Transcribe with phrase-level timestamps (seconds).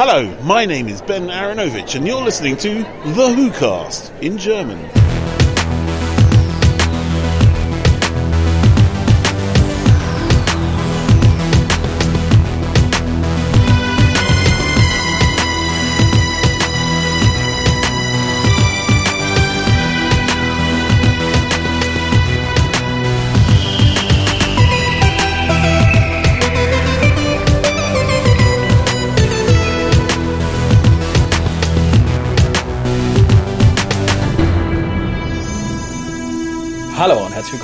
[0.00, 2.84] Hello, my name is Ben Aronovich, and you're listening to
[3.16, 4.78] The Who Cast in German.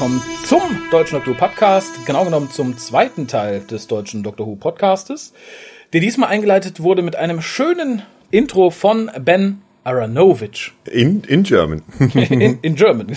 [0.05, 4.55] Willkommen zum Deutschen Doctor Who Podcast, genau genommen zum zweiten Teil des Deutschen Doctor Who
[4.55, 5.33] Podcastes,
[5.95, 10.75] der diesmal eingeleitet wurde mit einem schönen Intro von Ben Aronovich.
[10.91, 11.81] In, in German.
[11.99, 13.17] In, in German.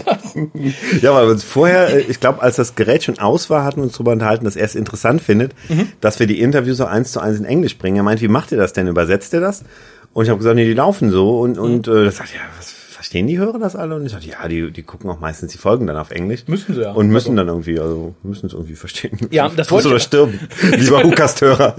[1.02, 3.84] ja, weil uns vorher, äh, ich glaube, als das Gerät schon aus war, hatten wir
[3.84, 5.52] uns darüber unterhalten, dass er es interessant findet,
[6.00, 7.98] dass wir die Interviews so eins zu eins in Englisch bringen.
[7.98, 8.88] Er meint, wie macht ihr das denn?
[8.88, 9.66] Übersetzt ihr das?
[10.14, 11.42] Und ich habe gesagt, nee, die laufen so.
[11.42, 13.96] Und, und äh, das sagt, ja, was verstehen die Hörer das alle?
[13.96, 16.44] Und ich sagte, ja, die, die gucken auch meistens die Folgen dann auf Englisch.
[16.48, 16.92] Müssen sie ja.
[16.92, 19.18] Und müssen dann irgendwie, also müssen es irgendwie verstehen.
[19.32, 20.40] Ja, das wollte oder ich- stirben,
[20.76, 21.76] lieber Hukast-Hörer.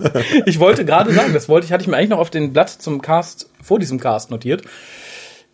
[0.47, 2.71] Ich wollte gerade sagen, das wollte ich, hatte ich mir eigentlich noch auf den Blatt
[2.71, 4.63] zum Cast, vor diesem Cast notiert.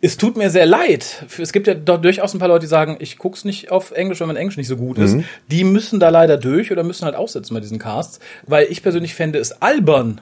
[0.01, 1.25] Es tut mir sehr leid.
[1.39, 4.19] Es gibt ja doch durchaus ein paar Leute, die sagen, ich guck's nicht auf Englisch,
[4.19, 5.17] wenn mein Englisch nicht so gut ist.
[5.49, 9.15] Die müssen da leider durch oder müssen halt aussetzen bei diesen Casts, weil ich persönlich
[9.15, 10.21] fände es albern,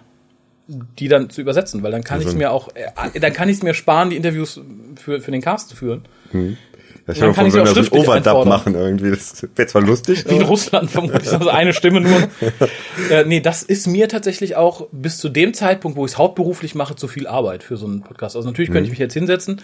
[0.67, 3.57] die dann zu übersetzen, weil dann kann ich es mir auch, äh, dann kann ich
[3.57, 4.61] es mir sparen, die Interviews
[4.95, 6.03] für, für den Cast zu führen.
[7.05, 9.09] Ich Dann habe kann ich auch schriftlich Overdub machen irgendwie.
[9.09, 10.23] Das wäre zwar lustig.
[10.29, 12.29] Wie in Russland vermutlich, also eine Stimme nur.
[13.11, 16.75] äh, nee, das ist mir tatsächlich auch bis zu dem Zeitpunkt, wo ich es hauptberuflich
[16.75, 18.37] mache, zu viel Arbeit für so einen Podcast.
[18.37, 19.61] Also natürlich könnte ich mich jetzt hinsetzen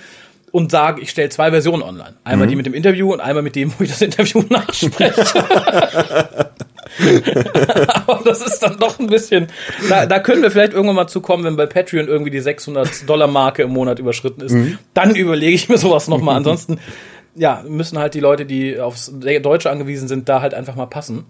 [0.52, 2.16] und sagen, ich stelle zwei Versionen online.
[2.25, 5.23] Einmal die mit dem Interview und einmal mit dem, wo ich das Interview nachspreche.
[8.08, 9.48] Aber das ist dann doch ein bisschen,
[9.90, 13.08] da, da können wir vielleicht irgendwann mal zu kommen, wenn bei Patreon irgendwie die 600
[13.08, 14.56] Dollar Marke im Monat überschritten ist.
[14.94, 16.38] Dann überlege ich mir sowas nochmal.
[16.38, 16.80] Ansonsten,
[17.36, 21.26] ja, müssen halt die Leute, die aufs Deutsche angewiesen sind, da halt einfach mal passen.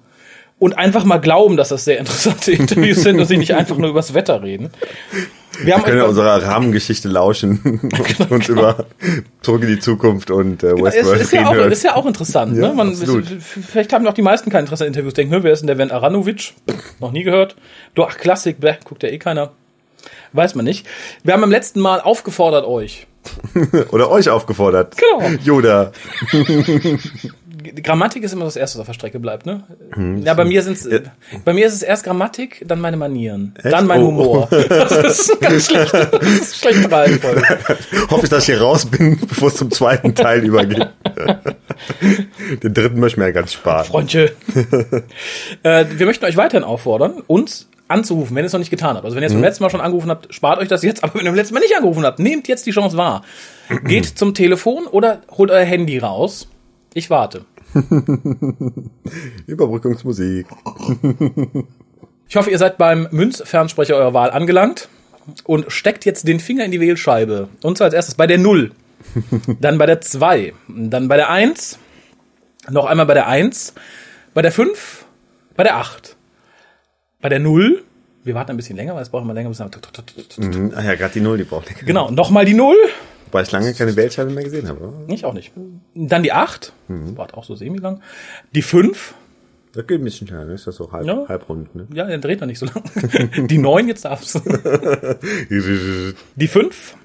[0.60, 3.90] Und einfach mal glauben, dass das sehr interessante Interviews sind und sie nicht einfach nur
[3.90, 4.70] übers Wetter reden.
[5.62, 7.60] Wir haben Wir können ja unserer Rahmengeschichte lauschen
[8.20, 8.86] und uns über
[9.42, 12.06] Zurück in die Zukunft und äh, es Westworld ist ja, reden auch, ist ja auch
[12.06, 12.56] interessant.
[12.56, 12.74] Ja, ne?
[12.74, 13.26] Man, absolut.
[13.26, 15.14] vielleicht haben auch die meisten kein Interesse an Interviews.
[15.14, 16.54] Denken, ne, wer ist denn der Wen Aranovic?
[17.00, 17.56] Noch nie gehört.
[17.96, 19.52] Du, ach, Klassik, bäh, guckt ja eh keiner.
[20.34, 20.86] Weiß man nicht.
[21.24, 23.08] Wir haben beim letzten Mal aufgefordert euch.
[23.92, 24.96] Oder euch aufgefordert.
[24.98, 25.28] Genau.
[25.44, 25.92] Yoda.
[27.84, 29.64] Grammatik ist immer das Erste, was auf der Strecke bleibt, ne?
[30.24, 30.88] ja, bei mir sind's,
[31.46, 34.08] bei mir ist es erst Grammatik, dann meine Manieren, dann mein Oh.
[34.08, 34.50] Humor.
[34.70, 35.94] Das ist ganz schlecht.
[35.94, 37.42] Das ist schlechte Reihenfolge.
[38.10, 40.88] Hoffe ich, dass ich hier raus bin, bevor es zum zweiten Teil übergeht.
[42.64, 43.86] Den dritten möchten wir ja ganz sparen.
[43.86, 44.30] Freundchen.
[45.64, 49.06] äh, wir möchten euch weiterhin auffordern, uns anzurufen, wenn ihr es noch nicht getan habt.
[49.06, 51.04] Also wenn ihr es beim letzten Mal schon angerufen habt, spart euch das jetzt.
[51.04, 53.24] Aber wenn ihr beim letzten Mal nicht angerufen habt, nehmt jetzt die Chance wahr.
[53.86, 56.48] Geht zum Telefon oder holt euer Handy raus.
[56.94, 57.46] Ich warte.
[59.48, 60.48] Überbrückungsmusik.
[62.28, 64.90] Ich hoffe, ihr seid beim Münzfernsprecher eurer Wahl angelangt
[65.46, 67.50] und steckt jetzt den Finger in die Wählscheibe.
[67.64, 68.72] Und zwar als erstes bei der 0,
[69.60, 71.80] dann bei der 2, dann bei der 1,
[72.70, 73.74] noch einmal bei der 1,
[74.34, 75.06] bei der 5,
[75.56, 76.16] bei der 8,
[77.22, 77.84] bei der 0.
[78.24, 79.50] Wir warten ein bisschen länger, weil es braucht immer länger.
[79.50, 79.60] Bis
[80.38, 80.74] Mhm.
[80.76, 81.82] Ach ja, gerade die Null, die braucht länger.
[81.84, 82.76] Genau, nochmal die 0.
[83.32, 84.80] Wobei ich lange keine Weltscheibe mehr gesehen habe.
[84.80, 85.14] oder?
[85.14, 85.52] Ich auch nicht.
[85.96, 86.74] Dann die 8.
[86.88, 88.02] Wart auch so semi-lang.
[88.56, 89.14] Die 5.
[89.74, 90.54] Das geht ein bisschen schneller, ne?
[90.54, 91.28] Ist das so halb, Ja.
[91.28, 91.88] halbrund, ne?
[91.94, 93.48] Ja, dann dreht man nicht so lang.
[93.48, 94.42] Die 9, jetzt darfst.
[96.36, 96.96] Die 5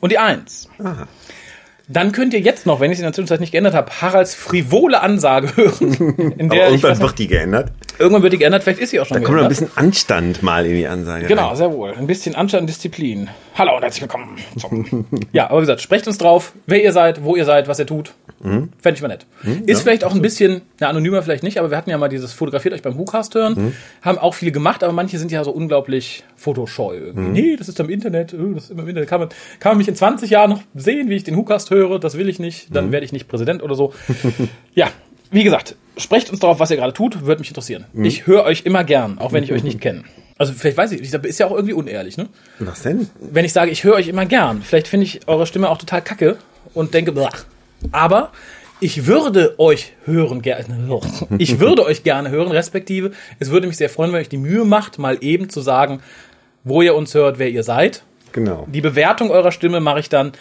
[0.00, 0.68] und die 1.
[1.88, 4.34] Dann könnt ihr jetzt noch, wenn ich es in der Zwischenzeit nicht geändert habe, Haralds
[4.34, 5.92] frivole Ansage hören.
[6.38, 7.72] In Aber der, ich weiß irgendwann wird die geändert.
[7.98, 10.42] Irgendwann wird die geändert, vielleicht ist sie auch schon Da kommt noch ein bisschen Anstand
[10.42, 11.26] mal in die Ansage.
[11.26, 11.56] Genau, rein.
[11.56, 11.92] sehr wohl.
[11.94, 13.28] Ein bisschen Anstand und Disziplin.
[13.54, 14.36] Hallo und herzlich willkommen.
[14.58, 17.78] Zum ja, aber wie gesagt, sprecht uns drauf, wer ihr seid, wo ihr seid, was
[17.78, 18.12] ihr tut.
[18.40, 18.70] Mhm.
[18.78, 19.26] Fände ich mal nett.
[19.66, 22.32] Ist vielleicht auch ein bisschen, ja, anonymer vielleicht nicht, aber wir hatten ja mal dieses
[22.32, 23.54] Fotografiert euch beim WhoCast hören.
[23.54, 23.72] Mhm.
[24.02, 26.96] Haben auch viele gemacht, aber manche sind ja so unglaublich fotoscheu.
[26.96, 27.20] Irgendwie.
[27.20, 27.32] Mhm.
[27.32, 29.08] Nee, das ist im Internet, äh, das ist immer im Internet.
[29.08, 29.28] Kann man,
[29.58, 31.98] kann man mich in 20 Jahren noch sehen, wie ich den WhoCast höre?
[31.98, 32.70] Das will ich nicht.
[32.70, 32.74] Mhm.
[32.74, 33.94] Dann werde ich nicht Präsident oder so.
[34.74, 34.88] ja,
[35.30, 37.84] wie gesagt, sprecht uns darauf, was ihr gerade tut, würde mich interessieren.
[37.92, 38.04] Mhm.
[38.04, 40.04] Ich höre euch immer gern, auch wenn ich euch nicht kenne.
[40.38, 42.28] Also vielleicht weiß ich, nicht, ist ja auch irgendwie unehrlich, ne?
[42.58, 43.08] Was denn?
[43.20, 46.02] Wenn ich sage, ich höre euch immer gern, vielleicht finde ich eure Stimme auch total
[46.02, 46.36] kacke
[46.74, 47.44] und denke, blach.
[47.90, 48.32] aber
[48.78, 51.00] ich würde euch hören gerne,
[51.38, 54.36] ich würde euch gerne hören, respektive, es würde mich sehr freuen, wenn ihr euch die
[54.36, 56.00] Mühe macht, mal eben zu sagen,
[56.64, 58.02] wo ihr uns hört, wer ihr seid.
[58.32, 58.66] Genau.
[58.70, 60.32] Die Bewertung eurer Stimme mache ich dann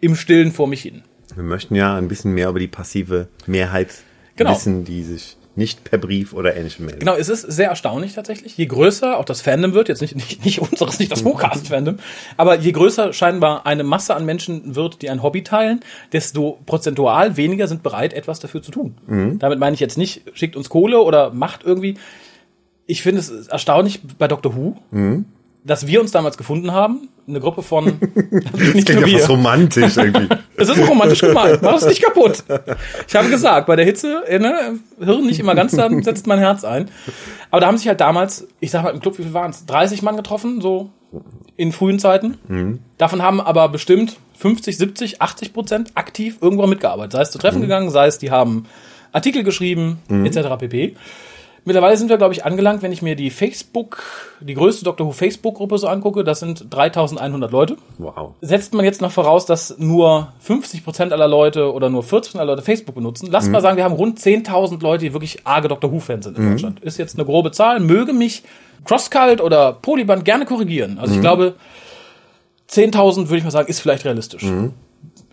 [0.00, 1.02] im Stillen vor mich hin.
[1.34, 3.90] Wir möchten ja ein bisschen mehr über die passive Mehrheit
[4.36, 4.50] Genau.
[4.50, 7.00] wissen, die sich nicht per Brief oder ähnlichem melden.
[7.00, 8.56] Genau, es ist sehr erstaunlich tatsächlich.
[8.56, 11.98] Je größer auch das Fandom wird, jetzt nicht, nicht, nicht unseres, nicht das WhoCast-Fandom,
[12.36, 15.80] aber je größer scheinbar eine Masse an Menschen wird, die ein Hobby teilen,
[16.12, 18.96] desto prozentual weniger sind bereit, etwas dafür zu tun.
[19.38, 21.94] Damit meine ich jetzt nicht, schickt uns Kohle oder macht irgendwie.
[22.86, 24.56] Ich finde es erstaunlich bei Dr.
[24.56, 24.76] Who,
[25.64, 27.86] dass wir uns damals gefunden haben, eine Gruppe von
[28.30, 30.28] nicht Klingt ja fast romantisch irgendwie.
[30.56, 31.62] Es ist romantisch gemeint.
[31.62, 32.44] Mach es nicht kaputt.
[33.08, 36.38] Ich habe gesagt, bei der Hitze, äh, ne, Hirn nicht immer ganz, dann setzt mein
[36.38, 36.90] Herz ein.
[37.50, 39.66] Aber da haben sich halt damals, ich sag mal im Club, wie viel waren es?
[39.66, 40.90] 30 Mann getroffen, so
[41.56, 42.80] in frühen Zeiten.
[42.98, 47.12] Davon haben aber bestimmt 50, 70, 80 Prozent aktiv irgendwo mitgearbeitet.
[47.12, 48.66] Sei es zu Treffen gegangen, sei es, die haben
[49.12, 50.58] Artikel geschrieben, etc.
[50.58, 50.96] pp.
[51.66, 54.02] Mittlerweile sind wir, glaube ich, angelangt, wenn ich mir die Facebook,
[54.40, 58.32] die größte Doctor Who Facebook-Gruppe so angucke, das sind 3100 Leute Wow.
[58.42, 62.62] setzt man jetzt noch voraus, dass nur 50% aller Leute oder nur 40% aller Leute
[62.62, 63.28] Facebook benutzen.
[63.30, 65.90] Lass mal sagen, wir haben rund 10.000 Leute, die wirklich arge Dr.
[65.90, 66.80] Who-Fans sind in Deutschland.
[66.80, 67.80] Ist jetzt eine grobe Zahl.
[67.80, 68.42] Möge mich
[68.84, 70.98] Crosscult oder Polyband gerne korrigieren.
[70.98, 71.54] Also ich glaube,
[72.70, 74.44] 10.000 würde ich mal sagen, ist vielleicht realistisch.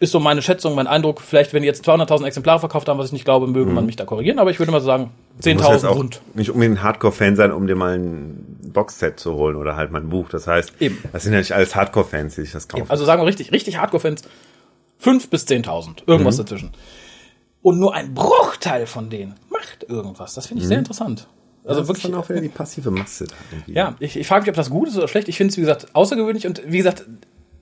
[0.02, 1.22] Ist so meine Schätzung, mein Eindruck.
[1.22, 3.96] Vielleicht, wenn die jetzt 200.000 Exemplare verkauft haben, was ich nicht glaube, möge man mich
[3.98, 4.40] da korrigieren.
[4.40, 6.22] Aber ich würde mal sagen, Du musst 10.000 jetzt auch rund.
[6.34, 10.02] nicht unbedingt ein Hardcore-Fan sein, um dir mal ein Boxset zu holen oder halt mal
[10.02, 10.28] ein Buch.
[10.30, 10.98] Das heißt, Eben.
[11.14, 12.90] das sind ja nicht alles Hardcore-Fans, die sich das kaufen.
[12.90, 14.24] Also sagen wir richtig, richtig Hardcore-Fans,
[14.98, 16.72] 5 bis 10.000, irgendwas dazwischen.
[17.62, 20.34] Und nur ein Bruchteil von denen macht irgendwas.
[20.34, 21.28] Das finde ich sehr interessant.
[21.64, 23.28] Also das wirklich, ist dann auch wieder die passive Masse.
[23.28, 23.36] da
[23.68, 25.30] ja, ich, ich frage mich, ob das gut ist oder schlecht.
[25.30, 27.06] Ich finde es, wie gesagt, außergewöhnlich und wie gesagt,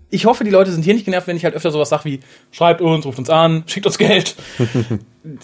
[0.10, 2.20] ich hoffe, die Leute sind hier nicht genervt, wenn ich halt öfter sowas sage wie,
[2.52, 4.36] schreibt uns, ruft uns an, schickt uns Geld.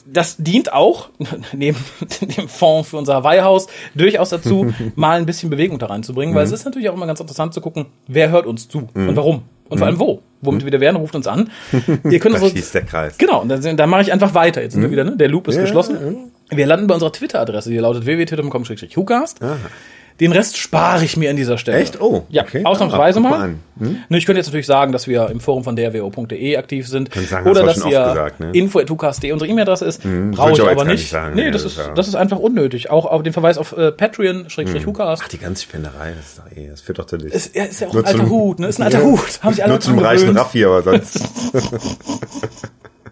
[0.06, 1.10] Das dient auch,
[1.54, 1.78] neben
[2.38, 6.54] dem Fonds für unser Hawaii-Haus, durchaus dazu, mal ein bisschen Bewegung da reinzubringen, weil es
[6.54, 9.44] ist natürlich auch immer ganz interessant zu gucken, wer hört uns zu und warum.
[9.68, 10.22] Und vor allem wo.
[10.42, 11.50] Womit wir wieder werden, ruft uns an.
[12.10, 13.18] Ihr könnt Da uns schließt der Kreis.
[13.18, 14.62] Genau, und dann, dann mache ich einfach weiter.
[14.62, 15.18] Jetzt sind wir wieder, ne?
[15.18, 16.32] Der Loop ist geschlossen.
[16.50, 19.42] Wir landen bei unserer Twitter-Adresse, die lautet www.twitter.com-hucast.
[20.22, 21.78] Den Rest spare ich mir an dieser Stelle.
[21.80, 22.00] Echt?
[22.00, 22.64] Oh, Ja, okay.
[22.64, 23.30] ausnahmsweise Ah, mal.
[23.32, 23.60] mal an.
[24.08, 27.12] Ne, Ich könnte jetzt natürlich sagen, dass wir im Forum von derwo.de aktiv sind.
[27.12, 28.52] Können sagen, oder dass ihr gesagt, ne?
[28.54, 30.04] info.hucast.de unsere E-Mail-Adresse ist.
[30.04, 31.10] Brauche wollte ich ich aber nicht.
[31.10, 31.36] sagen.
[31.36, 32.90] nee, das ist, ja- das ist einfach unnötig.
[32.90, 35.24] Auch auf den Verweis auf äh, Patreon, Schrägstrich Hucast.
[35.26, 37.34] Ach, die ganze Spenderei, das ist doch eh, das führt doch zu dich.
[37.34, 38.68] Ist, ja, ist ja auch Nur ein alter zum- Hut, ne?
[38.68, 39.20] Ist ein alter Hut.
[39.42, 40.38] Haben sich alle Nur zum reichen.
[40.38, 41.20] Raffi, aber sonst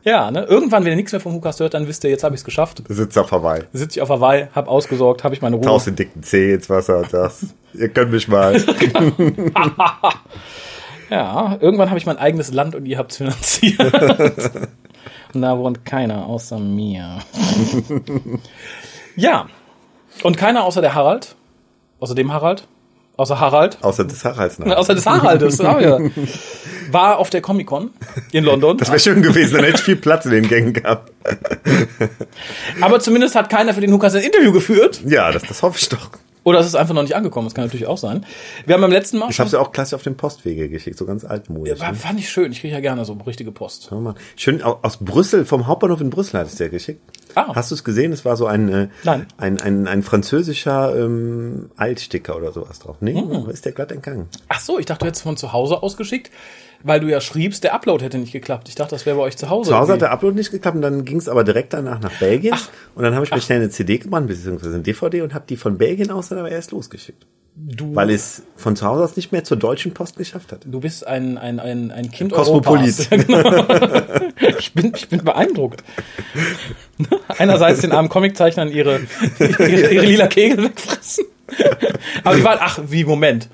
[0.04, 0.44] Ja, ne?
[0.44, 2.46] Irgendwann, wenn ihr nichts mehr vom Hucast hört, dann wisst ihr, jetzt habe ich es
[2.46, 2.84] geschafft.
[2.90, 3.64] sitzt er vorbei.
[3.72, 5.66] Sitze ich auf Hawaii, hab ausgesorgt, habe ich meine Ruhe.
[5.66, 8.62] Tauchst den dicken Zeh ins Wasser und sagst, ihr könnt mich mal.
[11.10, 13.80] Ja, irgendwann habe ich mein eigenes Land und ihr habt's finanziert.
[15.34, 17.20] und da wohnt keiner außer mir.
[19.16, 19.48] ja.
[20.24, 21.36] Und keiner außer der Harald.
[22.00, 22.68] Außer dem Harald.
[23.16, 23.78] Außer Harald.
[23.82, 24.76] Außer des Haralds nach.
[24.76, 25.60] Außer des Haraldes.
[25.60, 26.00] Ja.
[26.92, 27.92] War auf der Comic-Con
[28.32, 28.78] in London.
[28.78, 31.12] Das wäre schön gewesen, dann hätte ich viel Platz in den Gängen gehabt.
[32.82, 35.02] Aber zumindest hat keiner für den Hukas ein Interview geführt.
[35.06, 36.10] Ja, das, das hoffe ich doch.
[36.44, 37.48] Oder es ist einfach noch nicht angekommen.
[37.48, 38.26] Das kann natürlich auch sein.
[38.66, 41.06] Wir haben beim letzten Mal Ich habe sie auch klasse auf den Postwege geschickt, so
[41.06, 41.80] ganz altmodisch.
[41.80, 41.98] War, ne?
[41.98, 42.52] fand ich schön.
[42.52, 43.90] Ich kriege ja gerne so richtige Post.
[44.36, 47.02] Schön au- aus Brüssel, vom Hauptbahnhof in Brüssel hat es der geschickt.
[47.36, 47.56] Ah.
[47.56, 48.12] Hast du es gesehen?
[48.12, 48.88] Es war so ein, äh,
[49.38, 52.98] ein, ein, ein französischer ähm, Altsticker oder sowas drauf.
[53.00, 53.50] Nee, Hm.
[53.50, 54.28] ist der glatt entgangen.
[54.50, 56.30] Ach so, ich dachte, du hättest von zu Hause ausgeschickt,
[56.84, 58.68] weil du ja schriebst, der Upload hätte nicht geklappt.
[58.70, 59.70] Ich dachte, das wäre bei euch zu Hause.
[59.72, 60.00] Zu Hause hat irgendwie.
[60.06, 62.56] der Upload nicht geklappt und dann ging es aber direkt danach nach Belgien.
[62.96, 65.58] Und dann habe ich mir schnell eine CD gebrannt, beziehungsweise eine DVD und habe die
[65.58, 67.26] von Belgien aus dann aber erst losgeschickt.
[67.56, 70.62] du, Weil es von zu Hause aus nicht mehr zur deutschen Post geschafft hat.
[70.66, 73.08] du bist ein, ein, ein, ein Kind Kosmopolit.
[73.10, 73.10] Europas.
[73.28, 74.58] Genau.
[74.60, 75.84] ich, bin, ich bin beeindruckt.
[77.38, 79.00] Einerseits den armen Comiczeichnern ihre,
[79.40, 81.26] ihre, ihre lila Kegel wegfressen.
[82.24, 83.50] Aber die waren, ach, wie, Moment.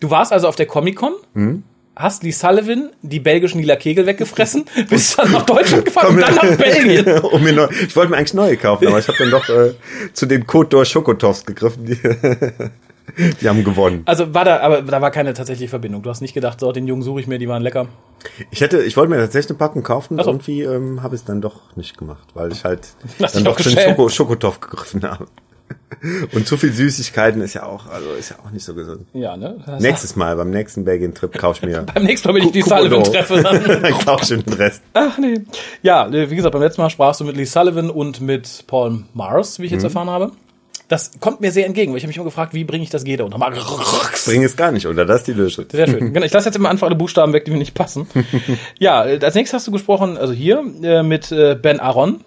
[0.00, 1.62] Du warst also auf der Comic-Con, Hm?
[1.96, 6.34] Hast Lee Sullivan die belgischen lila Kegel weggefressen, bist dann nach Deutschland gefahren und dann
[6.34, 7.18] nach Belgien.
[7.22, 9.74] um neu, ich wollte mir eigentlich neue kaufen, aber ich habe dann doch äh,
[10.12, 11.84] zu den Côte d'Or Schokotoffs gegriffen.
[11.84, 11.98] Die,
[13.40, 14.02] die haben gewonnen.
[14.06, 16.02] Also war da, aber da war keine tatsächliche Verbindung.
[16.02, 17.86] Du hast nicht gedacht, so, den Jungen suche ich mir, die waren lecker.
[18.50, 20.30] Ich hätte, ich wollte mir tatsächlich eine Packung kaufen, Ach so.
[20.30, 22.88] irgendwie ähm, habe ich es dann doch nicht gemacht, weil ich halt
[23.22, 23.78] Hast dann doch zu den.
[23.78, 25.26] Schoko, Schokotoff gegriffen habe.
[26.32, 29.06] Und zu viel Süßigkeiten ist ja auch, also ist ja auch nicht so gesund.
[29.12, 29.56] Ja, ne?
[29.64, 31.82] Das Nächstes Mal, beim nächsten Belgien-Trip kaufe ich mir.
[31.94, 33.64] Beim nächsten Mal, wenn ich die Coupon Sullivan treffe, dann.
[33.82, 34.82] dann kaufe ich den Rest.
[34.92, 35.40] Ach nee.
[35.82, 39.04] Ja, äh, wie gesagt, beim letzten Mal sprachst du mit Lee Sullivan und mit Paul
[39.14, 40.32] Mars, wie ich jetzt erfahren habe.
[40.88, 43.04] Das kommt mir sehr entgegen, weil ich habe mich immer gefragt, wie bringe ich das
[43.04, 43.38] Geder unter?
[43.38, 45.64] Bring es gar nicht unter, das ist die Lösung.
[45.72, 46.12] Sehr schön.
[46.12, 48.06] Genau, ich lasse jetzt immer Anfang alle Buchstaben weg, die mir nicht passen.
[48.78, 52.20] ja, als nächstes hast du gesprochen, also hier, mit Ben Aaron.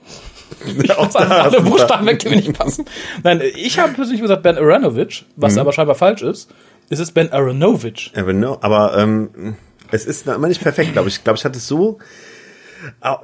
[0.98, 2.86] Auch da alle Buchstaben weg, die mir nicht passen.
[3.24, 5.60] Nein, ich habe persönlich gesagt Ben Aronovich, was Mhm.
[5.60, 6.50] aber scheinbar falsch ist.
[6.90, 8.12] Es ist Ben Aronovich.
[8.16, 9.56] Aber, ähm,
[9.92, 11.16] es ist immer nicht perfekt, glaube ich.
[11.18, 12.00] Ich glaube, ich hatte es so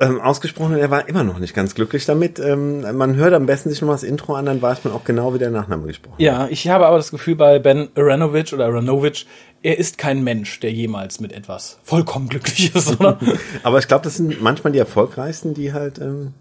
[0.01, 2.39] ähm, ausgesprochen, er war immer noch nicht ganz glücklich damit.
[2.39, 5.03] Ähm, man hört am besten sich noch mal das Intro an, dann weiß man auch
[5.03, 6.21] genau, wie der Nachname gesprochen wird.
[6.21, 9.25] Ja, ich habe aber das Gefühl bei Ben Aranovic oder Aranovic,
[9.61, 13.17] er ist kein Mensch, der jemals mit etwas vollkommen glücklich ist, oder?
[13.63, 16.33] Aber ich glaube, das sind manchmal die erfolgreichsten, die halt ähm,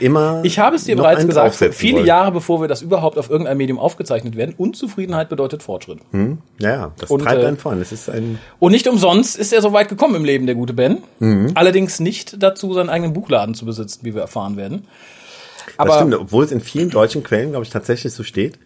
[0.00, 0.40] immer.
[0.44, 2.06] Ich habe es dir bereits gesagt, viele wollen.
[2.06, 4.54] Jahre bevor wir das überhaupt auf irgendeinem Medium aufgezeichnet werden.
[4.56, 5.98] Unzufriedenheit bedeutet Fortschritt.
[6.12, 7.80] Ja, ja, das Und, treibt äh, einen voran.
[7.80, 8.38] Es ist ein.
[8.58, 10.98] Und nicht umsonst ist er so weit gekommen im Leben, der gute Ben.
[11.18, 11.52] Mhm.
[11.54, 14.86] Allerdings nicht dazu, seinen eigenen Buchladen zu besitzen, wie wir erfahren werden.
[15.66, 18.58] das Aber stimmt, obwohl es in vielen deutschen Quellen, glaube ich, tatsächlich so steht.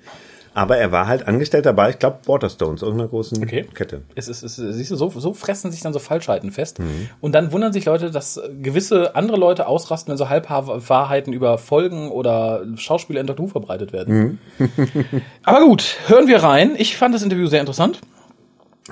[0.56, 3.66] Aber er war halt Angestellter bei, ich glaube, Waterstones, irgendeiner großen Okay.
[3.74, 4.00] Kette.
[4.14, 6.78] es ist, es ist, siehst du, so, so fressen sich dann so Falschheiten fest.
[6.78, 7.10] Mhm.
[7.20, 12.10] Und dann wundern sich Leute, dass gewisse andere Leute ausrasten, wenn so Halbwahrheiten über Folgen
[12.10, 13.44] oder Schauspieler in Dr.
[13.44, 14.38] Who verbreitet werden.
[14.58, 14.68] Mhm.
[15.44, 16.74] Aber gut, hören wir rein.
[16.78, 18.00] Ich fand das Interview sehr interessant.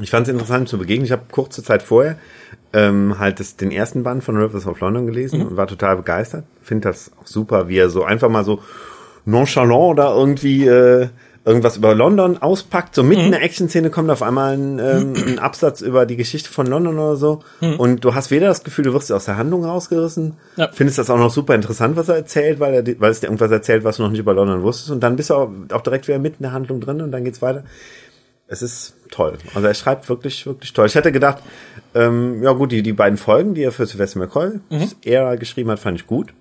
[0.03, 1.07] Ich fand es interessant zu begegnen.
[1.07, 2.19] Ich habe kurze Zeit vorher
[2.75, 5.47] ähm, halt das, den ersten Band von Rivers of London gelesen Mhm.
[5.47, 6.45] und war total begeistert.
[6.61, 8.59] Finde das auch super, wie er so einfach mal so
[9.25, 11.09] nonchalant da irgendwie äh,
[11.47, 12.95] irgendwas über London auspackt.
[12.95, 13.27] So mitten Mhm.
[13.27, 16.99] in der Action-Szene kommt auf einmal ein, ähm, ein Absatz über die Geschichte von London
[16.99, 17.41] oder so.
[17.79, 20.33] Und du hast weder das Gefühl, du wirst aus der Handlung rausgerissen, Mhm.
[20.57, 20.71] Ja.
[20.73, 23.51] findest das auch noch super interessant, was er erzählt, weil, er, weil es dir irgendwas
[23.51, 24.91] erzählt, was du noch nicht über London wusstest.
[24.91, 27.25] Und dann bist du auch, auch direkt wieder mitten in der Handlung drin und dann
[27.25, 27.65] geht's weiter.
[28.47, 29.39] Es ist toll.
[29.55, 30.87] Also er schreibt wirklich, wirklich toll.
[30.87, 31.39] Ich hätte gedacht,
[31.95, 34.61] ähm, ja gut, die, die beiden Folgen, die er für Sylvester McCoy
[35.03, 36.35] er geschrieben hat, fand ich gut.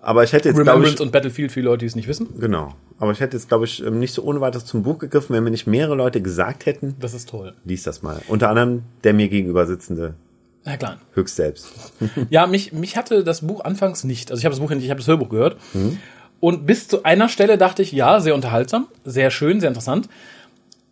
[0.00, 2.28] Aber ich hätte jetzt, glaube Remembrance ich, und Battlefield, viele Leute, die es nicht wissen.
[2.38, 2.74] genau.
[2.98, 5.42] Aber ich hätte jetzt, glaube ich, ähm, nicht so ohne weiteres zum Buch gegriffen, wenn
[5.42, 7.52] mir nicht mehrere Leute gesagt hätten, Das ist toll.
[7.64, 8.20] lies das mal.
[8.28, 10.14] Unter anderem der mir gegenüber sitzende
[10.64, 10.98] Na klar.
[11.14, 11.68] höchst selbst.
[12.30, 14.30] Ja, mich, mich hatte das Buch anfangs nicht.
[14.30, 15.56] Also ich habe das Buch nicht, ich habe das Hörbuch gehört.
[16.38, 20.08] Und bis zu einer Stelle dachte ich, ja, sehr unterhaltsam, sehr schön, sehr interessant.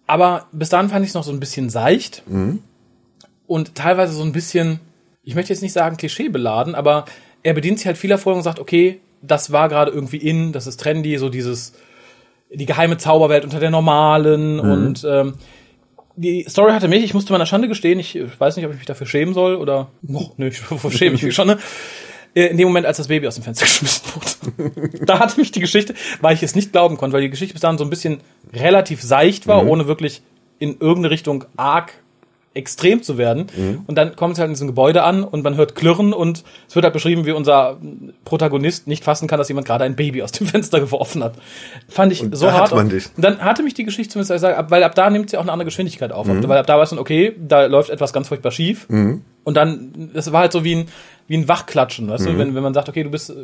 [0.09, 2.25] Aber bis dahin fand ich es noch so ein bisschen seicht
[3.47, 4.81] und teilweise so ein bisschen,
[5.23, 7.05] ich möchte jetzt nicht sagen klischeebeladen, aber
[7.43, 10.67] er bedient sich halt vieler Folgen und sagt, okay, das war gerade irgendwie in, das
[10.67, 11.75] ist trendy, so dieses
[12.53, 15.35] die geheime Zauberwelt unter der normalen und ähm,
[16.17, 18.87] die Story hatte mich, ich musste meiner Schande gestehen, ich weiß nicht, ob ich mich
[18.87, 20.59] dafür schämen soll oder noch, nö, ich
[20.97, 21.59] schäme ich mich schon, ne?
[22.35, 25.05] Äh, In dem Moment, als das Baby aus dem Fenster geschmissen wurde.
[25.07, 27.63] da hatte mich die Geschichte, weil ich es nicht glauben konnte, weil die Geschichte bis
[27.63, 28.21] dahin so ein bisschen
[28.53, 30.23] relativ seicht war, ohne wirklich
[30.59, 31.93] in irgendeine Richtung arg
[32.53, 33.47] extrem zu werden.
[33.87, 36.75] Und dann kommt es halt in diesem Gebäude an und man hört Klirren und es
[36.75, 37.79] wird halt beschrieben, wie unser
[38.25, 41.35] Protagonist nicht fassen kann, dass jemand gerade ein Baby aus dem Fenster geworfen hat.
[41.89, 42.73] Fand ich so da hart.
[43.17, 45.53] Und dann hatte mich die Geschichte zumindest, ab- weil ab da nimmt sie auch eine
[45.53, 46.27] andere Geschwindigkeit auf.
[46.49, 48.87] Weil ab da weiß man, okay, da läuft etwas ganz furchtbar schief.
[49.45, 50.85] Und dann, das war halt so wie ein,
[51.29, 53.35] wie ein Wachklatschen, weißt du, wenn, wenn man sagt, okay, du bist äh,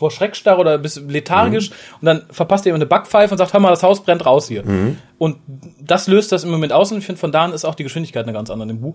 [0.00, 3.70] vor Schreckstarre oder bist lethargisch und dann verpasst jemand eine Backpfeife und sagt, hör mal,
[3.70, 4.64] das Haus brennt raus hier.
[5.18, 5.36] Und
[5.80, 7.84] das löst das im Moment aus und ich finde, von da an ist auch die
[7.84, 8.94] Geschwindigkeit eine ganz andere im Buch.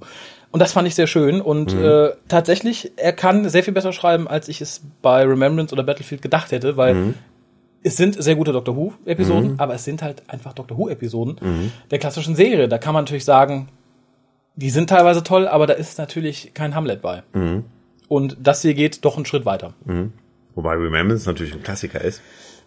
[0.51, 4.27] Und das fand ich sehr schön und äh, tatsächlich, er kann sehr viel besser schreiben,
[4.27, 6.95] als ich es bei Remembrance oder Battlefield gedacht hätte, weil
[7.83, 11.37] es sind sehr gute Doctor Who-Episoden, aber es sind halt einfach Doctor Who-Episoden
[11.91, 12.67] der klassischen Serie.
[12.67, 13.67] Da kann man natürlich sagen,
[14.55, 17.21] die sind teilweise toll, aber da ist natürlich kein Hamlet bei.
[18.07, 19.73] Und das hier geht doch einen Schritt weiter.
[20.55, 22.21] Wobei Remembrance natürlich ein Klassiker ist.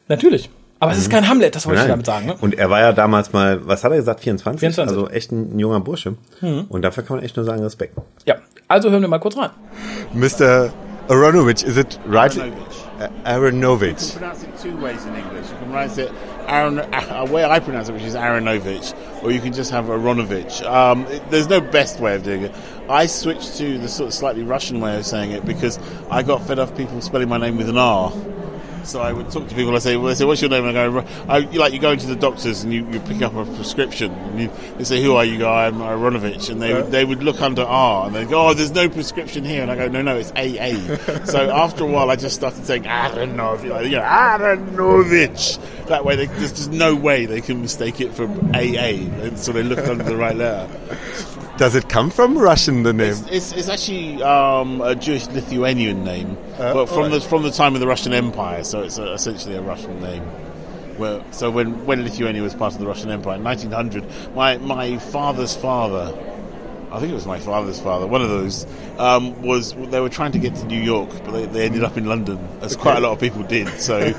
[0.09, 0.51] Natürlich.
[0.81, 2.27] Aber es ist kein Hamlet, das wollte ich damit sagen.
[2.27, 2.37] Ne?
[2.41, 4.61] Und er war ja damals mal, was hat er gesagt, 24?
[4.61, 4.97] 24.
[4.97, 6.15] Also echt ein, ein junger Bursche.
[6.41, 7.99] Und dafür kann man echt nur sagen, Respekt.
[8.27, 8.37] Ja,
[8.69, 9.51] also hören wir mal kurz rein.
[10.13, 10.71] Mr.
[11.09, 12.39] Aronovich, is it right?
[12.39, 12.79] Aronovich.
[13.25, 14.15] Aronovich.
[14.15, 15.51] pronounce it two ways in English.
[15.51, 16.11] You can pronounce it
[16.49, 16.77] Aaron,
[17.31, 20.63] way I pronounce it, which is Aaronovich, or you can just have Aronovich.
[20.65, 22.55] Um, there's no best way of doing it.
[22.89, 25.79] I switched to the sort of slightly Russian way of saying it because
[26.11, 28.13] I got fed off people spelling my name with an R.
[28.89, 29.69] So I would talk to people.
[29.69, 31.79] And I say, "Well, they say, what's your name?" And I go, I, like you
[31.79, 35.03] go into the doctors and you, you pick up a prescription and you they say,
[35.03, 38.17] "Who are you?" Go, "I'm Aronovich," and they would they would look under R and
[38.17, 41.51] they go, "Oh, there's no prescription here." And I go, "No, no, it's AA." so
[41.51, 45.59] after a while, I just started saying Aronovich, like, you know, Aronovich.
[45.89, 49.05] That way, they, there's just no way they can mistake it from AA.
[49.23, 50.69] And so they look under the right letter.
[51.59, 53.15] Does it come from Russian, the name?
[53.31, 57.13] It's, it's actually um, a Jewish Lithuanian name, Uh, but from alright.
[57.13, 60.23] the from the time of the Russian Empire, so it's a, essentially a Russian name.
[60.99, 64.05] Well, so when when Lithuania was part of the Russian Empire in 1900,
[64.37, 66.17] my my father's father,
[66.93, 68.65] I think it was my father's father, one of those,
[68.99, 71.97] um, was they were trying to get to New York, but they, they ended up
[71.97, 73.69] in London, as quite a lot of people did.
[73.81, 74.11] So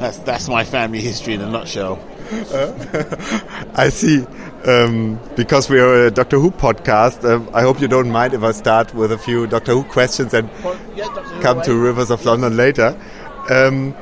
[0.00, 1.98] that's that's my family history in a nutshell.
[3.76, 4.26] I see.
[4.66, 8.42] Um, because we are a Doctor Who podcast, um, I hope you don't mind if
[8.42, 10.48] I start with a few Doctor Who questions and
[11.42, 12.98] come to Rivers of London later.
[13.50, 13.92] Um,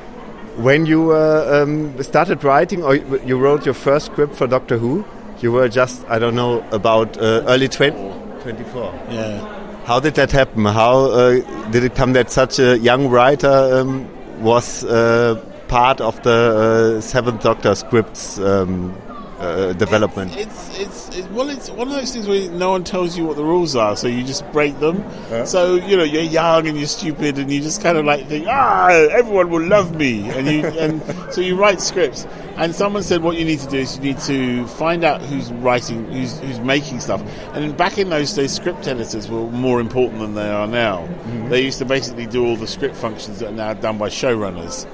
[0.56, 5.04] when you uh, um, started writing, or you wrote your first script for Doctor Who,
[5.40, 7.96] you were just, I don't know, about uh, early 20,
[8.42, 8.94] 24.
[9.10, 9.84] Yeah.
[9.84, 10.64] How did that happen?
[10.64, 14.08] How uh, did it come that such a young writer um,
[14.40, 18.94] was uh, part of the uh, Seventh Doctor scripts um,
[19.42, 20.36] uh, development?
[20.36, 23.36] It's, it's, it's well, it's one of those things where no one tells you what
[23.36, 25.04] the rules are, so you just break them.
[25.46, 28.46] So you know you're young and you're stupid, and you just kind of like think,
[28.48, 32.26] ah, everyone will love me, and you and so you write scripts.
[32.56, 35.50] And someone said what you need to do is you need to find out who's
[35.52, 37.22] writing, who's who's making stuff.
[37.54, 41.08] And back in those days, script editors were more important than they are now.
[41.48, 44.86] They used to basically do all the script functions that are now done by showrunners,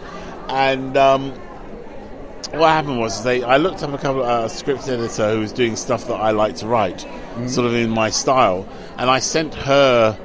[0.49, 0.97] and.
[0.97, 1.35] Um,
[2.53, 5.53] what happened was they I looked up a couple of uh, script editor who was
[5.53, 7.07] doing stuff that I like to write,
[7.47, 10.19] sort of in my style, and I sent her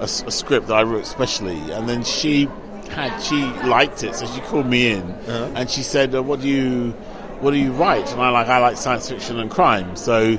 [0.00, 2.48] a script that I wrote specially, and then she
[2.90, 5.02] had she liked it, so she called me in,
[5.56, 6.92] and she said, uh, "What do you
[7.40, 10.38] what do you write?" And I like I like science fiction and crime, so.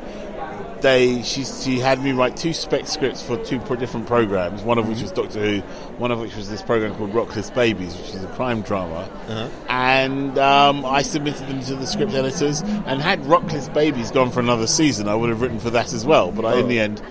[0.82, 4.62] They she she had me write two spec scripts for two different programs.
[4.62, 5.60] One of which was Doctor Who,
[5.98, 9.10] one of which was this program called Rockless Babies, which is a crime drama
[9.70, 12.62] and um, I submitted them to the script editors.
[12.62, 16.06] And had Rockless Babies gone for another season, I would have written for that as
[16.06, 16.32] well.
[16.32, 17.02] But I, in the end,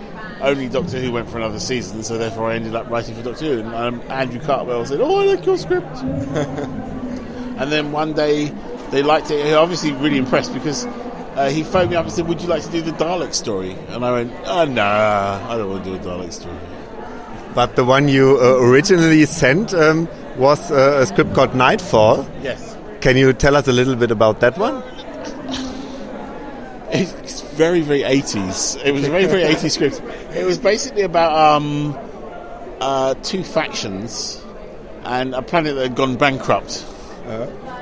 [0.40, 3.44] only Doctor Who went for another season, so therefore I ended up writing for Doctor
[3.46, 3.60] Who.
[3.60, 8.52] And um, Andrew Cartwell said, "Oh, I like your script." and then one day
[8.90, 9.54] they liked it.
[9.54, 10.86] Obviously really impressed because.
[11.34, 13.76] Uh, he phoned me up and said, "Would you like to do the Dalek story?"
[13.90, 16.56] And I went, "Oh, nah, I don't want to do a Dalek story."
[17.54, 22.28] But the one you uh, originally sent um, was uh, a script called Nightfall.
[22.42, 22.76] Yes.
[23.00, 24.82] Can you tell us a little bit about that one?
[26.90, 28.82] It's very, very 80s.
[28.84, 30.02] It was a very, very 80s script.
[30.34, 31.96] It was basically about um,
[32.80, 34.42] uh, two factions
[35.04, 36.84] and a planet that had gone bankrupt.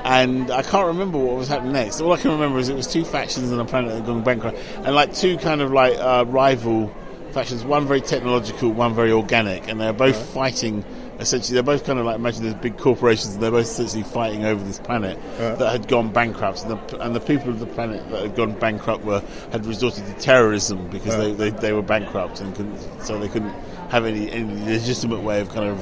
[0.03, 2.01] And I can't remember what was happening next.
[2.01, 4.23] All I can remember is it was two factions on a planet that had gone
[4.23, 4.57] bankrupt.
[4.77, 6.93] And like two kind of like uh, rival
[7.31, 9.67] factions, one very technological, one very organic.
[9.67, 10.83] And they're both fighting.
[11.19, 14.45] Essentially, they're both kind of like imagine there's big corporations, and they're both essentially fighting
[14.45, 15.17] over this planet
[15.55, 18.51] that had gone bankrupt, and the, and the people of the planet that had gone
[18.51, 23.17] bankrupt were had resorted to terrorism because they, they, they were bankrupt and couldn't, so
[23.17, 23.49] they couldn't
[23.89, 25.79] have any, any legitimate way of kind of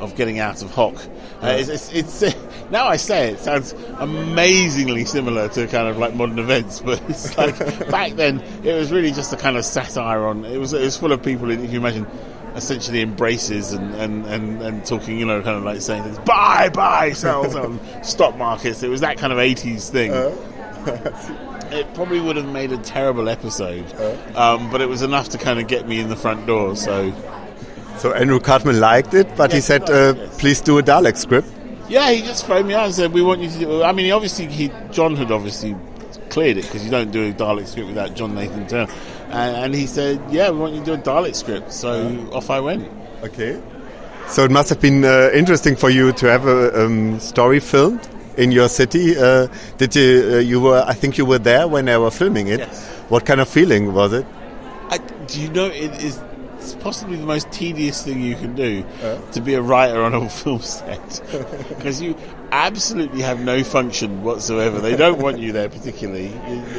[0.00, 0.94] of getting out of Hock.
[1.42, 2.36] Uh, it's, it's, it's
[2.70, 7.00] now I say it, it sounds amazingly similar to kind of like modern events, but
[7.08, 7.58] it's like
[7.90, 10.44] back then it was really just a kind of satire on.
[10.44, 11.50] It was it was full of people.
[11.50, 12.06] If you imagine.
[12.56, 16.68] Essentially embraces and, and, and, and talking, you know, kind of like saying things, buy,
[16.70, 18.82] buy, sell, sell, stock markets.
[18.82, 20.10] It was that kind of 80s thing.
[21.72, 23.84] it probably would have made a terrible episode,
[24.34, 26.74] um, but it was enough to kind of get me in the front door.
[26.74, 27.12] So,
[27.98, 30.38] So Andrew Cartman liked it, but he Yes, said, he liked uh, yes.
[30.38, 31.48] "Please do a Dalek script."
[31.88, 34.06] yeah, he just phoned me out and said, "We want you to do." I mean,
[34.06, 35.74] he obviously, he John had obviously
[36.30, 38.92] cleared it because you don't do a Dalek script without John Nathan Turner,
[39.30, 42.50] and, and he said, "Yeah, we want you to do a Dalek script." So off
[42.50, 42.88] I went.
[43.22, 43.60] Okay.
[44.28, 48.06] So it must have been uh, interesting for you to have a um, story filmed
[48.36, 49.16] in your city.
[49.16, 50.30] Uh, did you?
[50.34, 50.84] Uh, you were?
[50.86, 52.60] I think you were there when they were filming it.
[52.60, 52.86] Yes.
[53.08, 54.26] What kind of feeling was it?
[54.90, 56.20] I, do you know it is
[56.72, 59.20] it's possibly the most tedious thing you can do uh.
[59.32, 61.22] to be a writer on a film set
[61.68, 62.16] because you
[62.50, 64.80] absolutely have no function whatsoever.
[64.80, 66.28] They don't want you there particularly,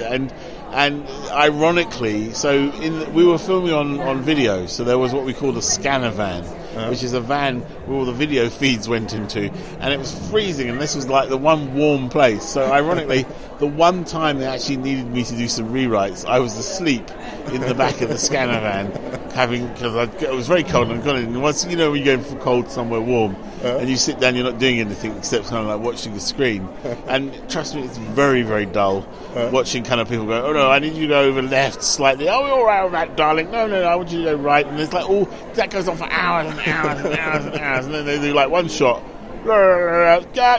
[0.04, 0.34] and
[0.71, 5.34] and ironically, so in we were filming on on video, so there was what we
[5.34, 6.43] called a scanner van.
[6.69, 6.88] Uh.
[6.88, 10.69] Which is a van where all the video feeds went into, and it was freezing,
[10.69, 12.47] and this was like the one warm place.
[12.47, 13.25] So, ironically,
[13.60, 17.10] the one time they actually needed me to do some rewrites, I was asleep
[17.52, 18.91] in the back of the scanner van,
[19.32, 21.26] having because it was very cold and I got in.
[21.26, 23.80] And once you know when you're going from cold somewhere warm, uh-huh.
[23.80, 26.67] and you sit down, you're not doing anything except kind of like watching the screen.
[27.10, 29.50] And trust me, it's very very dull uh-huh.
[29.52, 32.30] watching kind of people go, oh no, I need you to go over left slightly.
[32.30, 33.52] Oh, all right with that, darling.
[33.52, 34.65] No, no, no, I want you to go right.
[34.65, 37.86] And it's like, oh, that goes on for hours and hours and hours and hours,
[37.86, 39.04] and then they do like one shot.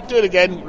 [0.09, 0.65] Do it again.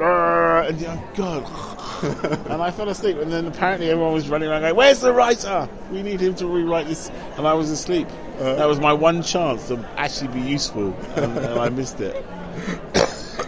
[0.62, 1.71] And you're like, God.
[2.02, 5.68] And I fell asleep, and then apparently everyone was running around going, "Where's the writer?
[5.90, 8.08] We need him to rewrite this." And I was asleep.
[8.38, 12.24] that was my one chance to actually be useful, and, and I missed it.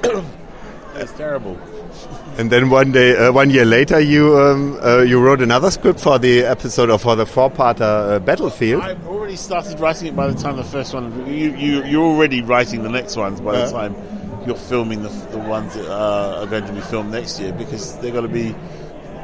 [0.94, 1.58] That's terrible.
[2.36, 6.00] And then one day, uh, one year later, you um, uh, you wrote another script
[6.00, 8.82] for the episode of for the four-parter uh, Battlefield.
[8.82, 11.26] I've already started writing it by the time the first one.
[11.26, 13.94] You, you, you're already writing the next ones by the time
[14.46, 17.96] you're filming the, the ones that uh, are going to be filmed next year because
[17.98, 18.54] they're going to be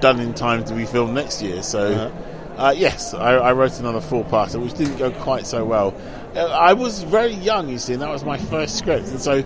[0.00, 1.62] done in time to be filmed next year.
[1.62, 2.12] So,
[2.56, 5.94] uh, yes, I, I wrote another four-parter, which didn't go quite so well.
[6.34, 9.44] Uh, I was very young, you see, and that was my first script, and so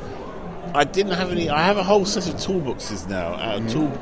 [0.75, 1.49] I didn't have any.
[1.49, 3.93] I have a whole set of toolboxes now, uh, tool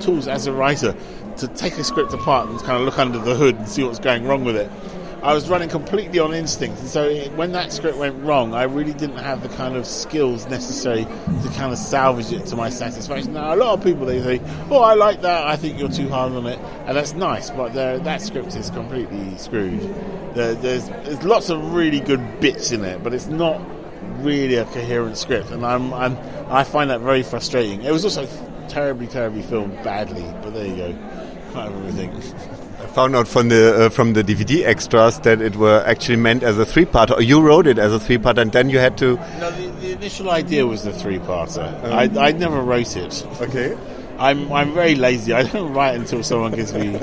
[0.00, 0.94] tools as a writer
[1.38, 3.98] to take a script apart and kind of look under the hood and see what's
[3.98, 4.70] going wrong with it.
[5.20, 6.78] I was running completely on instinct.
[6.78, 9.84] And so it, when that script went wrong, I really didn't have the kind of
[9.84, 13.32] skills necessary to kind of salvage it to my satisfaction.
[13.32, 16.08] Now, a lot of people, they say, oh, I like that, I think you're too
[16.08, 16.58] hard on it.
[16.86, 19.80] And that's nice, but that script is completely screwed.
[20.34, 23.60] There, there's, there's lots of really good bits in it, but it's not
[24.22, 25.50] really a coherent script.
[25.50, 26.16] And I'm, I'm,
[26.48, 27.82] I find that very frustrating.
[27.82, 28.28] It was also
[28.68, 30.92] terribly, terribly filmed badly, but there you go.
[31.52, 32.54] Kind of everything.
[32.98, 36.58] Found out from the uh, from the DVD extras that it were actually meant as
[36.58, 37.12] a three part.
[37.12, 39.14] Or you wrote it as a three part, and then you had to.
[39.38, 41.62] No, the, the initial idea was the three-parter.
[41.84, 43.24] I, I never wrote it.
[43.40, 43.78] Okay.
[44.18, 45.32] I'm I'm very lazy.
[45.34, 46.98] I don't write until someone gives me,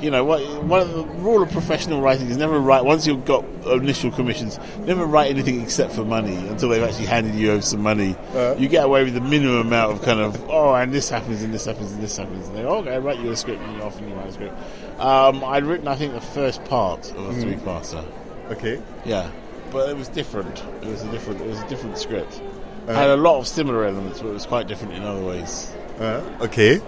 [0.00, 3.24] you know, what one of the rule of professional writing is never write once you've
[3.24, 4.58] got initial commissions.
[4.80, 8.16] Never write anything except for money until they've actually handed you over some money.
[8.34, 8.54] Uh.
[8.58, 11.52] you get away with the minimum amount of kind of oh, and this happens and
[11.52, 12.48] this happens and this happens.
[12.48, 14.32] And they oh, okay, I write you a script and you often you write a
[14.32, 14.56] script.
[15.00, 17.40] Um, I'd written I think the first part of a mm.
[17.40, 18.04] three-parter.
[18.50, 18.80] Okay.
[19.04, 19.30] Yeah,
[19.72, 20.62] but it was different.
[20.82, 21.40] It was a different.
[21.40, 22.40] It was a different script.
[22.88, 25.72] It had a lot of similar elements, but it was quite different in other ways.
[26.02, 26.80] Uh, okay.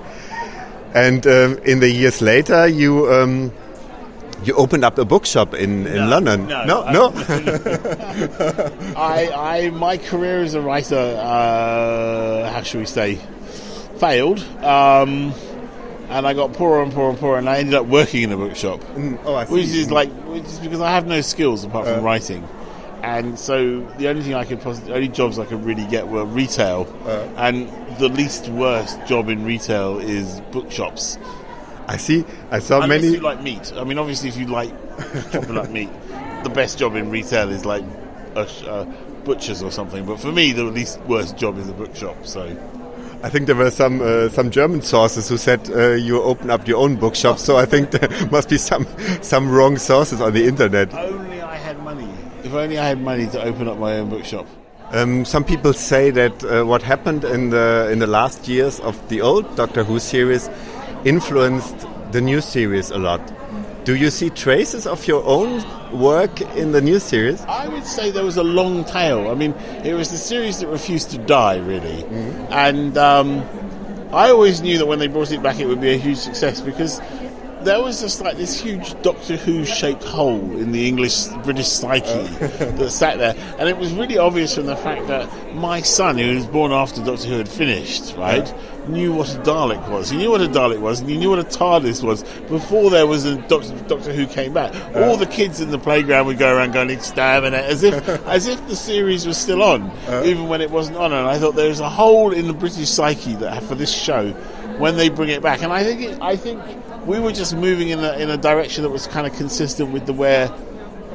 [0.94, 3.52] And um, in the years later, you um,
[4.44, 6.46] you opened up a bookshop in, in No, London.
[6.46, 7.12] no, no, I- no?
[8.96, 9.30] I,
[9.66, 13.18] I, my career as a writer, uh, how should we say,
[13.98, 14.40] failed.
[14.62, 15.32] Um,
[16.10, 18.36] and I got poorer and poorer and poorer, and I ended up working in a
[18.36, 18.80] bookshop.
[19.24, 22.46] Oh, I which is like, which is because I have no skills apart from writing.
[23.02, 26.08] And so the only thing I could, poss- the only jobs I could really get
[26.08, 26.86] were retail,
[27.36, 31.18] and the least worst job in retail is bookshops.
[31.86, 32.24] I see.
[32.50, 33.14] I saw Unless many.
[33.14, 33.72] you like meat.
[33.76, 34.70] I mean, obviously, if you like
[35.32, 35.90] chopping up meat,
[36.42, 37.84] the best job in retail is like
[38.34, 38.84] a, a
[39.24, 40.06] butcher's or something.
[40.06, 42.26] But for me, the least worst job is a bookshop.
[42.26, 42.44] So
[43.22, 46.66] I think there were some uh, some German sources who said uh, you open up
[46.66, 47.38] your own bookshop.
[47.38, 48.86] So I think there must be some
[49.22, 50.88] some wrong sources on the internet.
[50.88, 52.08] If only I had money.
[52.44, 54.46] If only I had money to open up my own bookshop.
[54.92, 58.96] Um, some people say that uh, what happened in the in the last years of
[59.08, 60.48] the old Doctor Who series
[61.04, 63.20] influenced the new series a lot.
[63.84, 67.42] Do you see traces of your own work in the new series?
[67.42, 69.30] I would say there was a long tail.
[69.30, 69.52] I mean,
[69.84, 72.04] it was the series that refused to die, really.
[72.48, 73.42] And um,
[74.12, 76.60] I always knew that when they brought it back, it would be a huge success
[76.62, 77.00] because
[77.64, 82.08] there was just like this huge Doctor Who shaped hole in the English British psyche
[82.08, 82.26] uh.
[82.76, 83.34] that sat there.
[83.58, 87.02] And it was really obvious from the fact that my son, who was born after
[87.04, 88.52] Doctor Who had finished, right,
[88.88, 90.10] knew what a Dalek was.
[90.10, 93.06] He knew what a Dalek was, and he knew what a TARDIS was before there
[93.06, 94.74] was a Doctor, Doctor Who came back.
[94.94, 95.04] Uh.
[95.04, 97.94] All the kids in the playground would go around going exterminate as if
[98.26, 100.22] as if the series was still on, uh.
[100.24, 101.12] even when it wasn't on.
[101.12, 104.32] And I thought there's a hole in the British psyche that for this show
[104.78, 105.62] when they bring it back.
[105.62, 106.60] And I think it, I think
[107.06, 110.06] we were just moving in a in a direction that was kind of consistent with
[110.06, 110.48] the where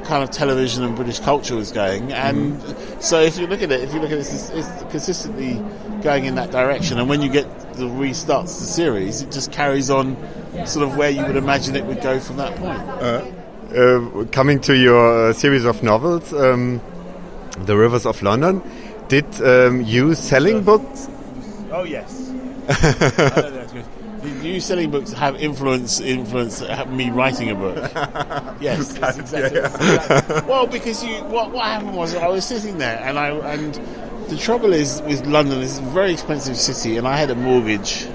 [0.04, 2.12] kind of television and British culture was going.
[2.12, 2.62] And
[2.99, 5.63] so if you look at it, if you look at it, it's, it's consistently
[6.02, 6.97] going in that direction.
[6.99, 10.17] And when you get the restarts the series, it just carries on
[10.65, 12.80] sort of where you would imagine it would go from that point.
[13.71, 16.82] Uh, coming to your uh, series of novels, um,
[17.60, 18.63] The Rivers of London,
[19.10, 21.08] did um, you selling books?
[21.71, 22.32] Oh yes.
[24.41, 27.75] You selling books have influence influence me writing a book?
[28.62, 30.41] yes, that's exactly, exactly.
[30.47, 33.75] Well, because you what what happened was I was sitting there and I and
[34.30, 38.08] the trouble is with London it's a very expensive city and I had a mortgage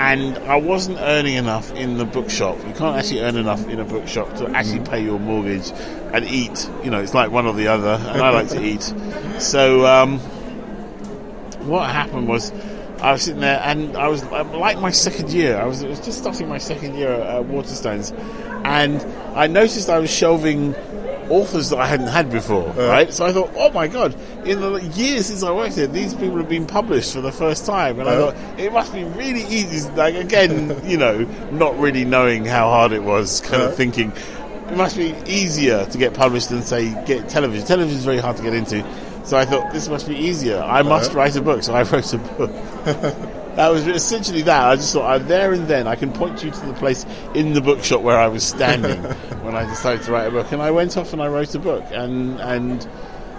[0.00, 2.56] and I wasn't earning enough in the bookshop.
[2.66, 5.70] You can't actually earn enough in a bookshop to actually pay your mortgage
[6.14, 6.70] and eat.
[6.82, 8.92] You know, it's like one or the other, and I like to eat.
[9.40, 10.18] So um,
[11.66, 12.52] what happened was
[13.02, 15.56] I was sitting there and I was uh, like my second year.
[15.56, 18.12] I was, I was just starting my second year at Waterstones,
[18.64, 19.00] and
[19.36, 20.74] I noticed I was shelving
[21.30, 22.68] authors that I hadn't had before.
[22.70, 22.88] Uh.
[22.88, 24.14] right, so I thought, oh my god!
[24.44, 27.64] In the years since I worked here, these people have been published for the first
[27.64, 28.32] time, and I uh.
[28.32, 29.88] thought it must be really easy.
[29.92, 31.20] Like again, you know,
[31.52, 33.74] not really knowing how hard it was, kind of uh.
[33.76, 34.12] thinking
[34.70, 37.66] it must be easier to get published than say get television.
[37.66, 38.84] Television is very hard to get into.
[39.24, 40.58] So I thought this must be easier.
[40.58, 41.62] I must write a book.
[41.62, 42.50] So I wrote a book.
[43.56, 44.68] that was essentially that.
[44.68, 47.04] I just thought, uh, there and then, I can point you to the place
[47.34, 49.02] in the bookshop where I was standing
[49.42, 50.52] when I decided to write a book.
[50.52, 51.84] And I went off and I wrote a book.
[51.90, 52.88] And and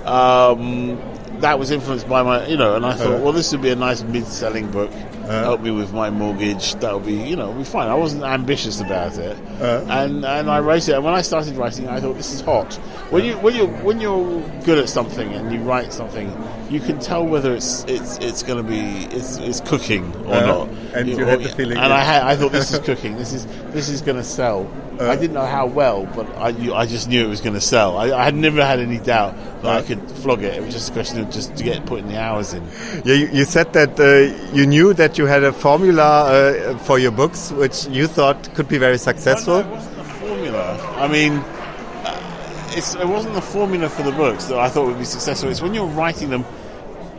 [0.05, 0.99] um,
[1.41, 3.75] that was influenced by my, you know, and I thought, well, this would be a
[3.75, 4.91] nice mid-selling book,
[5.27, 6.75] help me with my mortgage.
[6.75, 7.87] That'll be, you know, be fine.
[7.87, 10.93] I wasn't ambitious about it, and and I wrote it.
[10.95, 12.73] And when I started writing, I thought this is hot.
[13.11, 16.31] When you when you when you're good at something and you write something,
[16.69, 18.79] you can tell whether it's it's it's going to be
[19.15, 20.69] it's, it's cooking or Uh, not.
[20.95, 23.17] and you had the feeling and it- I had I thought this is cooking.
[23.17, 24.69] This is this is going to sell.
[24.99, 27.61] I didn't know how well, but I knew, I just knew it was going to
[27.61, 27.97] sell.
[27.97, 30.53] I, I had never had any doubt that I could flog it.
[30.53, 32.61] It was just a question of just to get putting the hours in.
[33.03, 36.99] Yeah, you, you said that uh, you knew that you had a formula uh, for
[36.99, 39.63] your books, which you thought could be very successful.
[39.63, 40.95] No, no, it wasn't a formula.
[40.97, 44.99] I mean, uh, it's, it wasn't the formula for the books that I thought would
[44.99, 45.49] be successful.
[45.49, 46.45] It's when you're writing them.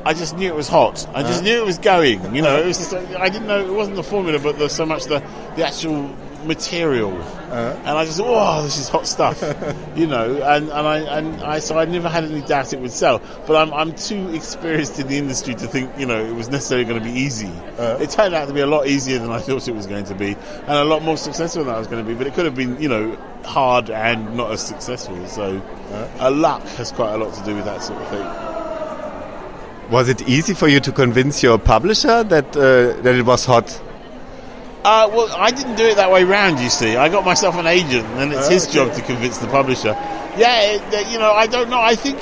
[0.04, 1.06] I just knew it was hot.
[1.14, 2.34] I just knew it was going.
[2.34, 2.78] You know, it was.
[2.78, 5.20] Just, I didn't know it wasn't the formula, but the, so much the
[5.54, 6.10] the actual
[6.44, 7.12] material.
[7.52, 9.42] And I just, oh, this is hot stuff.
[9.96, 12.90] you know, and, and I and I so I never had any doubt it would
[12.90, 13.20] sell.
[13.46, 16.86] But I'm I'm too experienced in the industry to think you know it was necessarily
[16.86, 17.50] going to be easy.
[17.78, 20.14] it turned out to be a lot easier than I thought it was going to
[20.14, 22.16] be, and a lot more successful than I was going to be.
[22.16, 25.26] But it could have been you know hard and not as successful.
[25.26, 25.60] So
[26.20, 28.52] uh, luck has quite a lot to do with that sort of thing.
[29.90, 33.80] Was it easy for you to convince your publisher that uh, that it was hot?
[34.84, 36.58] Uh, well, I didn't do it that way round.
[36.58, 39.46] You see, I got myself an agent, and it's his oh, job to convince the
[39.46, 39.96] publisher.
[40.36, 41.80] Yeah, it, you know, I don't know.
[41.80, 42.18] I think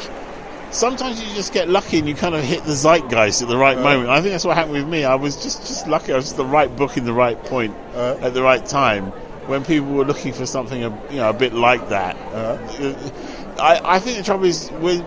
[0.70, 3.78] sometimes you just get lucky and you kind of hit the zeitgeist at the right
[3.78, 3.82] uh.
[3.82, 4.10] moment.
[4.10, 5.04] I think that's what happened with me.
[5.04, 6.12] I was just just lucky.
[6.12, 8.18] I was just the right book in the right point uh.
[8.20, 9.06] at the right time
[9.46, 12.16] when people were looking for something, a, you know, a bit like that.
[12.34, 12.58] Uh.
[13.58, 15.04] I, I think the trouble is with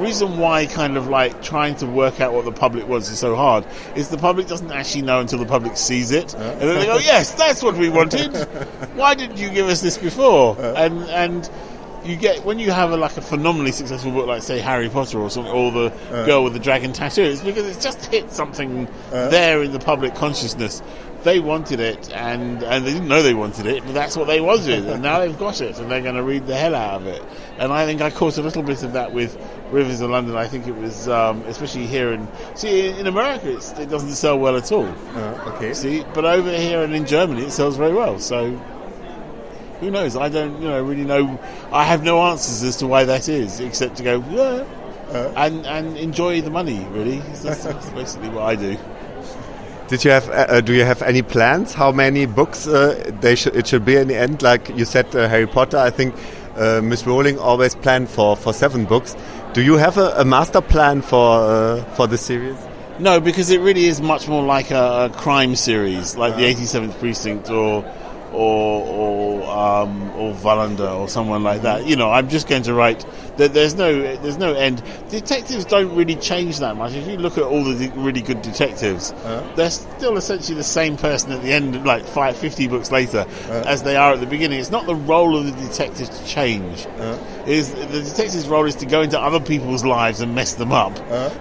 [0.00, 3.36] reason why kind of like trying to work out what the public wants is so
[3.36, 3.64] hard
[3.94, 6.34] is the public doesn't actually know until the public sees it.
[6.34, 8.34] And then they go yes that's what we wanted.
[8.94, 10.56] Why didn't you give us this before?
[10.60, 11.50] And and
[12.04, 15.18] you get when you have a, like a phenomenally successful book like say Harry Potter
[15.18, 16.26] or something or the uh.
[16.26, 19.28] girl with the dragon tattoo it's because it's just hit something uh.
[19.28, 20.82] there in the public consciousness.
[21.22, 24.40] They wanted it and and they didn't know they wanted it but that's what they
[24.40, 27.06] wanted and now they've got it and they're going to read the hell out of
[27.06, 27.22] it.
[27.58, 29.38] And I think I caught a little bit of that with
[29.70, 30.36] Rivers of London.
[30.36, 34.36] I think it was um, especially here in see in America it's, it doesn't sell
[34.38, 34.86] well at all.
[34.86, 35.74] Uh, okay.
[35.74, 38.60] see but over here and in Germany it sells very well so
[39.82, 41.38] who knows I don't you know really know
[41.72, 44.64] I have no answers as to why that is except to go yeah
[45.36, 48.78] and and enjoy the money really that's, that's basically what I do
[49.88, 50.30] Did you have?
[50.30, 51.74] Uh, do you have any plans?
[51.74, 54.40] How many books uh, they should it should be in the end?
[54.40, 55.76] Like you said, uh, Harry Potter.
[55.76, 56.14] I think
[56.56, 59.14] uh, Miss Rowling always planned for for seven books.
[59.52, 62.56] Do you have a, a master plan for uh, for the series?
[63.00, 66.98] No, because it really is much more like a, a crime series, like the 87th
[66.98, 67.84] Precinct or
[68.32, 71.86] or or um, or Wallander or someone like that.
[71.86, 73.04] You know, I'm just going to write.
[73.36, 74.82] There, there's no there's no end.
[75.08, 76.92] Detectives don't really change that much.
[76.94, 79.54] If you look at all the really good detectives, uh-huh.
[79.56, 83.64] they're still essentially the same person at the end, like five, 50 books later, uh-huh.
[83.66, 84.60] as they are at the beginning.
[84.60, 86.86] It's not the role of the detective to change.
[86.86, 87.18] Uh-huh.
[87.42, 90.70] It Is the detective's role is to go into other people's lives and mess them
[90.70, 90.94] up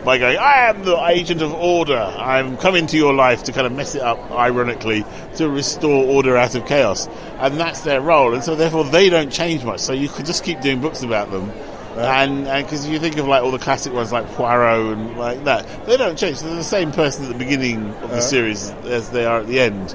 [0.03, 1.99] by going, "I am the agent of order.
[1.99, 6.37] I'm coming to your life to kind of mess it up, ironically, to restore order
[6.37, 7.07] out of chaos."
[7.41, 9.79] And that's their role, and so therefore they don't change much.
[9.79, 11.51] So you could just keep doing books about them.
[11.97, 15.43] And because if you think of like all the classic ones like Poirot and like
[15.43, 16.39] that, they don't change.
[16.39, 19.59] They're the same person at the beginning of the series as they are at the
[19.59, 19.93] end.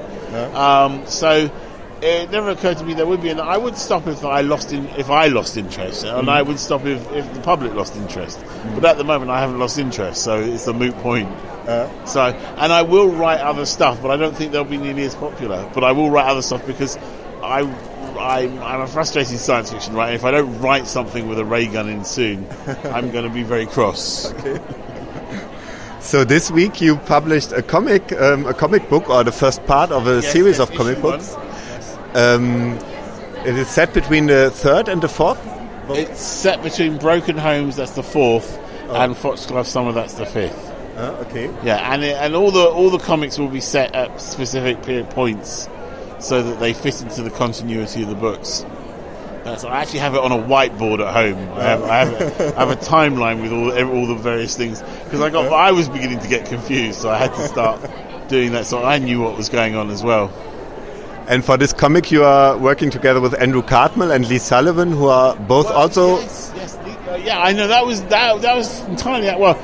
[0.54, 1.50] Um, so
[2.02, 4.72] it never occurred to me there would be, and I would stop if I lost
[4.72, 8.44] in if I lost interest, and I would stop if, if the public lost interest.
[8.74, 11.30] But at the moment, I haven't lost interest, so it's a moot point.
[12.06, 15.14] So, and I will write other stuff, but I don't think they'll be nearly as
[15.14, 15.68] popular.
[15.74, 16.98] But I will write other stuff because
[17.42, 17.60] I.
[18.16, 20.14] I'm, I'm a frustrated science fiction writer.
[20.14, 22.46] If I don't write something with a ray gun in soon,
[22.84, 24.32] I'm going to be very cross.
[26.00, 29.90] So this week you published a comic, um, a comic book, or the first part
[29.90, 31.34] of a Yes, series yes, of comic books.
[32.14, 32.78] Um,
[33.44, 35.38] it is set between the third and the fourth.
[35.90, 40.72] It's set between Broken Homes, that's the fourth, and Foxglove Summer, that's the fifth.
[40.96, 41.46] Uh, okay.
[41.64, 45.10] Yeah, and it, and all the all the comics will be set at specific period
[45.10, 45.68] points,
[46.18, 48.64] so that they fit into the continuity of the books.
[49.46, 51.38] Uh, so I actually have it on a whiteboard at home.
[51.56, 54.82] I have, I have, a, I have a timeline with all all the various things
[55.04, 57.80] because I got I was beginning to get confused, so I had to start
[58.28, 58.66] doing that.
[58.66, 60.32] So I knew what was going on as well.
[61.28, 65.06] And for this comic, you are working together with Andrew Cartmel and Lee Sullivan, who
[65.06, 66.18] are both also.
[66.18, 69.56] yes, yes, uh, yeah, I know that was that that was entirely well.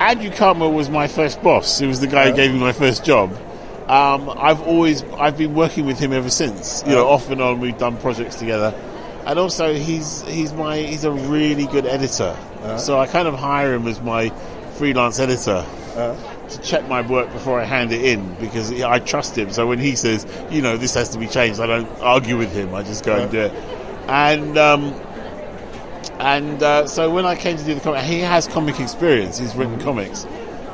[0.00, 1.80] Andrew Cartmel was my first boss.
[1.80, 3.36] He was the guy who gave me my first job.
[3.86, 6.82] Um, I've always I've been working with him ever since.
[6.86, 8.72] You know, off and on we've done projects together.
[9.26, 12.36] and also he's he's my he's a really good editor.
[12.78, 14.30] So I kind of hire him as my
[14.76, 19.50] freelance editor to check my work before I hand it in because I trust him.
[19.52, 22.52] So when he says, you know, this has to be changed, I don't argue with
[22.54, 22.74] him.
[22.74, 23.52] I just go and do it.
[24.08, 24.94] And um,
[26.20, 29.38] and uh, so when I came to do the comic, he has comic experience.
[29.38, 30.26] He's written comics,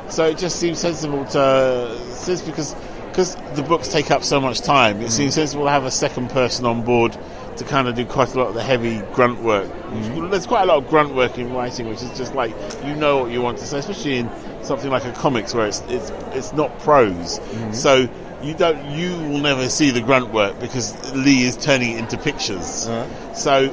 [0.09, 2.73] so it just seems sensible to since because
[3.11, 5.01] because the books take up so much time.
[5.01, 5.35] It seems mm.
[5.35, 7.17] sensible to have a second person on board
[7.57, 9.69] to kind of do quite a lot of the heavy grunt work.
[9.69, 10.31] Mm.
[10.31, 12.51] There's quite a lot of grunt work in writing, which is just like
[12.85, 14.29] you know what you want to say, especially in
[14.63, 17.39] something like a comics where it's it's it's not prose.
[17.39, 17.75] Mm.
[17.75, 18.09] So
[18.41, 22.17] you don't you will never see the grunt work because Lee is turning it into
[22.17, 22.87] pictures.
[22.87, 23.33] Uh-huh.
[23.33, 23.69] So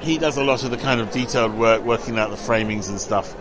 [0.00, 3.00] he does a lot of the kind of detailed work, working out the framings and
[3.00, 3.34] stuff.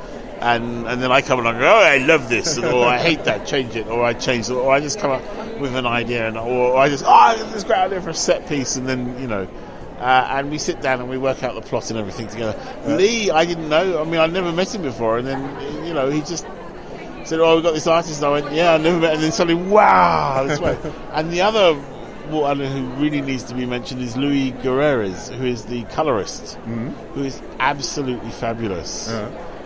[0.44, 3.24] And and then I come along and go, oh, I love this, or I hate
[3.24, 5.22] that, change it, or I change it, or I just come up
[5.58, 8.14] with an idea, and or I just, oh, I got this great idea for a
[8.14, 9.48] set piece, and then, you know,
[10.00, 12.60] uh, and we sit down and we work out the plot and everything together.
[12.86, 16.10] Lee, I didn't know, I mean, I'd never met him before, and then, you know,
[16.10, 16.46] he just
[17.24, 19.32] said, oh, we've got this artist, and I went, yeah, I never met, and then
[19.32, 20.46] suddenly, wow,
[21.14, 21.76] and the other
[22.30, 26.56] one who really needs to be mentioned is Louis Guerreres, who is the colorist,
[27.14, 29.08] who is absolutely fabulous.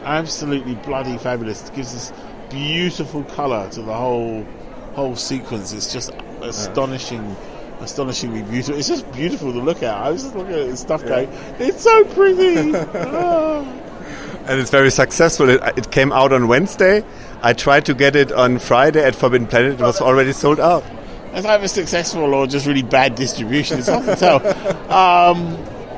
[0.08, 1.68] Absolutely bloody fabulous.
[1.68, 2.14] It gives this
[2.50, 4.46] beautiful color to the whole
[4.94, 5.74] whole sequence.
[5.74, 7.36] It's just astonishing,
[7.82, 8.76] astonishingly beautiful.
[8.80, 9.94] It's just beautiful to look at.
[9.94, 12.72] I was just looking at this stuff going, it's so pretty.
[12.96, 13.66] Ah.
[14.48, 15.50] and it's very successful.
[15.50, 17.04] It, it came out on Wednesday.
[17.42, 19.74] I tried to get it on Friday at Forbidden Planet.
[19.74, 20.86] It was already sold out.
[21.34, 23.80] It's either successful or just really bad distribution.
[23.80, 24.40] It's hard to tell.
[24.88, 25.58] Um,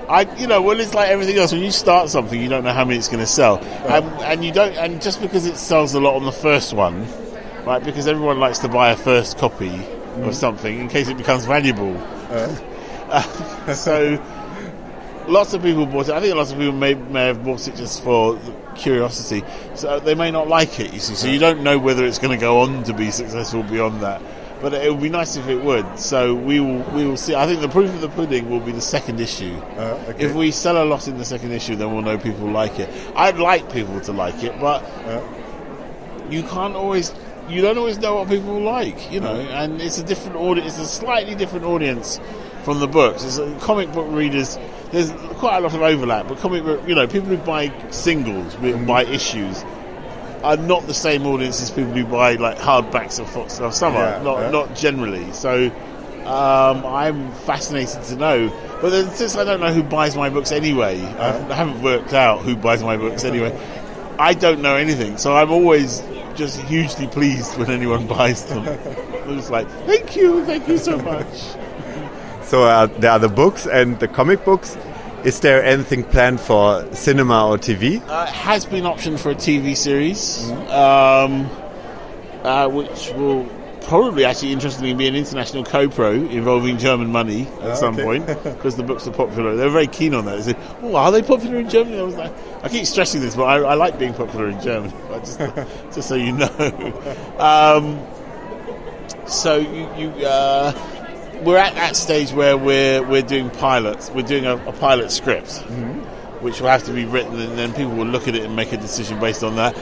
[0.10, 1.52] I, you know, well, it's like everything else.
[1.52, 4.44] When you start something, you don't know how many it's going to sell, um, and
[4.44, 4.76] you don't.
[4.76, 7.06] And just because it sells a lot on the first one,
[7.64, 7.84] right?
[7.84, 9.86] Because everyone likes to buy a first copy
[10.24, 11.96] of something in case it becomes valuable.
[12.32, 13.22] Uh,
[13.76, 14.20] so,
[15.28, 16.16] lots of people bought it.
[16.16, 18.40] I think lots of people may may have bought it just for
[18.76, 19.46] curiosity.
[19.76, 20.92] So they may not like it.
[20.92, 23.62] You see, so you don't know whether it's going to go on to be successful
[23.62, 24.24] beyond that.
[24.62, 26.00] But it would be nice if it would.
[26.00, 27.36] So we will we will see.
[27.36, 29.56] I think the proof of the pudding will be the second issue.
[29.78, 30.26] Uh, okay.
[30.26, 32.90] If we sell a lot in the second issue, then we'll know people like it.
[33.16, 35.24] I'd like people to like it, but uh.
[36.30, 37.14] you can't always.
[37.48, 39.64] You don't always know what people like, you know, uh.
[39.64, 40.78] and it's a different audience.
[40.78, 42.20] It's a slightly different audience
[42.64, 43.24] from the books.
[43.24, 44.60] It's a, comic book readers.
[44.92, 48.54] There's quite a lot of overlap, but comic book, you know, people who buy singles,
[48.56, 48.86] who mm-hmm.
[48.86, 49.64] buy issues,
[50.44, 54.00] are not the same audience as people who buy like hardbacks of Fox of Summer.
[54.00, 54.50] Yeah, not yeah.
[54.52, 55.32] not generally.
[55.34, 55.68] So
[56.26, 58.50] um, I'm fascinated to know.
[58.82, 62.14] But then, since I don't know who buys my books anyway, I've- I haven't worked
[62.14, 63.58] out who buys my books anyway.
[64.18, 66.02] I don't know anything, so I'm always
[66.36, 68.60] just hugely pleased when anyone buys them.
[68.68, 71.26] I'm just like, thank you, thank you so much.
[72.44, 74.76] So uh, there are the books and the comic books.
[75.26, 78.02] Is there anything planned for cinema or TV?
[78.08, 81.50] Uh, has been optioned for a TV series, um,
[82.44, 83.46] uh, which will
[83.82, 88.04] probably actually interestingly be an international co-pro involving German money at some okay.
[88.04, 89.58] point because the books are popular.
[89.58, 90.38] They're very keen on that.
[90.38, 92.32] They said, "Oh, are they popular in Germany?" I was like,
[92.64, 94.94] I keep stressing this, but I, I like being popular in Germany.
[95.20, 95.40] Just,
[95.94, 96.48] just so you know.
[97.40, 98.00] Um,
[99.28, 100.72] so you, you uh,
[101.44, 104.10] we're at that stage where we're we're doing pilots.
[104.10, 106.00] We're doing a, a pilot script, mm-hmm.
[106.44, 108.74] which will have to be written, and then people will look at it and make
[108.74, 109.78] a decision based on that.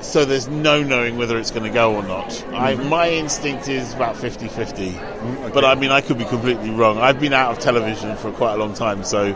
[0.00, 2.30] So there's no knowing whether it's going to go or not.
[2.52, 2.88] I, mm-hmm.
[2.88, 4.92] my instinct is about 50-50.
[4.92, 6.98] Mm, but I mean, I could be completely wrong.
[6.98, 9.34] I've been out of television for quite a long time, so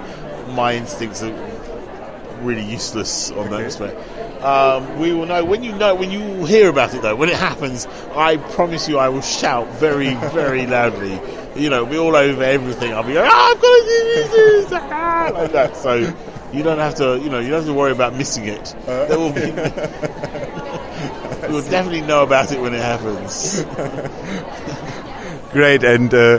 [0.55, 1.33] my instincts are
[2.43, 3.97] really useless on that respect.
[4.43, 7.15] Um, we will know when you know when you hear about it though.
[7.15, 11.21] When it happens, I promise you, I will shout very, very loudly.
[11.55, 12.93] You know, we're all over everything.
[12.93, 15.77] I'll be like, "Ah, I've got to do this, ah," like that.
[15.77, 16.15] So
[16.53, 18.75] you don't have to, you know, you don't have to worry about missing it.
[18.87, 19.41] There will be.
[21.47, 23.65] you will definitely know about it when it happens.
[25.53, 25.85] Great.
[25.85, 26.39] And uh,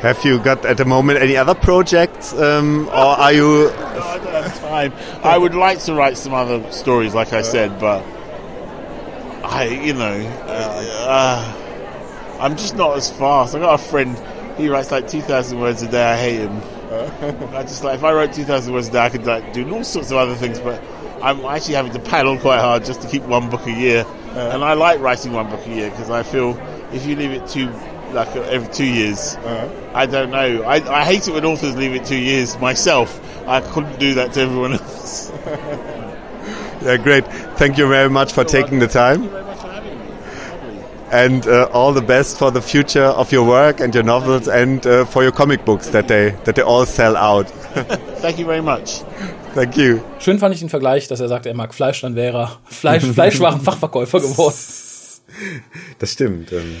[0.00, 3.70] have you got at the moment any other projects, um, or are you?
[3.70, 4.92] I don't have time.
[5.22, 8.02] I would like to write some other stories, like I said, but
[9.44, 10.14] I, you know,
[10.46, 13.54] uh, I'm just not as fast.
[13.54, 14.16] I got a friend.
[14.56, 16.04] He writes like 2,000 words a day.
[16.04, 16.62] I hate him.
[17.54, 19.84] I just like if I wrote 2,000 words a day, I could like do all
[19.84, 20.82] sorts of other things, but
[21.22, 24.04] I'm actually having to paddle quite hard just to keep one book a year.
[24.28, 24.50] Uh.
[24.52, 26.58] And I like writing one book a year because I feel
[26.92, 27.68] if you leave it too
[28.12, 29.90] like every two years, uh-huh.
[29.92, 30.62] I don't know.
[30.62, 32.56] I, I hate it when authors leave it two years.
[32.58, 35.32] Myself, I couldn't do that to everyone else.
[36.82, 37.24] Yeah, great.
[37.56, 39.22] Thank you very much for taking the time.
[41.14, 44.84] And uh, all the best for the future of your work and your novels and
[44.84, 47.48] uh, for your comic books that they that they all sell out.
[48.20, 49.04] Thank you very much.
[49.54, 50.00] Thank you.
[50.18, 53.04] Schön fand ich den Vergleich, dass er sagt, er mag Fleisch, dann wäre er Fleisch,
[53.14, 54.56] Fleischwarenfachverkäufer geworden.
[56.00, 56.52] Das stimmt.
[56.52, 56.80] Ähm,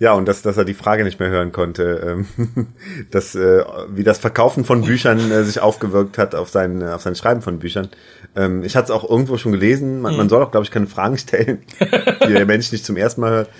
[0.00, 2.66] ja, und dass, dass er die Frage nicht mehr hören konnte, ähm,
[3.10, 7.14] dass, äh, wie das Verkaufen von Büchern äh, sich aufgewirkt hat auf sein, auf sein
[7.14, 7.90] Schreiben von Büchern.
[8.34, 10.00] Ähm, ich hatte es auch irgendwo schon gelesen.
[10.00, 11.58] Man, man soll auch, glaube ich, keine Fragen stellen,
[12.26, 13.50] die der Mensch nicht zum ersten Mal hört.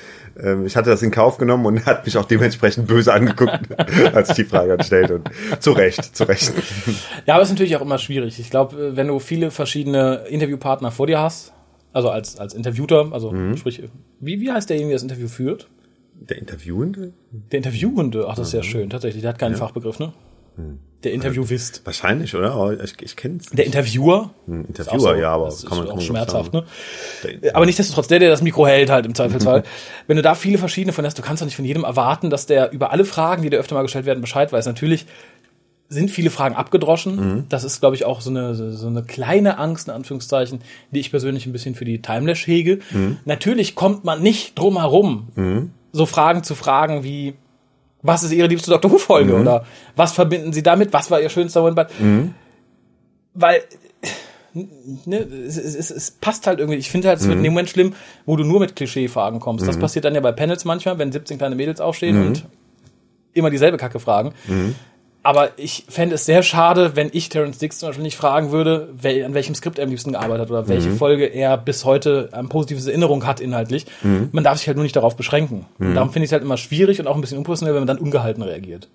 [0.42, 3.78] Ähm, ich hatte das in Kauf genommen und hat mich auch dementsprechend böse angeguckt,
[4.14, 5.28] als ich die Frage gestellt und
[5.58, 6.54] zu Recht, zu Recht.
[7.26, 8.40] Ja, aber es ist natürlich auch immer schwierig.
[8.40, 11.52] Ich glaube, wenn du viele verschiedene Interviewpartner vor dir hast,
[11.92, 13.82] also als, als Interviewter, also sprich,
[14.20, 15.68] wie, wie heißt derjenige, der das Interview führt?
[16.20, 17.12] Der Interviewende?
[17.30, 19.22] Der Interviewende, ach, das ist sehr schön, tatsächlich.
[19.22, 20.12] Der hat keinen Fachbegriff, ne?
[21.04, 21.80] Der Interviewist.
[21.86, 22.78] Wahrscheinlich, oder?
[22.84, 23.46] Ich, ich kenne es.
[23.46, 24.34] Der Interviewer?
[24.46, 25.14] Interviewer, Ist auch so.
[25.14, 26.64] ja, aber das kann man ist auch schmerzhaft, ne?
[27.54, 29.62] Aber nichtsdestotrotz, der, der das Mikro hält, halt im Zweifelsfall.
[30.06, 32.44] Wenn du da viele verschiedene von hast, du kannst doch nicht von jedem erwarten, dass
[32.44, 34.66] der über alle Fragen, die dir öfter mal gestellt werden, Bescheid weiß.
[34.66, 35.06] Natürlich
[35.88, 37.46] sind viele Fragen abgedroschen.
[37.48, 40.60] Das ist, glaube ich, auch so eine, so eine kleine Angst, in Anführungszeichen,
[40.92, 42.78] die ich persönlich ein bisschen für die Timelash hege.
[43.24, 47.34] Natürlich kommt man nicht drum herum, so Fragen zu fragen wie,
[48.02, 48.90] was ist Ihre liebste Dr.
[48.90, 49.32] Who-Folge?
[49.40, 49.64] Oder
[49.96, 50.92] was verbinden Sie damit?
[50.92, 51.86] Was war Ihr schönster One-Bud?
[53.34, 53.62] Weil
[54.54, 56.78] ne, es, es, es, es passt halt irgendwie.
[56.78, 57.94] Ich finde halt, es wird in dem Moment schlimm,
[58.26, 59.66] wo du nur mit Klischee-Fragen kommst.
[59.66, 62.44] Das passiert dann ja bei Panels manchmal, wenn 17 kleine Mädels aufstehen und
[63.32, 64.32] immer dieselbe Kacke fragen.
[65.22, 68.88] Aber ich fände es sehr schade, wenn ich Terence Dix zum Beispiel nicht fragen würde,
[69.00, 72.30] wel, an welchem Skript er am liebsten gearbeitet hat oder welche Folge er bis heute
[72.32, 73.84] eine positive Erinnerung hat inhaltlich.
[74.32, 75.66] Man darf sich halt nur nicht darauf beschränken.
[75.78, 77.86] Und darum finde ich es halt immer schwierig und auch ein bisschen unprofessionell, wenn man
[77.86, 78.88] dann ungehalten reagiert.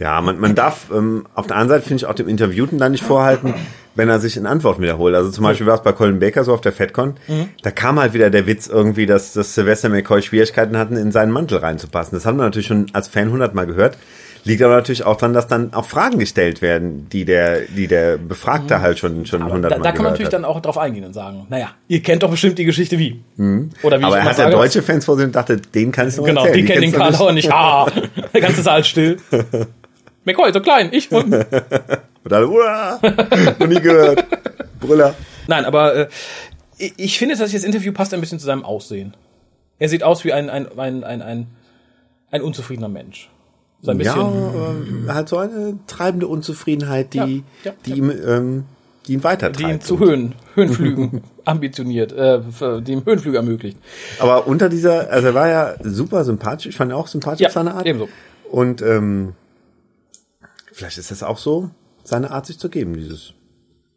[0.00, 2.92] Ja, man, man darf ähm, auf der anderen Seite, finde ich, auch dem Interviewten dann
[2.92, 3.54] nicht vorhalten,
[3.94, 5.14] wenn er sich in Antworten wiederholt.
[5.14, 7.14] Also zum Beispiel war es bei Colin Baker so auf der FedCon,
[7.62, 11.30] da kam halt wieder der Witz irgendwie, dass, dass Sylvester McCoy Schwierigkeiten hatten, in seinen
[11.30, 12.16] Mantel reinzupassen.
[12.16, 13.96] Das hat man natürlich schon als Fan hundertmal gehört.
[14.48, 18.16] Liegt aber natürlich auch daran, dass dann auch Fragen gestellt werden, die der, die der
[18.16, 20.32] Befragte halt schon, schon hundertmal da, da kann man natürlich hat.
[20.32, 23.22] dann auch drauf eingehen und sagen, naja, ihr kennt doch bestimmt die Geschichte wie.
[23.82, 26.18] Oder wie aber ich er hat ja deutsche Fans vor sich und dachte, den kannst
[26.18, 26.66] du Genau, erzählen.
[26.66, 27.20] die kennen den nicht.
[27.20, 27.52] auch nicht.
[27.52, 27.86] Ah,
[28.34, 29.18] der ganze Saal still.
[30.24, 31.10] McCoy, so klein, ich.
[31.12, 32.98] Und alle, uah,
[33.58, 34.24] noch nie gehört.
[34.80, 35.14] Brüller.
[35.46, 36.08] Nein, aber äh,
[36.78, 39.14] ich- ich finde, dass das Interview passt ein bisschen zu seinem Aussehen.
[39.78, 41.46] Er sieht aus wie ein, ein, ein, ein, ein,
[42.30, 43.30] ein unzufriedener Mensch.
[43.80, 44.16] So ein bisschen.
[44.16, 44.72] Ja,
[45.08, 47.18] äh, halt so eine treibende Unzufriedenheit, die,
[47.64, 48.64] Ja, ja, die ihm, ähm,
[49.06, 49.60] die ihn weitertreibt.
[49.68, 52.40] die ihn zu Höhen, Höhenflügen ambitioniert, äh,
[52.82, 53.78] die ihm Höhenflüge ermöglicht.
[54.18, 56.66] Aber unter dieser, also er war ja super sympathisch.
[56.66, 57.86] Ich fand ihn auch sympathisch Ja, auf seine Art.
[57.86, 58.08] ebenso.
[58.50, 59.34] Und ähm,
[60.72, 61.70] vielleicht ist das auch so,
[62.04, 63.32] seine Art sich zu geben, dieses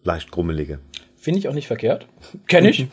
[0.04, 0.80] leicht grummelige.
[1.22, 2.08] Finde ich auch nicht verkehrt.
[2.48, 2.88] Kenne ich.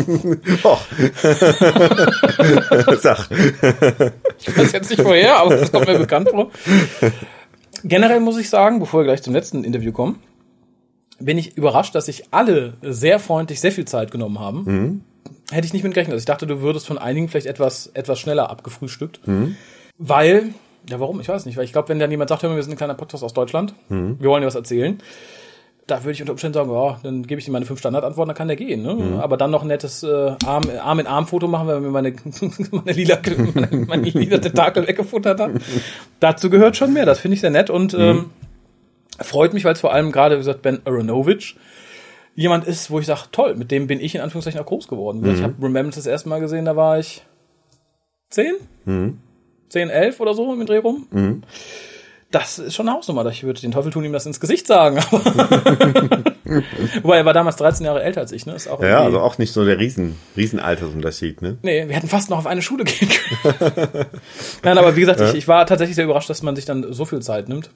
[0.64, 0.80] Och.
[2.98, 3.28] Sag.
[4.38, 6.50] Ich weiß jetzt nicht woher, aber das kommt mir bekannt vor.
[7.84, 10.18] Generell muss ich sagen, bevor wir gleich zum letzten Interview kommen,
[11.20, 15.04] bin ich überrascht, dass sich alle sehr freundlich sehr viel Zeit genommen haben.
[15.50, 16.14] Hätte ich nicht mit gerechnet.
[16.14, 19.20] Also ich dachte, du würdest von einigen vielleicht etwas, etwas schneller abgefrühstückt.
[19.98, 20.54] Weil,
[20.88, 21.20] ja warum?
[21.20, 21.58] Ich weiß nicht.
[21.58, 23.34] Weil ich glaube, wenn dann jemand sagt, hör mal, wir sind ein kleiner Podcast aus
[23.34, 25.02] Deutschland, wir wollen dir was erzählen,
[25.86, 28.36] da würde ich unter Umständen sagen, ja, dann gebe ich ihm meine fünf Standardantworten, dann
[28.36, 28.82] kann der gehen.
[28.82, 29.20] Ne?
[29.20, 32.14] Aber dann noch ein nettes äh, Arm, Arm in Arm Foto machen, wenn mir meine,
[32.70, 33.18] meine lila,
[33.54, 35.50] meine, meine lila Tentakel weggefuttert hat.
[36.20, 37.04] Dazu gehört schon mehr.
[37.04, 38.30] Das finde ich sehr nett und ähm,
[39.20, 41.56] freut mich, weil es vor allem gerade, wie gesagt, Ben Aronovich
[42.34, 45.22] jemand ist, wo ich sage, toll, mit dem bin ich in Anführungszeichen auch groß geworden.
[45.32, 47.22] Ich habe Remembrance das erste Mal gesehen, da war ich
[48.30, 48.54] zehn?
[49.68, 51.06] Zehn, elf oder so im Dreh rum.
[52.34, 53.24] Das ist schon eine Hausnummer.
[53.26, 54.96] Ich würde den Teufel tun, ihm das ins Gesicht sagen.
[57.02, 58.44] Wobei, er war damals 13 Jahre älter als ich.
[58.44, 58.56] Ne?
[58.56, 61.58] Ist auch Ja, also auch nicht so der Riesen, Riesenaltersunterschied, ne?
[61.62, 64.06] Nee, wir hätten fast noch auf eine Schule gehen können.
[64.64, 67.04] Nein, aber wie gesagt, ich, ich war tatsächlich sehr überrascht, dass man sich dann so
[67.04, 67.70] viel Zeit nimmt.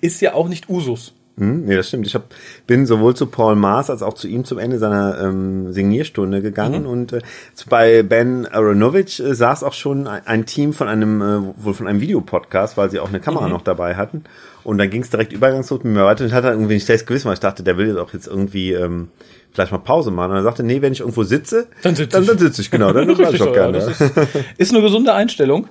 [0.00, 1.12] Ist ja auch nicht Usus.
[1.36, 2.06] Hm, nee, das stimmt.
[2.06, 2.32] Ich hab,
[2.68, 6.86] bin sowohl zu Paul Maas als auch zu ihm zum Ende seiner ähm, Signierstunde gegangen
[6.86, 7.22] und äh,
[7.68, 11.88] bei Ben Aronovich äh, saß auch schon ein, ein Team von einem äh, wohl von
[11.88, 14.24] einem Videopodcast, weil sie auch eine Kamera noch dabei hatten.
[14.62, 17.06] Und dann ging es direkt übergangslos mit mir weiter und ich hatte irgendwie ein schlechtes
[17.06, 19.08] Gewissen, weil ich dachte, der will jetzt auch jetzt irgendwie ähm,
[19.54, 22.22] vielleicht mal Pause machen und er sagte, nee, wenn ich irgendwo sitze, Dann sitz dann,
[22.24, 22.28] ich.
[22.28, 23.78] dann sitze ich, genau, dann bleib ich auch gerne.
[23.78, 24.12] das ist,
[24.58, 25.68] ist eine gesunde Einstellung.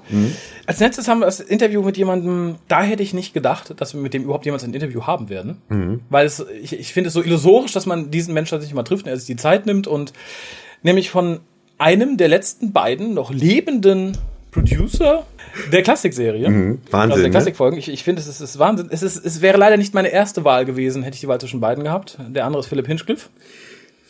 [0.65, 3.99] Als letztes haben wir das Interview mit jemandem, da hätte ich nicht gedacht, dass wir
[4.01, 6.01] mit dem überhaupt jemals ein Interview haben werden.
[6.09, 9.03] Weil es, ich, ich finde es so illusorisch, dass man diesen Menschen tatsächlich mal trifft
[9.05, 10.13] und er sich die Zeit nimmt und
[10.81, 11.41] nämlich von
[11.77, 14.17] einem der letzten beiden noch lebenden
[14.51, 15.25] Producer
[15.71, 16.45] der Klassikserie.
[16.45, 17.29] Wahnsinn, Also der ne?
[17.31, 17.77] Klassikfolgen.
[17.77, 18.87] Ich, ich finde, es ist, es ist Wahnsinn.
[18.91, 21.59] Es, ist, es wäre leider nicht meine erste Wahl gewesen, hätte ich die Wahl zwischen
[21.59, 22.17] beiden gehabt.
[22.29, 23.29] Der andere ist Philipp Hinchcliffe.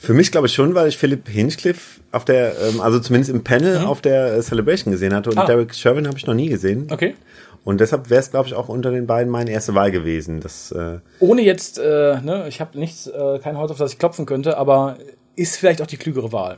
[0.03, 3.43] Für mich glaube ich schon, weil ich Philipp Hinchcliffe auf der, ähm, also zumindest im
[3.43, 5.45] Panel auf der äh, Celebration gesehen hatte und Ah.
[5.45, 6.87] Derek Sherwin habe ich noch nie gesehen.
[6.91, 7.15] Okay.
[7.63, 10.41] Und deshalb wäre es, glaube ich, auch unter den beiden meine erste Wahl gewesen.
[10.41, 13.99] Das, äh, Ohne jetzt, äh, ne, ich habe nichts, äh, kein Holz, auf das ich
[13.99, 14.97] klopfen könnte, aber
[15.37, 16.57] ist vielleicht auch die klügere Wahl.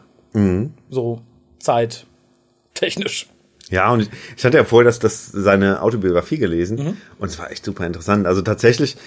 [0.90, 1.22] So
[1.60, 2.08] Zeit
[2.74, 3.28] technisch.
[3.70, 7.52] ja, und ich, ich hatte ja vorher das, das seine Autobiografie gelesen und es war
[7.52, 8.26] echt super interessant.
[8.28, 8.98] Also tatsächlich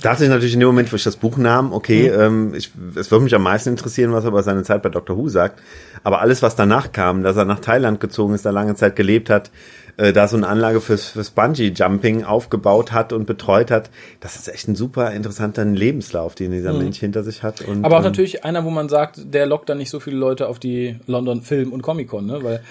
[0.00, 3.10] dachte ich natürlich in dem Moment, wo ich das Buch nahm, okay, ähm, ich, es
[3.10, 5.16] würde mich am meisten interessieren, was er über seine Zeit bei Dr.
[5.16, 5.60] Who sagt.
[6.02, 9.30] Aber alles, was danach kam, dass er nach Thailand gezogen ist, da lange Zeit gelebt
[9.30, 9.50] hat,
[9.96, 13.90] äh, da so eine Anlage fürs, fürs Bungee-Jumping aufgebaut hat und betreut hat,
[14.20, 17.62] das ist echt ein super interessanter Lebenslauf, den dieser Mensch hinter sich hat.
[17.62, 20.16] Und, Aber auch ähm, natürlich einer, wo man sagt, der lockt dann nicht so viele
[20.16, 22.42] Leute auf die London Film und Comic Con, ne?
[22.42, 22.62] Weil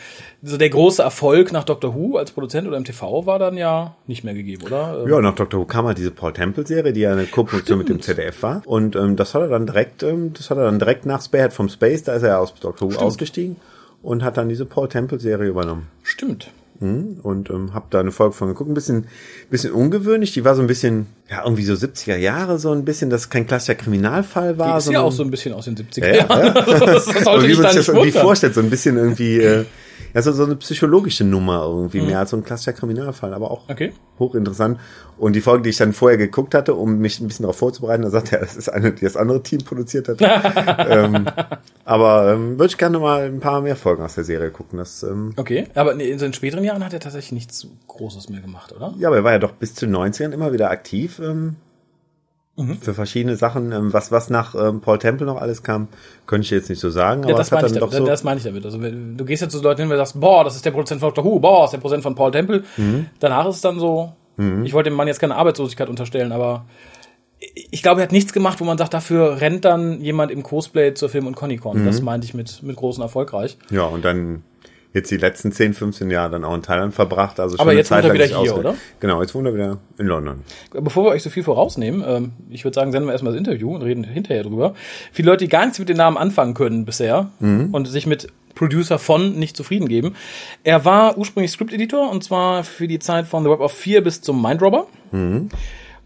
[0.43, 3.95] so der große Erfolg nach Doctor Who als Produzent oder im TV war dann ja
[4.05, 5.01] nicht mehr gegeben, oder?
[5.03, 5.59] Ähm, Ja, nach Dr.
[5.59, 8.61] Who kam halt diese Paul Temple-Serie, die ja eine Co-Produktion mit dem ZDF war.
[8.65, 11.53] Und ähm, das hat er dann direkt, ähm, das hat er dann direkt nach Sparehead
[11.53, 12.93] vom Space, da ist er ja aus Dr.
[12.93, 13.55] Who ausgestiegen
[14.03, 15.87] und hat dann diese Paul Temple-Serie übernommen.
[16.03, 16.51] Stimmt.
[16.79, 18.69] Und ähm, hab da eine Folge von geguckt.
[18.69, 19.07] Ein bisschen,
[19.49, 20.33] bisschen ungewöhnlich.
[20.33, 23.47] Die war so ein bisschen, ja, irgendwie so 70er Jahre, so ein bisschen, dass kein
[23.47, 24.73] klassischer Kriminalfall war.
[24.73, 26.53] Die ist ja auch so ein bisschen aus den 70er Ja, Jahren.
[26.65, 28.21] das, das Und sollte man da sich nicht das irgendwie wundern.
[28.23, 29.65] vorstellt, so ein bisschen irgendwie, äh,
[30.15, 33.67] ja, so, so eine psychologische Nummer irgendwie, mehr als so ein klassischer Kriminalfall, aber auch
[33.67, 33.71] Mhm.
[33.73, 33.93] Okay.
[34.17, 34.79] hochinteressant.
[35.17, 38.01] Und die Folge, die ich dann vorher geguckt hatte, um mich ein bisschen darauf vorzubereiten,
[38.03, 40.17] da sagt er, das ist eine, die das andere Team produziert hat.
[40.89, 41.25] ähm,
[41.83, 44.79] aber ähm, würde ich gerne mal ein paar mehr Folgen aus der Serie gucken.
[44.79, 48.73] Das, ähm, Okay, aber in seinen späteren Jahren hat er tatsächlich nichts Großes mehr gemacht,
[48.73, 48.93] oder?
[48.97, 51.19] ja, aber er war ja doch bis zu den 90ern immer wieder aktiv.
[51.19, 51.55] Ähm,
[52.57, 52.77] Mhm.
[52.77, 55.89] Für verschiedene Sachen, ähm, was was nach ähm, Paul Temple noch alles kam,
[56.25, 57.89] könnte ich jetzt nicht so sagen, aber Ja, das es hat meine ich, dann doch
[57.89, 58.11] damit, so.
[58.11, 58.65] das meine ich damit.
[58.65, 61.01] Also wenn, du gehst jetzt zu Leuten hin und sagst, boah, das ist der Produzent
[61.01, 62.63] von Doctor Who, boah, das ist der Produzent von Paul Temple.
[62.77, 63.07] Mhm.
[63.19, 66.65] Danach ist es dann so, ich wollte dem Mann jetzt keine Arbeitslosigkeit unterstellen, aber
[67.39, 70.93] ich glaube, er hat nichts gemacht, wo man sagt, dafür rennt dann jemand im Cosplay
[70.93, 71.81] zur Film- und Conicon.
[71.81, 71.85] Mhm.
[71.85, 73.57] Das meinte ich mit, mit großen Erfolgreich.
[73.69, 74.43] Ja, und dann
[74.95, 77.39] jetzt die letzten 10, 15 Jahre dann auch in Thailand verbracht.
[77.39, 78.75] Also schon Aber jetzt Zeit wohnt er wieder hier, ausge- oder?
[78.99, 80.41] Genau, jetzt wohnt er wieder in London.
[80.71, 83.75] Bevor wir euch so viel vorausnehmen, ähm, ich würde sagen, senden wir erstmal das Interview
[83.75, 84.73] und reden hinterher drüber.
[85.11, 87.29] Viele Leute, die gar nichts mit den Namen anfangen können bisher
[87.71, 90.15] und sich mit Producer von nicht zufrieden geben.
[90.63, 94.21] Er war ursprünglich Script-Editor und zwar für die Zeit von The Web of 4 bis
[94.21, 94.87] zum Mindrobber.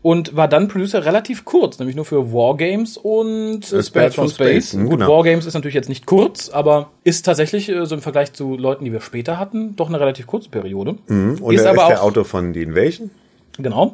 [0.02, 4.74] Und war dann Producer relativ kurz, nämlich nur für Wargames und äh, Spared from Space.
[4.74, 5.18] Mhm, Gut, genau.
[5.18, 8.86] Wargames ist natürlich jetzt nicht kurz, aber ist tatsächlich äh, so im Vergleich zu Leuten,
[8.86, 10.96] die wir später hatten, doch eine relativ kurze Periode.
[11.10, 13.10] Und ist er aber ist der auch Autor von The Invasion.
[13.58, 13.94] Genau.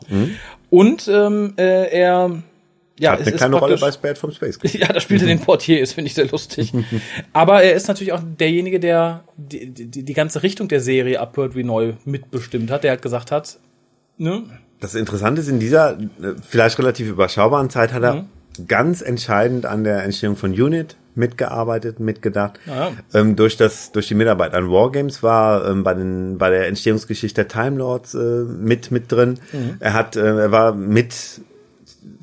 [0.70, 2.44] Und ähm, äh, er
[2.98, 4.58] ja, Hat eine ist kleine Rolle bei Spared from Space.
[4.74, 6.72] Ja, da spielt er den Portier, das finde ich sehr lustig.
[7.34, 11.34] Aber er ist natürlich auch derjenige, der die, die, die ganze Richtung der Serie ab
[11.34, 12.86] Pertwee neu mitbestimmt hat.
[12.86, 13.60] Der hat gesagt hat,
[14.18, 14.44] ne,
[14.80, 18.26] Das Interessante ist, in dieser äh, vielleicht relativ überschaubaren Zeit hat er Mhm.
[18.68, 22.60] ganz entscheidend an der Entstehung von Unit mitgearbeitet, mitgedacht.
[22.66, 22.92] Ja.
[23.14, 27.46] Ähm, durch das, durch die Mitarbeit an Wargames war ähm, bei den, bei der Entstehungsgeschichte
[27.46, 29.40] der Time Lords äh, mit mit drin.
[29.54, 29.78] Mhm.
[29.80, 31.14] Er hat, äh, er war mit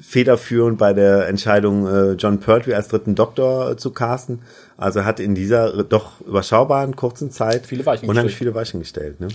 [0.00, 4.40] federführend bei der Entscheidung, äh, John Pertwee als dritten Doktor äh, zu casten.
[4.76, 8.50] Also er hat in dieser doch überschaubaren kurzen Zeit Viele Weichen unheimlich gestellt.
[8.50, 9.20] viele Weichen gestellt.
[9.20, 9.28] Ne?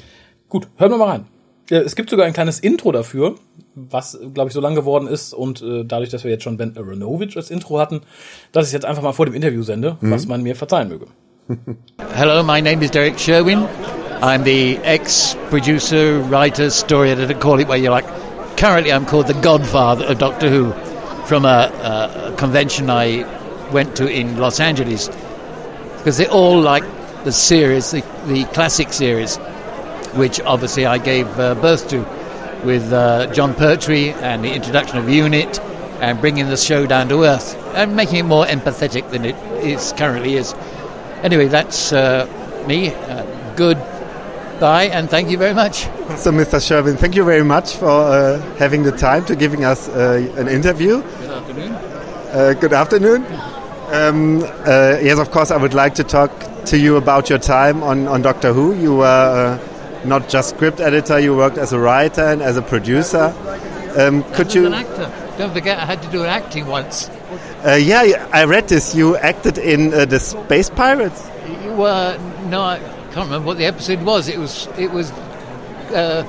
[0.49, 1.26] gut, hören wir mal rein.
[1.70, 3.36] Ja, Es gibt sogar ein kleines Intro dafür,
[3.76, 6.76] was, glaube ich, so lang geworden ist und äh, dadurch, dass wir jetzt schon Ben
[6.78, 8.01] Aronovich als Intro hatten,
[8.53, 11.07] dass ich jetzt einfach mal vor dem Interview sende, was man mir verzeihen möge.
[12.15, 13.65] Hello, my name is Derek Sherwin.
[14.22, 18.05] I'm the ex-producer, writer, story editor, call it what you like.
[18.57, 20.74] Currently, I'm called the godfather of Doctor Who
[21.26, 23.26] from a, a convention I
[23.72, 25.09] went to in Los Angeles
[25.97, 26.84] because they all like
[27.26, 29.38] the series, the, the classic series,
[30.18, 31.99] which obviously I gave uh, birth to
[32.63, 35.59] with uh, John Pertwee and the introduction of Unit
[36.01, 39.93] and bringing the show down to earth and making it more empathetic than it is
[39.97, 40.53] currently is.
[41.24, 42.26] Anyway, that's uh,
[42.68, 42.89] me.
[42.89, 43.78] Uh, good.
[44.59, 45.84] Bye, and thank you very much.
[46.18, 46.59] So, Mr.
[46.59, 50.47] Sherwin, thank you very much for uh, having the time to giving us uh, an
[50.47, 51.01] interview.
[51.01, 51.72] Good afternoon.
[51.74, 53.26] Uh, good afternoon.
[53.89, 56.32] Um, uh, yes, of course, I would like to talk
[56.65, 58.74] to you about your time on, on Doctor Who.
[58.74, 59.76] You were uh,
[60.08, 63.34] not just script editor, you worked as a writer and as a producer.
[63.97, 64.66] Um, could As you?
[64.68, 65.12] an actor.
[65.38, 67.10] Don't forget, I had to do acting once.
[67.66, 68.95] Uh, yeah, I read this.
[68.95, 71.30] You acted in uh, the Space Pirates.
[71.64, 72.80] You were no, I
[73.14, 74.28] can't remember what the episode was.
[74.28, 75.12] It was it was
[75.91, 76.24] uh,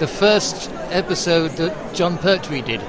[0.00, 2.80] the first episode that John Pertwee did.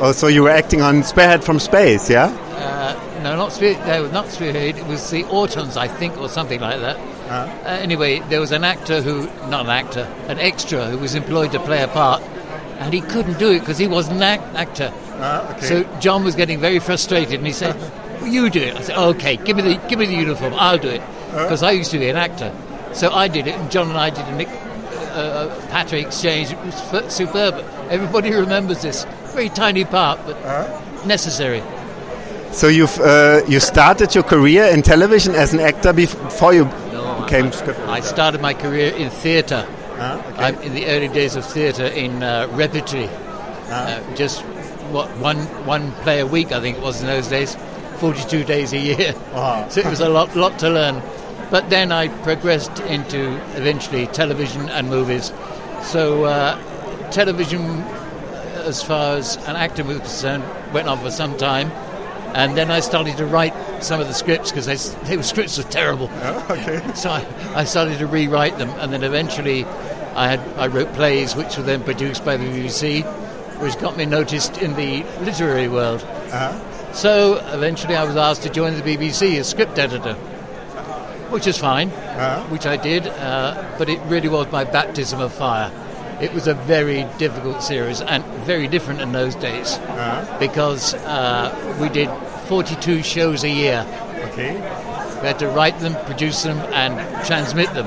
[0.00, 2.26] Oh, so you were acting on Spearhead from Space, yeah?
[2.26, 3.78] Uh, no, not Spirit.
[3.86, 4.76] No, not Spirit.
[4.76, 6.96] It was the Autons, I think, or something like that.
[7.32, 11.52] Uh, anyway, there was an actor who, not an actor, an extra who was employed
[11.52, 12.22] to play a part,
[12.78, 14.92] and he couldn't do it because he wasn't an act- actor.
[15.20, 15.66] Ah, okay.
[15.66, 17.74] So John was getting very frustrated, and he said,
[18.20, 18.74] well, you do it.
[18.76, 20.54] I said, okay, give me the give me the uniform.
[20.56, 22.52] I'll do it because I used to be an actor.
[22.92, 24.48] So I did it, and John and I did a Nick
[25.14, 26.50] uh, Patrick exchange.
[26.50, 27.54] It was f- superb.
[27.90, 29.06] Everybody remembers this.
[29.34, 30.36] Very tiny part, but
[31.06, 31.62] necessary.
[32.52, 36.64] So you've uh, you started your career in television as an actor before you
[37.32, 37.80] became script.
[37.80, 39.66] I started my career in theatre.
[39.96, 40.66] Ah, okay.
[40.66, 43.08] In the early days of theatre in uh, repertory.
[43.70, 44.42] Uh, just
[44.92, 47.56] what one one play a week, I think it was in those days.
[47.96, 49.14] Forty-two days a year.
[49.32, 49.66] Wow.
[49.70, 51.02] so it was a lot lot to learn.
[51.50, 55.32] But then I progressed into eventually television and movies.
[55.84, 56.58] So uh,
[57.12, 57.62] television,
[58.68, 61.70] as far as an actor was concerned, went on for some time.
[62.34, 65.64] And then I started to write some of the scripts because they—they were scripts were
[65.64, 66.10] terrible.
[66.50, 66.80] okay.
[66.94, 69.64] So I, I started to rewrite them, and then eventually
[70.14, 73.02] I had I wrote plays which were then produced by the BBC,
[73.60, 76.00] which got me noticed in the literary world.
[76.92, 80.14] So eventually I was asked to join the BBC as script editor,
[81.30, 81.88] which is fine,
[82.50, 85.70] which I did, uh, but it really was my baptism of fire.
[86.22, 89.78] It was a very difficult series and very different in those days
[90.38, 91.50] because uh,
[91.80, 92.08] we did
[92.46, 93.84] 42 shows a year.
[94.30, 94.54] Okay.
[95.20, 96.94] We had to write them, produce them, and
[97.26, 97.86] transmit them.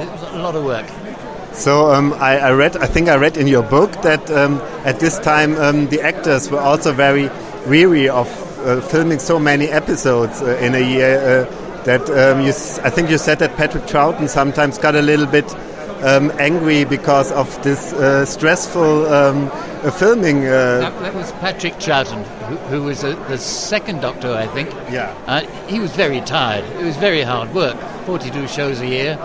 [0.00, 0.86] It was a lot of work.
[1.52, 4.98] So um, I, I read, I think I read in your book that um, at
[5.00, 7.28] this time um, the actors were also very
[7.68, 8.26] weary of
[8.66, 11.18] uh, filming so many episodes uh, in a year.
[11.46, 15.02] Uh, that um, you, s- I think you said that Patrick Troughton sometimes got a
[15.02, 15.44] little bit
[16.04, 20.46] um, angry because of this uh, stressful um, uh, filming.
[20.46, 24.70] Uh, That, that was Patrick Troughton, who, who was a, the second Doctor, I think.
[24.90, 25.14] Yeah.
[25.26, 26.64] Uh, he was very tired.
[26.80, 27.76] It was very hard work.
[28.06, 29.16] 42 shows a year.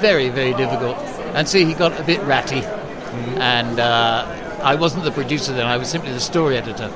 [0.00, 0.96] Very, very difficult.
[1.34, 2.62] And see, he got a bit ratty.
[3.40, 6.90] And uh, I wasn't the producer then, I was simply the story editor.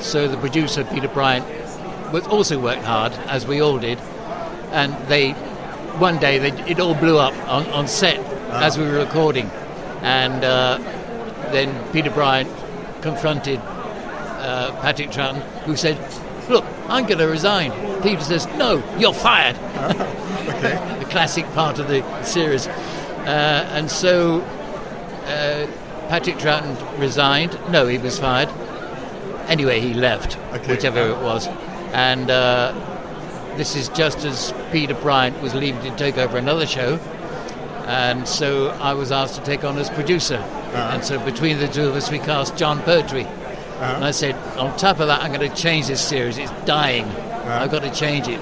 [0.00, 1.46] So the producer, Peter Bryant,
[2.12, 3.98] was also worked hard, as we all did.
[4.72, 5.32] And they,
[5.98, 8.18] one day, they, it all blew up on, on set
[8.52, 9.50] as we were recording.
[10.02, 10.78] And uh,
[11.52, 12.48] then Peter Bryant
[13.02, 15.96] confronted uh, Patrick Troughton, who said,
[16.48, 17.70] "Look, I'm going to resign."
[18.02, 19.56] Peter says, "No, you're fired."
[20.48, 20.88] Okay.
[21.02, 25.66] The classic part of the series, uh, and so uh,
[26.08, 27.56] Patrick Troughton resigned.
[27.70, 28.48] No, he was fired.
[29.46, 30.72] Anyway, he left, Okay.
[30.72, 31.46] whichever it was,
[31.92, 32.72] and uh,
[33.56, 36.98] this is just as Peter Bryant was leaving to take over another show.
[37.86, 40.36] And so I was asked to take on as producer.
[40.36, 40.90] Uh-huh.
[40.94, 43.24] And so between the two of us, we cast John Pertwee.
[43.24, 43.94] Uh-huh.
[43.96, 46.38] And I said, on top of that, I'm going to change this series.
[46.38, 47.04] It's dying.
[47.04, 47.64] Uh-huh.
[47.64, 48.40] I've got to change it.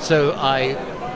[0.00, 0.74] So I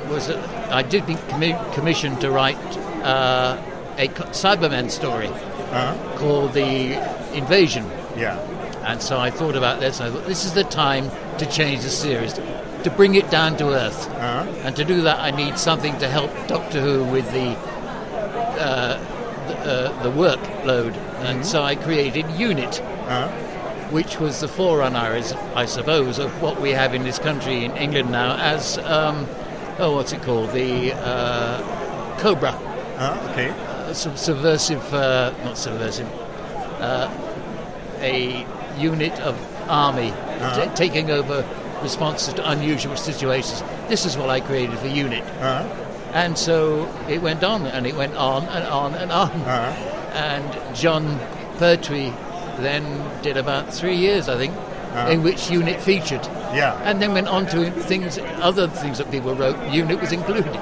[0.09, 2.57] was, I did be commi- commissioned to write
[3.02, 3.62] uh,
[3.96, 5.28] a Cybermen story
[6.18, 6.94] called The
[7.34, 7.84] Invasion.
[8.16, 8.38] yeah.
[8.84, 10.02] And so I thought about this.
[10.02, 12.34] I thought this is the time to change the series,
[12.85, 14.09] to bring it down to earth.
[14.64, 17.57] And to do that, I need something to help Doctor Who with the
[18.61, 18.99] uh,
[19.49, 20.95] the, uh, the workload.
[21.24, 22.76] And so I created Unit,
[23.91, 25.20] which was the forerunner,
[25.55, 29.26] I suppose, of what we have in this country in England now as um,
[29.78, 30.53] oh, what's it called?
[30.53, 32.53] The uh, Cobra
[32.97, 33.49] Ah, okay.
[33.91, 36.07] a sub- subversive, uh, not subversive,
[36.80, 37.11] uh,
[38.01, 38.47] a
[38.78, 39.35] unit of
[39.68, 40.12] army
[40.55, 41.43] t- taking over
[41.85, 43.62] responses to unusual situations.
[43.89, 45.22] This is what I created for unit.
[46.12, 49.30] And so it went on and it went on and on and on.
[50.12, 51.18] And John
[51.59, 52.12] Pertwee
[52.59, 54.55] then did about three years, I think,
[55.09, 56.24] in which unit featured.
[56.55, 56.80] Yeah.
[56.85, 59.57] And then went on to things, other things that people wrote.
[59.72, 60.59] Unit was included.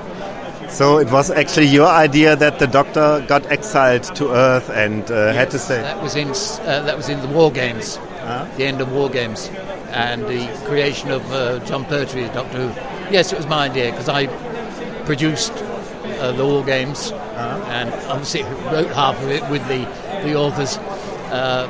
[0.71, 5.35] So it was actually your idea that the Doctor got exiled to Earth and uh,
[5.35, 5.83] had to say.
[5.83, 7.99] That was in uh, that was in the War Games,
[8.57, 9.51] the end of War Games,
[9.93, 13.13] and the creation of uh, John Pertwee, as Doctor Who.
[13.13, 14.27] Yes, it was my idea because I
[15.05, 19.85] produced uh, the War Games, and obviously wrote half of it with the
[20.25, 20.79] the authors.
[21.31, 21.69] Uh,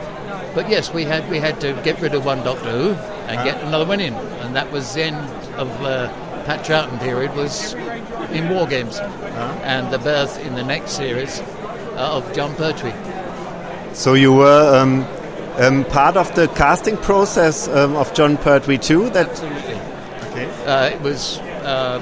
[0.54, 2.90] but yes, we had we had to get rid of one Doctor Who
[3.28, 5.16] and get another one in, and that was the end
[5.56, 6.08] of uh,
[6.44, 7.74] Pat Troughton period was
[8.32, 12.92] in War Games, and the birth in the next series uh, of John Pertwee.
[13.94, 15.06] So you were um,
[15.58, 19.10] um, part of the casting process um, of John Pertwee too.
[19.10, 19.74] That Absolutely.
[20.30, 20.64] okay.
[20.64, 22.00] Uh, it was uh,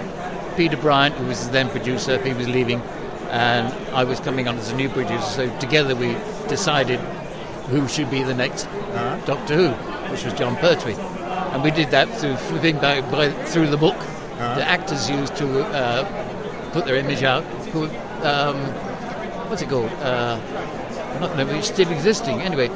[0.56, 2.80] Peter Bryant, who was the then producer, he was leaving,
[3.30, 5.26] and I was coming on as a new producer.
[5.26, 6.16] So together we
[6.48, 7.00] decided
[7.70, 8.64] who should be the next
[9.26, 9.70] Doctor Who,
[10.10, 10.94] which was John Pertwee.
[10.94, 13.98] And we did that through flipping back by, through the book.
[14.36, 17.44] The actors used to uh, put their image out.
[18.24, 18.56] Um,
[19.48, 19.90] what's it called?
[20.00, 20.38] Uh,
[21.20, 22.40] not no, it's still existing.
[22.40, 22.70] Anyway,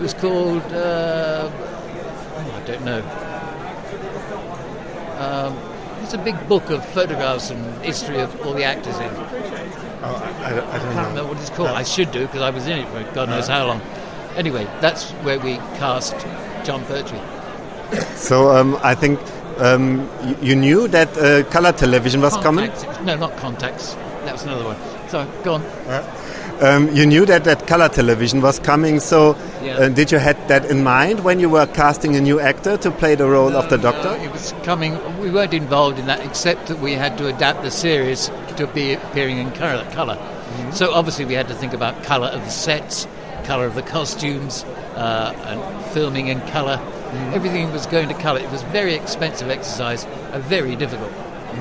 [0.00, 0.62] was called.
[0.72, 3.02] Uh, oh, I don't know.
[5.18, 5.56] Um,
[6.02, 9.10] it's a big book of photographs and history of all the actors in.
[10.02, 11.08] Oh, I, I, don't- I don't know.
[11.08, 11.70] remember what it's called.
[11.70, 13.80] I should do because I was in it for God knows how long.
[14.36, 16.14] Anyway, that's where we cast
[16.64, 17.20] John Pertwee.
[18.16, 19.20] So um, I think
[19.58, 20.08] um,
[20.40, 22.70] you, knew that uh, color television was coming.
[23.04, 23.94] No, not contacts.
[24.24, 24.76] That was another one.
[25.08, 25.62] So go on.
[26.60, 29.00] Um, you knew that that color television was coming.
[29.00, 29.76] So Yeah.
[29.76, 32.90] uh, did you had that in mind when you were casting a new actor to
[32.90, 34.16] play the role of the No, Doctor?
[34.22, 34.98] it was coming.
[35.20, 38.92] We weren't involved in that, except that we had to adapt the series to be
[38.92, 39.84] appearing in color.
[39.94, 40.16] color.
[40.16, 40.72] Mm-hmm.
[40.72, 43.06] So obviously, we had to think about color of the sets,
[43.44, 44.64] color of the costumes,
[44.96, 46.76] uh, and filming in color.
[46.76, 47.34] Mm-hmm.
[47.34, 48.38] Everything was going to color.
[48.38, 51.12] It was a very expensive exercise, and very difficult.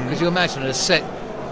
[0.03, 1.03] Because you imagine a set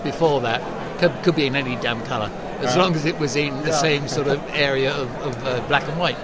[0.03, 0.61] before that
[0.99, 2.29] could, could be in any damn color,
[2.59, 5.83] as long as it was in the same sort of area of, of uh, black
[5.87, 6.17] and white.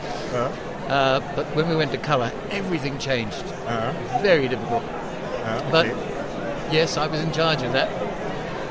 [0.89, 3.43] Uh, but when we went to color, everything changed.
[4.21, 4.83] Very difficult.
[5.71, 5.87] But
[6.71, 7.89] yes, I was in charge of that.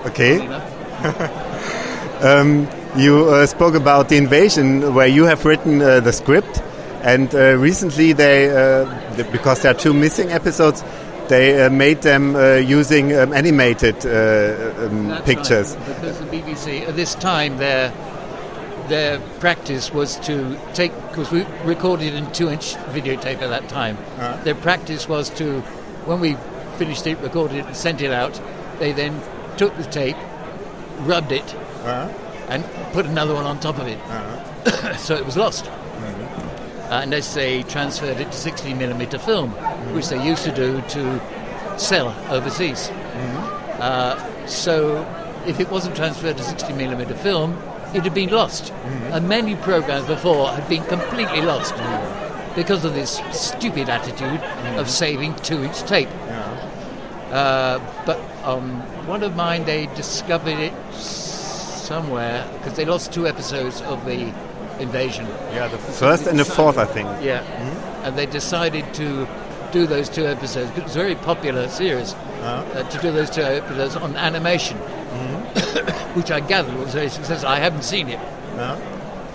[0.07, 0.43] Okay.
[0.45, 1.39] You?
[2.23, 6.63] Um, you uh, spoke about the invasion, where you have written uh, the script,
[7.03, 8.85] and uh, recently they, uh,
[9.17, 10.85] th- because there are two missing episodes,
[11.29, 15.77] they uh, made them uh, using um, animated uh, um, pictures.
[15.77, 17.93] right, because the BBC at this time their
[18.89, 23.97] their practice was to take because we recorded in two-inch videotape at that time.
[24.45, 25.61] Their practice was to
[26.07, 26.37] when we
[26.77, 28.41] finished it, recorded it, and sent it out.
[28.79, 29.21] They then
[29.57, 30.17] took the tape,
[31.01, 31.55] rubbed it,
[32.49, 33.99] and put another one on top of it.
[34.99, 35.71] so it was lost.
[36.93, 39.51] Uh, unless they transferred it to 16 millimeter film,
[39.95, 42.91] which they used to do to sell overseas.
[43.81, 45.01] Uh, so
[45.47, 47.53] if it wasn't transferred to 60 millimeter film,
[47.95, 48.75] it had been lost.
[49.11, 51.75] And many programs before had been completely lost
[52.55, 54.43] because of this stupid attitude
[54.79, 56.11] of saving two inch tape.
[57.31, 63.81] Uh, but on one of mine, they discovered it somewhere because they lost two episodes
[63.81, 64.31] of the
[64.81, 65.27] invasion.
[65.53, 67.09] Yeah, the first and the fourth, I think.
[67.23, 67.43] Yeah.
[67.43, 68.05] Hmm?
[68.05, 69.29] And they decided to
[69.73, 70.71] do those two episodes.
[70.77, 72.13] It was a very popular series.
[72.15, 72.79] Uh-huh.
[72.79, 76.19] Uh, to do those two episodes on animation, hmm?
[76.19, 77.49] which I gathered was very successful.
[77.49, 78.19] I haven't seen it.
[78.19, 78.77] Uh-huh.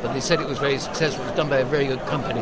[0.02, 1.24] But they said it was very successful.
[1.24, 2.42] It was done by a very good company.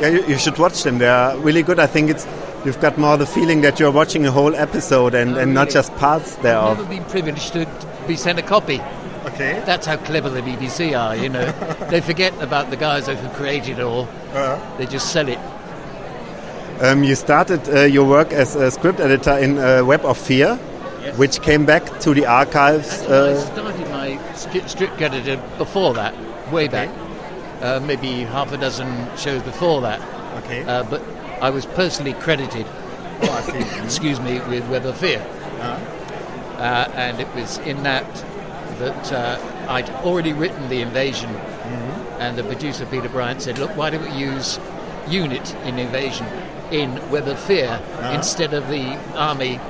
[0.00, 0.98] Yeah, you, you should watch them.
[0.98, 1.78] They are really good.
[1.78, 2.26] I think it's
[2.64, 5.94] you've got more the feeling that you're watching a whole episode and, and not just
[5.96, 6.78] parts I've thereof.
[6.78, 7.66] never been privileged to
[8.06, 8.80] be sent a copy.
[9.40, 9.62] Okay.
[9.64, 11.50] That's how clever the BBC are, you know.
[11.90, 14.06] they forget about the guys who created it all.
[14.76, 15.38] They just sell it.
[16.82, 20.56] Um, you started uh, your work as a script editor in uh, Web of Fear,
[21.16, 23.02] which came back to the archives.
[23.02, 26.14] I Uh, started my script, strip editor before that,
[26.52, 26.88] way back.
[27.62, 30.00] Uh, maybe half a dozen shows before that.
[30.44, 30.64] okay.
[30.64, 31.02] Uh, but
[31.42, 32.66] I was personally credited,
[33.22, 35.20] oh, I excuse me, with Web of Fear.
[35.60, 38.04] Uh, and it was in that
[38.80, 42.20] that uh, I'd already written The Invasion, mm-hmm.
[42.20, 44.58] and the producer Peter Bryant said, look, why don't we use
[45.08, 46.26] Unit in Invasion
[46.70, 48.12] in of Fear uh-huh.
[48.14, 49.60] instead of the army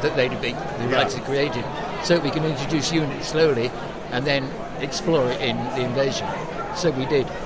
[0.00, 1.08] that they'd been, the Yeah.
[1.08, 1.64] had created,
[2.04, 3.70] so we can introduce Unit slowly
[4.10, 6.26] and then explore it in The Invasion.
[6.74, 7.26] So we did.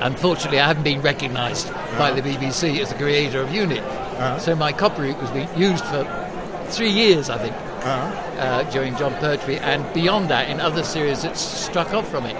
[0.00, 2.20] Unfortunately, I haven't been recognised by uh-huh.
[2.20, 3.82] the BBC as the creator of Unit.
[3.82, 4.38] Uh-huh.
[4.38, 6.04] So my copyright was being used for
[6.68, 7.54] three years, I think,
[7.84, 12.36] uh, during John Pertwee, and beyond that in other series that struck off from it.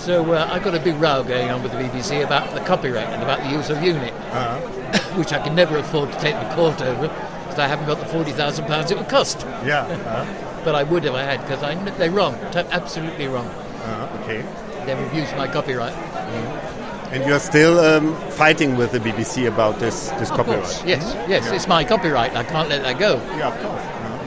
[0.00, 3.06] So uh, I got a big row going on with the BBC about the copyright
[3.08, 4.12] and about the use of Unit,
[5.16, 8.06] which I can never afford to take the court over because I haven't got the
[8.06, 9.40] forty thousand pounds it would cost.
[9.64, 10.40] yeah.
[10.64, 13.46] But I would if I had because I they're wrong, t- absolutely wrong.
[13.46, 14.40] Uh, okay.
[14.86, 15.92] They've abused my copyright.
[17.12, 20.60] And you're still um, fighting with the BBC about this this Of copyright.
[20.62, 22.34] course, yes, yes, it's my copyright.
[22.34, 23.16] I can't let that go.
[23.36, 23.82] Yeah, of course.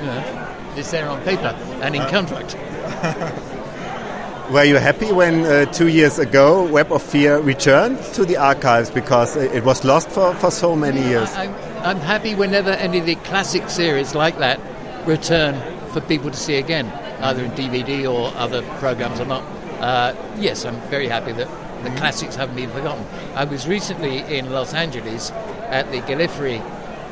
[0.07, 2.55] Know, it's there on paper and in contract.
[4.51, 8.89] Were you happy when uh, two years ago Web of Fear returned to the archives
[8.89, 11.29] because it was lost for, for so many years?
[11.33, 14.61] I, I'm, I'm happy whenever any of the classic series like that
[15.05, 16.85] return for people to see again,
[17.21, 19.43] either in DVD or other programs or not.
[19.81, 21.49] Uh, yes, I'm very happy that
[21.83, 23.05] the classics haven't been forgotten.
[23.35, 25.31] I was recently in Los Angeles
[25.69, 26.61] at the Gallifrey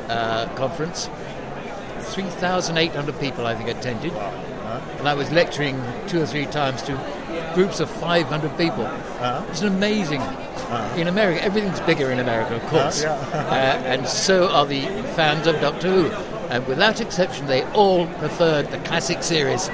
[0.09, 1.09] uh, conference.
[2.16, 4.13] 3,800 people, I think, attended.
[4.13, 4.97] Uh-huh.
[4.99, 6.93] And I was lecturing two or three times to
[7.53, 8.86] groups of 500 people.
[8.86, 9.45] Uh-huh.
[9.49, 10.22] It's amazing.
[10.22, 10.97] Uh-huh.
[10.97, 13.03] In America, everything's bigger in America, of course.
[13.03, 14.84] uh, and so are the
[15.16, 16.11] fans of Doctor Who.
[16.49, 19.68] And without exception, they all preferred the classic series,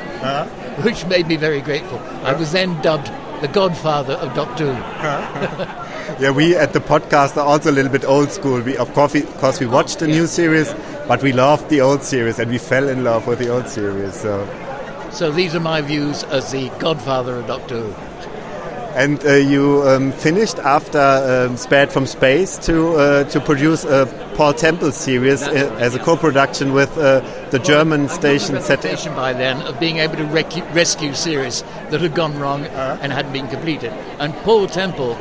[0.84, 2.00] which made me very grateful.
[2.24, 3.12] I was then dubbed
[3.42, 5.82] the godfather of Doctor Who.
[6.20, 8.62] Yeah, we at the podcast are also a little bit old school.
[8.62, 10.72] We, of course, we, of course, we watched the new series,
[11.08, 14.14] but we loved the old series and we fell in love with the old series.
[14.22, 14.48] So,
[15.12, 17.94] So these are my views as the godfather of Doctor Who.
[18.94, 24.06] and uh, you um, finished after um, Spared from Space to uh, to produce a
[24.36, 29.16] Paul Temple series uh, as a co-production with uh, the German station I'd got reputation
[29.16, 32.66] by then of being able to recu- rescue series that had gone wrong
[33.02, 33.92] and hadn't been completed.
[34.20, 35.16] And Paul Temple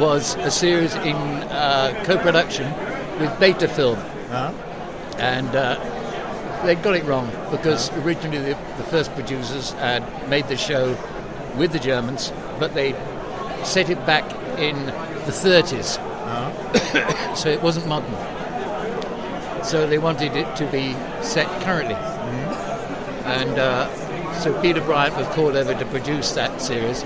[0.00, 2.70] was a series in uh, co-production
[3.18, 3.98] with Beta Film,
[5.18, 10.56] and uh, they'd got it wrong because originally the, the first producers had made the
[10.56, 10.96] show
[11.56, 12.92] with the Germans, but they
[13.64, 14.24] set it back
[14.58, 15.96] in the 30s,
[17.36, 18.14] so it wasn't modern.
[19.64, 20.92] So they wanted it to be
[21.22, 21.94] set currently.
[23.24, 23.88] And uh,
[24.40, 27.02] so Peter Bryant was called over to produce that series,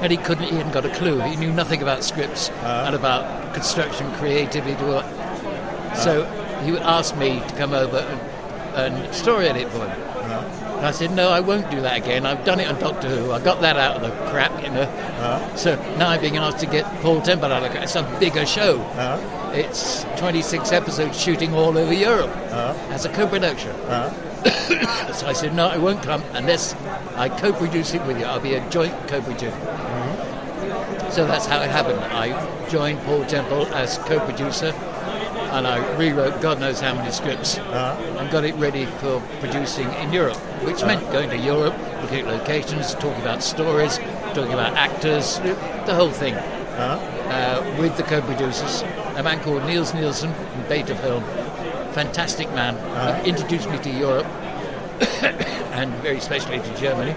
[0.00, 1.20] and he couldn't, he hadn't got a clue.
[1.20, 2.84] He knew nothing about scripts uh.
[2.86, 4.74] and about construction, creativity.
[4.84, 5.02] Or,
[5.96, 6.64] so uh.
[6.64, 10.00] he asked me to come over and, and story edit for him.
[10.30, 10.60] Uh.
[10.76, 12.26] And I said, no, I won't do that again.
[12.26, 13.32] I've done it on Doctor Who.
[13.32, 15.52] I got that out of the crap, you know.
[15.56, 17.84] So now I'm being asked to get Paul Temple out of crap.
[17.84, 18.82] It's a bigger show.
[19.54, 22.30] It's 26 episodes shooting all over Europe
[22.90, 23.70] as a co-production.
[25.14, 26.74] so I said, no, I won't come unless
[27.16, 28.24] I co-produce it with you.
[28.24, 29.50] I'll be a joint co-producer.
[31.10, 32.00] So that's how it happened.
[32.00, 34.72] I joined Paul Temple as co-producer,
[35.52, 38.18] and I rewrote God knows how many scripts uh-huh.
[38.18, 41.12] and got it ready for producing in Europe, which meant uh-huh.
[41.12, 43.98] going to Europe, looking at locations, talking about stories,
[44.34, 45.38] talking about actors,
[45.86, 46.34] the whole thing.
[46.34, 47.10] Uh-huh.
[47.24, 48.82] Uh, with the co-producers,
[49.16, 51.22] a man called Niels Nielsen from Beta Film,
[51.94, 52.74] fantastic man,
[53.22, 54.26] He introduced me to Europe
[55.72, 57.14] and very especially to Germany.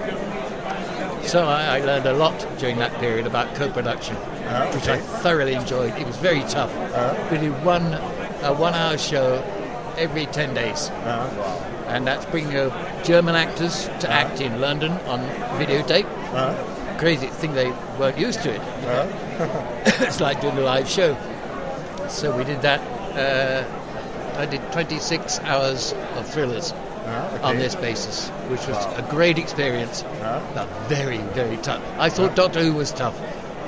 [1.27, 5.55] So I, I learned a lot during that period about co-production, uh, which I thoroughly
[5.55, 5.93] enjoyed.
[5.97, 6.73] It was very tough.
[6.73, 7.27] Uh-huh.
[7.31, 7.93] We did one
[8.43, 9.43] a one-hour show
[9.97, 11.87] every ten days, uh-huh.
[11.87, 15.19] and that's bringing uh, German actors to act in London on
[15.59, 16.07] videotape.
[16.97, 18.61] Crazy thing they weren't used to it.
[20.01, 21.17] it's like doing a live show.
[22.07, 22.79] So we did that.
[23.17, 23.86] Uh,
[24.37, 26.71] Uh, I did 26 hours of thrillers
[27.41, 30.03] on this basis, which was a great experience,
[30.53, 31.81] but very, very tough.
[31.97, 33.17] I thought Doctor Who was tough.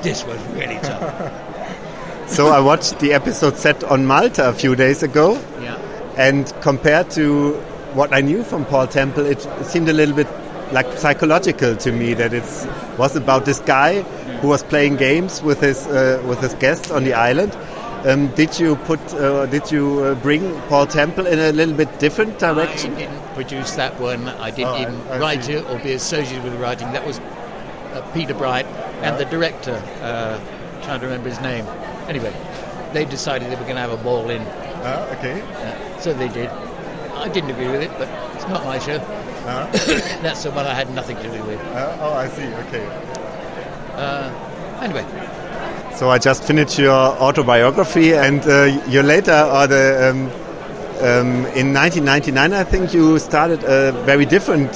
[0.01, 2.29] This was really tough.
[2.29, 5.77] So I watched the episode set on Malta a few days ago, yeah.
[6.17, 7.53] and compared to
[7.93, 10.27] what I knew from Paul Temple, it seemed a little bit
[10.71, 12.43] like psychological to me that it
[12.97, 14.03] was about this guy
[14.41, 17.57] who was playing games with his uh, with his guests on the island.
[18.05, 21.99] Um, did you put uh, did you uh, bring Paul Temple in a little bit
[21.99, 22.93] different direction?
[22.95, 24.27] I didn't produce that one.
[24.29, 25.53] I didn't Oh, even I write see.
[25.53, 26.91] it or be associated with writing.
[26.93, 28.65] That was uh, Peter Bright
[29.03, 29.75] and the director.
[30.01, 30.39] Uh,
[30.83, 31.65] trying to remember his name.
[32.07, 32.33] Anyway,
[32.93, 34.41] they decided they were going to have a ball in,
[34.81, 35.43] Ah, okay.
[35.99, 36.47] so they did.
[37.19, 38.97] I didn't agree with it, but it's not my show.
[40.23, 41.59] That's the one I had nothing to do with.
[41.99, 42.47] oh, I see.
[42.63, 42.85] Okay.
[44.81, 45.03] Anyway,
[45.99, 50.21] So I just finished your autobiography, and uh, you later, or the um,
[51.03, 54.71] um, in 1999, I think you started a very different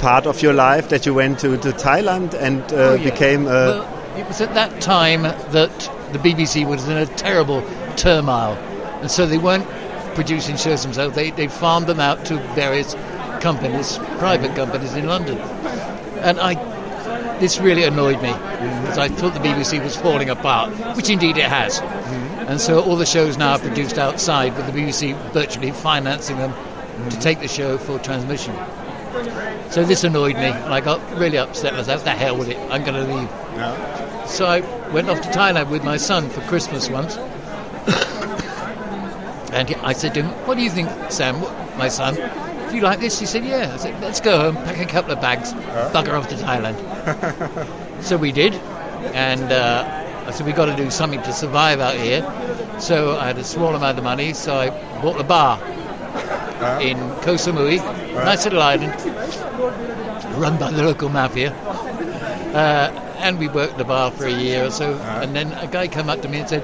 [0.00, 0.90] part of your life.
[0.90, 3.10] That you went to, to Thailand and uh, Oh, yeah.
[3.10, 3.48] became a.
[3.48, 7.62] Well, it was at that time that the BBC was in a terrible
[7.96, 8.52] turmoil,
[9.00, 9.66] and so they weren't
[10.14, 11.14] producing shows themselves.
[11.14, 12.94] They they farmed them out to various
[13.40, 15.38] companies, private companies in London,
[16.20, 16.74] and I.
[17.40, 18.28] This really annoyed me
[18.94, 21.80] because I thought the BBC was falling apart, which indeed it has.
[21.80, 22.48] Mm-hmm.
[22.48, 26.54] And so all the shows now are produced outside, with the BBC virtually financing them
[27.10, 28.54] to take the show for transmission.
[29.70, 31.74] So this annoyed me, and I got really upset.
[31.74, 32.58] I said, "The hell with it!
[32.70, 33.28] I'm going to leave."
[34.30, 34.60] So I
[34.92, 37.16] went off to Thailand with my son for Christmas once.
[39.52, 42.14] and I said to him, What do you think, Sam, what, my son?
[42.14, 43.18] Do you like this?
[43.18, 43.72] He said, Yeah.
[43.74, 45.52] I said, Let's go home, pack a couple of bags,
[45.92, 46.78] bugger off to Thailand.
[48.02, 48.58] so we did.
[49.12, 52.22] And uh, I said, We've got to do something to survive out here.
[52.80, 55.58] So I had a small amount of money, so I bought a bar
[56.80, 57.78] in Koh Samui,
[58.14, 58.92] nice little island,
[60.40, 61.52] run by the local mafia.
[61.52, 64.94] Uh, and we worked the bar for a year or so.
[64.94, 66.62] And then a guy came up to me and said,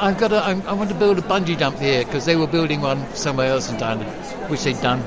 [0.00, 2.46] "I've got a, I'm, I want to build a bungee jump here because they were
[2.46, 4.08] building one somewhere else in Thailand,
[4.48, 5.02] which they'd done."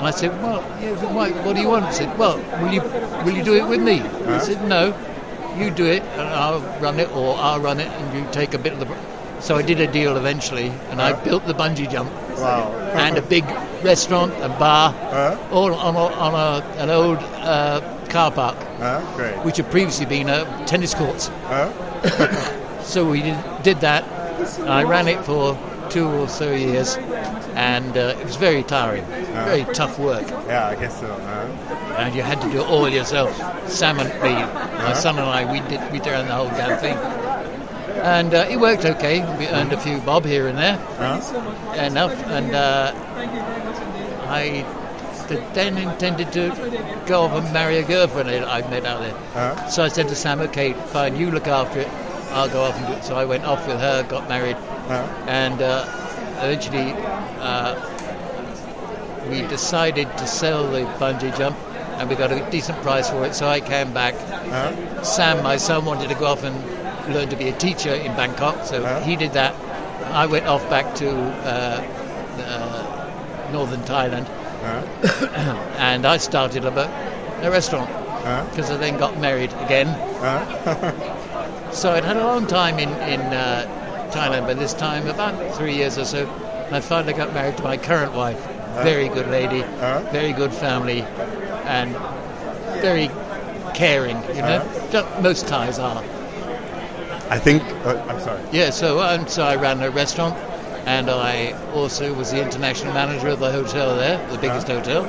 [0.00, 2.80] And I said, "Well, yeah, why, what do you want?" He said, "Well, will you
[3.24, 4.94] will you do it with me?" I said, "No,
[5.58, 8.58] you do it, and I'll run it, or I'll run it, and you take a
[8.58, 8.88] bit of the."
[9.40, 12.72] So I did a deal eventually, and I built the bungee jump Wow.
[12.94, 13.44] and a big
[13.84, 14.94] restaurant and bar,
[15.50, 17.80] all on, a, on a, an old uh,
[18.10, 18.56] car park,
[19.16, 19.34] great.
[19.44, 21.30] which had previously been uh, tennis courts.
[22.82, 24.04] so we did, did that.
[24.68, 25.56] I ran it for
[25.90, 26.96] two or so years,
[27.60, 30.26] and uh, it was very tiring, very tough work.
[30.30, 31.12] Yeah, I guess so.
[31.12, 33.36] Uh, and you had to do it all yourself.
[33.68, 36.96] Sam and me, my son and I, we did we did the whole damn thing,
[38.02, 39.20] and uh, it worked okay.
[39.36, 40.78] We earned a few bob here and there,
[41.86, 42.94] enough, and uh,
[44.26, 44.64] I
[45.52, 46.48] then intended to
[47.06, 49.68] go off and marry a girlfriend that I met out there.
[49.68, 51.88] So I said to Sam, "Okay, fine, you look after it.
[52.32, 54.56] I'll go off and do it." So I went off with her, got married,
[55.28, 55.84] and uh,
[56.42, 56.92] eventually.
[57.40, 57.74] Uh,
[59.28, 61.56] we decided to sell the bungee jump
[61.98, 64.14] and we got a decent price for it so I came back.
[65.04, 66.56] Sam my son wanted to go off and
[67.14, 69.54] learn to be a teacher in Bangkok so he did that.
[70.12, 71.84] I went off back to uh,
[72.38, 74.26] uh, northern Thailand.
[75.78, 76.86] And I started up a,
[77.46, 77.88] a restaurant
[78.50, 79.88] because I then got married again.
[81.72, 83.64] So I'd had a long time in, in uh,
[84.10, 86.28] Thailand by this time about three years or so
[86.70, 88.40] I finally got married to my current wife
[88.74, 89.62] very good lady,
[90.12, 91.02] very good family,
[91.64, 91.94] and
[92.80, 93.10] very
[93.74, 94.16] caring.
[94.34, 96.02] You know, Just- most Thais are.
[97.28, 97.62] I think.
[97.84, 98.40] Uh, I'm sorry.
[98.52, 98.70] Yeah.
[98.70, 100.36] So, um, so I ran a restaurant,
[100.86, 105.04] and I also was the international manager of the hotel there, the biggest hotel,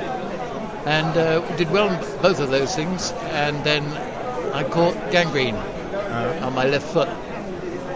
[0.86, 3.12] and uh, did well in both of those things.
[3.30, 3.84] And then
[4.54, 7.08] I caught gangrene on my left foot.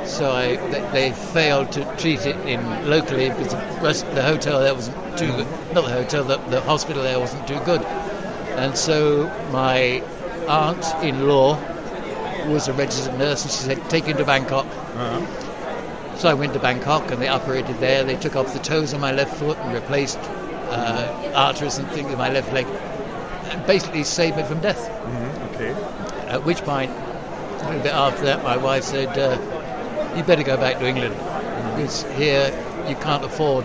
[0.07, 4.61] So I, they, they failed to treat it in locally because the, rest, the hotel
[4.61, 5.47] there wasn't too good.
[5.75, 7.83] Not the hotel, the, the hospital there wasn't too good.
[7.83, 10.03] And so my
[10.49, 11.59] aunt-in-law
[12.49, 14.67] was a registered nurse, and she said, "Take him to Bangkok."
[16.17, 18.03] So I went to Bangkok, and they operated there.
[18.05, 22.11] They took off the toes on my left foot and replaced uh, arteries and things
[22.11, 22.67] in my left leg,
[23.51, 24.89] and basically saved me from death.
[25.55, 25.73] Okay.
[26.29, 29.37] At which point, a little bit after that, my wife said, uh,
[30.17, 31.15] "You better go back to England
[31.77, 32.51] because here
[32.89, 33.65] you can't afford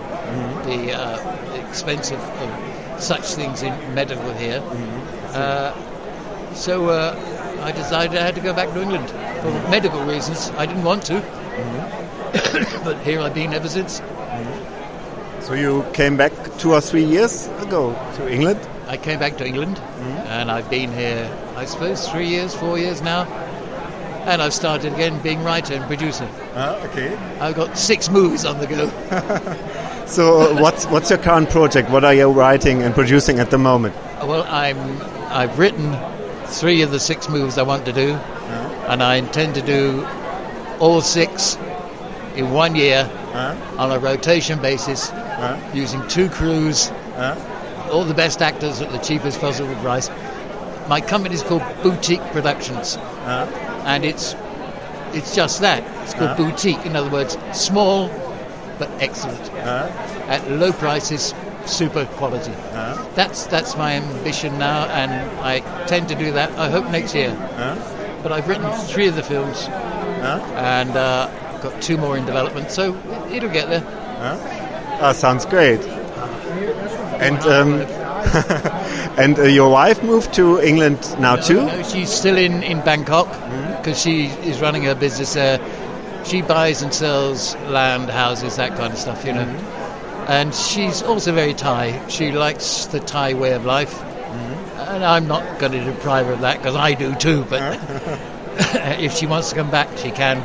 [0.65, 1.17] the, uh,
[1.53, 4.61] the expense of, of such things in medical here."
[5.33, 5.73] Uh,
[6.53, 7.15] so uh,
[7.63, 9.09] I decided I had to go back to England
[9.41, 10.49] for medical reasons.
[10.57, 11.21] I didn't want to,
[12.83, 14.01] but here I've been ever since.
[15.41, 18.59] So you came back two or three years ago to England.
[18.87, 19.79] I came back to England,
[20.27, 23.25] and I've been here, I suppose, three years, four years now.
[24.25, 26.27] And I've started again being writer and producer.
[26.55, 27.15] Ah, okay.
[27.39, 28.87] I've got six movies on the go.
[30.11, 31.89] So uh, what's what's your current project?
[31.89, 33.95] What are you writing and producing at the moment?
[34.21, 34.77] Well, I'm
[35.31, 35.97] I've written
[36.47, 38.87] three of the six movies I want to do, uh-huh.
[38.89, 40.05] and I intend to do
[40.81, 41.55] all six
[42.35, 43.81] in one year uh-huh.
[43.81, 45.71] on a rotation basis, uh-huh.
[45.73, 46.91] using two crews,
[47.89, 50.09] all the best actors at the cheapest possible price.
[50.89, 52.97] My company is called Boutique Productions,
[53.85, 54.35] and it's
[55.13, 55.83] it's just that.
[56.03, 56.85] It's called boutique.
[56.85, 58.09] In other words, small
[58.79, 59.39] but excellent
[60.31, 61.33] at low prices,
[61.65, 62.53] super quality.
[63.15, 65.11] That's that's my ambition now, and
[65.41, 66.51] I tend to do that.
[66.57, 67.31] I hope next year.
[68.23, 71.29] But I've written three of the films, and uh,
[71.61, 72.95] got two more in development, so
[73.31, 73.83] it'll get there.
[75.03, 75.81] Ah, sounds great.
[77.19, 77.81] And um,
[79.17, 81.65] and uh, your wife moved to England now too.
[81.65, 83.27] No, she's still in, in Bangkok
[83.81, 85.59] because she is running her business there.
[86.23, 89.45] She buys and sells land, houses, that kind of stuff, you know.
[89.45, 90.31] Mm-hmm.
[90.31, 92.07] And she's also very Thai.
[92.07, 93.93] She likes the Thai way of life.
[93.93, 94.79] Mm-hmm.
[94.79, 97.43] And I'm not going to deprive her of that because I do too.
[97.49, 97.79] But
[98.99, 100.37] if she wants to come back, she can.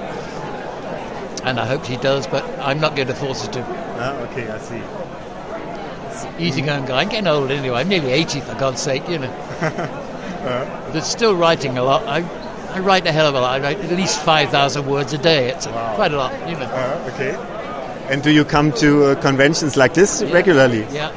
[1.45, 3.65] And I hope she does, but I'm not going to force her to.
[3.99, 6.43] Ah, okay, I see.
[6.43, 7.03] Easy going guy.
[7.03, 7.81] I'm getting old anyway.
[7.81, 10.03] I'm nearly 80, for God's sake, you know.
[10.47, 10.93] Uh-huh.
[10.93, 12.07] but still writing a lot.
[12.07, 12.21] I,
[12.77, 13.59] I write a hell of a lot.
[13.59, 15.49] I write at least 5,000 words a day.
[15.49, 16.69] It's quite a lot, you know.
[16.71, 17.35] Ah, okay.
[18.13, 20.87] And do you come to uh, conventions like this regularly?
[20.93, 21.09] Yeah.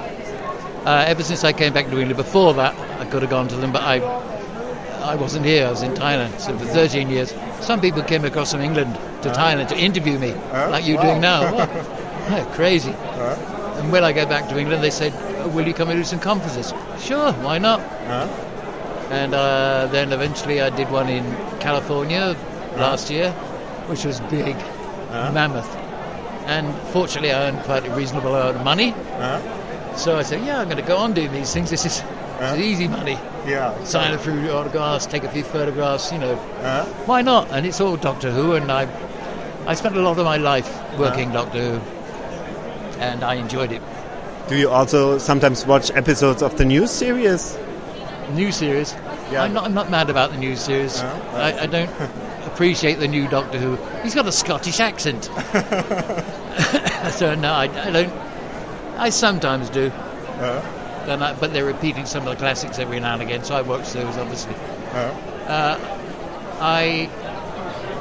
[0.86, 3.58] Uh, ever since I came back to England, before that, I could have gone to
[3.58, 3.98] them, but I,
[5.04, 5.68] I wasn't here.
[5.68, 6.40] I was in Thailand.
[6.40, 10.34] So for 13 years, some people came across from England to Thailand to interview me,
[10.54, 11.68] like you're doing now.
[12.30, 12.92] Yeah, crazy.
[12.92, 16.04] And when I go back to England, they said, oh, "Will you come and do
[16.04, 17.80] some conferences?" Sure, why not?
[19.10, 21.26] And uh, then eventually, I did one in
[21.60, 22.36] California
[22.78, 23.32] last year,
[23.88, 24.56] which was big,
[25.34, 25.70] mammoth.
[26.46, 28.94] And fortunately, I earned quite a reasonable amount of money.
[29.96, 31.70] So I said, yeah, I'm going to go on doing these things.
[31.70, 32.02] This is
[32.40, 33.18] this is easy money.
[33.46, 33.84] Yeah.
[33.84, 36.36] Sign a few autographs, take a few photographs, you know.
[37.06, 37.50] Why not?
[37.52, 38.88] And it's all Doctor Who, and I
[39.68, 41.82] I spent a lot of my life working Doctor Who,
[43.00, 43.82] and I enjoyed it.
[44.48, 47.58] Do you also sometimes watch episodes of the new series?
[48.32, 48.96] New series.
[49.32, 49.44] Yeah.
[49.44, 51.00] I'm not I'm not mad about the new series.
[51.00, 51.90] I, I don't
[52.46, 53.76] appreciate the new Doctor Who.
[54.02, 55.26] He's got a Scottish accent.
[57.14, 58.14] so no, I, I don't.
[58.98, 59.88] I sometimes do.
[59.88, 61.06] Uh-huh.
[61.06, 63.62] Then I, but they're repeating some of the classics every now and again, so I
[63.62, 64.56] watch those obviously.
[64.56, 65.46] Uh-huh.
[65.48, 65.80] Uh,
[66.60, 67.06] I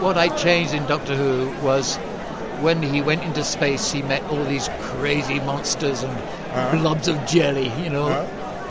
[0.00, 1.96] what I changed in Doctor Who was
[2.62, 6.78] when he went into space, he met all these crazy monsters and uh-huh.
[6.78, 7.70] blobs of jelly.
[7.82, 8.08] You know,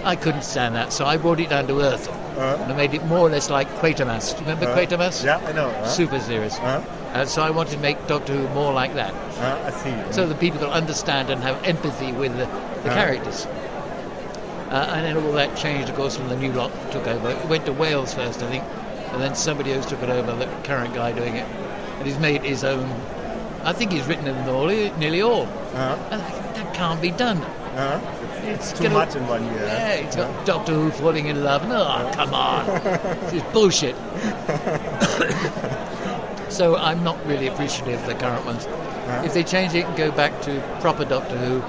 [0.04, 3.06] I couldn't stand that, so I brought it down to earth and I made it
[3.06, 4.34] more or less like Quatermass.
[4.34, 5.24] Do you remember Quatermass?
[5.24, 5.70] Yeah, I know.
[5.70, 6.56] Uh, Super series.
[6.56, 6.82] Uh-huh.
[7.14, 10.14] And so I wanted to make Doctor Who more like that, uh, I see.
[10.14, 12.46] so that people can understand and have empathy with the,
[12.84, 13.46] the characters.
[13.46, 17.30] Uh, and then all that changed, of course, when the new lot took over.
[17.30, 18.64] It went to Wales first, I think,
[19.14, 21.48] and then somebody else took it over, the current guy doing it.
[21.98, 22.86] And he's made his own.
[23.64, 25.46] I think he's written them all, nearly all.
[25.74, 27.42] And I that can't be done.
[28.48, 29.64] It's too gonna- much in one year.
[29.66, 31.64] Yeah, it's got Doctor Who falling in love.
[31.66, 32.66] Oh, come on.
[33.22, 33.96] this is bullshit.
[36.50, 38.68] so I'm not really appreciative of the current ones.
[39.26, 41.62] If they change it and go back to proper Doctor Who,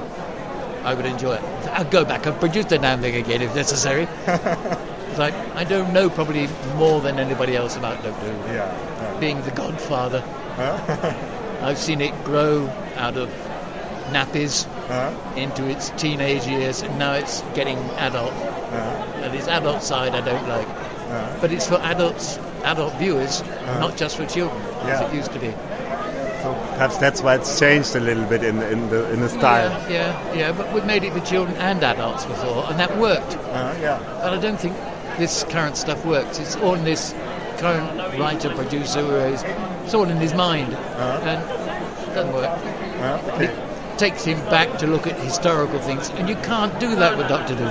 [0.85, 1.43] I would enjoy it.
[1.73, 4.09] I'll go back and produce the damn thing again if necessary.
[4.27, 8.53] It's like, I don't know probably more than anybody else about Doctor Who.
[8.55, 9.17] Yeah.
[9.21, 10.23] Being the godfather.
[11.61, 13.29] I've seen it grow out of
[14.11, 15.13] nappies Uh-huh.
[15.37, 18.33] into its teenage years, and now it's getting adult.
[18.33, 19.23] Uh-huh.
[19.23, 20.67] And its adult side I don't like.
[20.67, 21.39] Uh-huh.
[21.41, 23.43] But it's for adults, adult viewers,
[23.81, 25.51] not just for children, as it used to be.
[26.43, 29.71] So perhaps that's why it's changed a little bit in in the in the style.
[29.91, 30.53] Yeah, yeah, yeah.
[30.53, 33.37] But we've made it for children and adults before, and that worked.
[33.37, 33.99] Uh, yeah.
[34.23, 34.77] But I don't think
[35.19, 36.39] this current stuff works.
[36.39, 37.13] It's all in this
[37.59, 39.43] current writer producer who is
[39.85, 41.43] it's all in his mind, and
[42.09, 42.57] it doesn't work.
[43.03, 43.68] Uh, okay.
[43.99, 47.55] Takes him back to look at historical things, and you can't do that with Doctor
[47.55, 47.67] Who.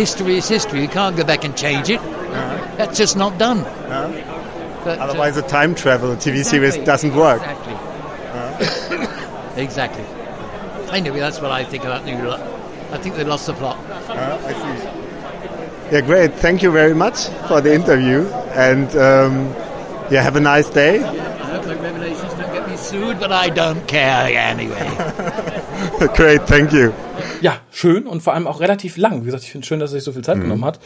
[0.00, 0.80] History is history.
[0.80, 2.00] You can't go back and change it.
[2.78, 3.62] That's just not done.
[4.84, 7.42] But, uh, Otherwise, a time travel TV series doesn't work.
[7.42, 7.74] Exactly.
[9.62, 10.04] exactly.
[10.92, 12.40] Anyway, that's what I think about New Lot.
[12.92, 13.76] I think they lost the plot.
[14.08, 14.84] Uh, I see.
[15.92, 16.34] Yeah, great.
[16.34, 19.52] Thank you very much for the interview, and um,
[20.10, 21.00] yeah, have a nice day.
[22.88, 24.86] Sued, but I don't care anyway.
[26.14, 26.92] great, thank you.
[27.40, 29.22] Ja, schön und vor allem auch relativ lang.
[29.22, 30.78] Wie gesagt, ich finde es schön, dass er sich so viel Zeit genommen hat.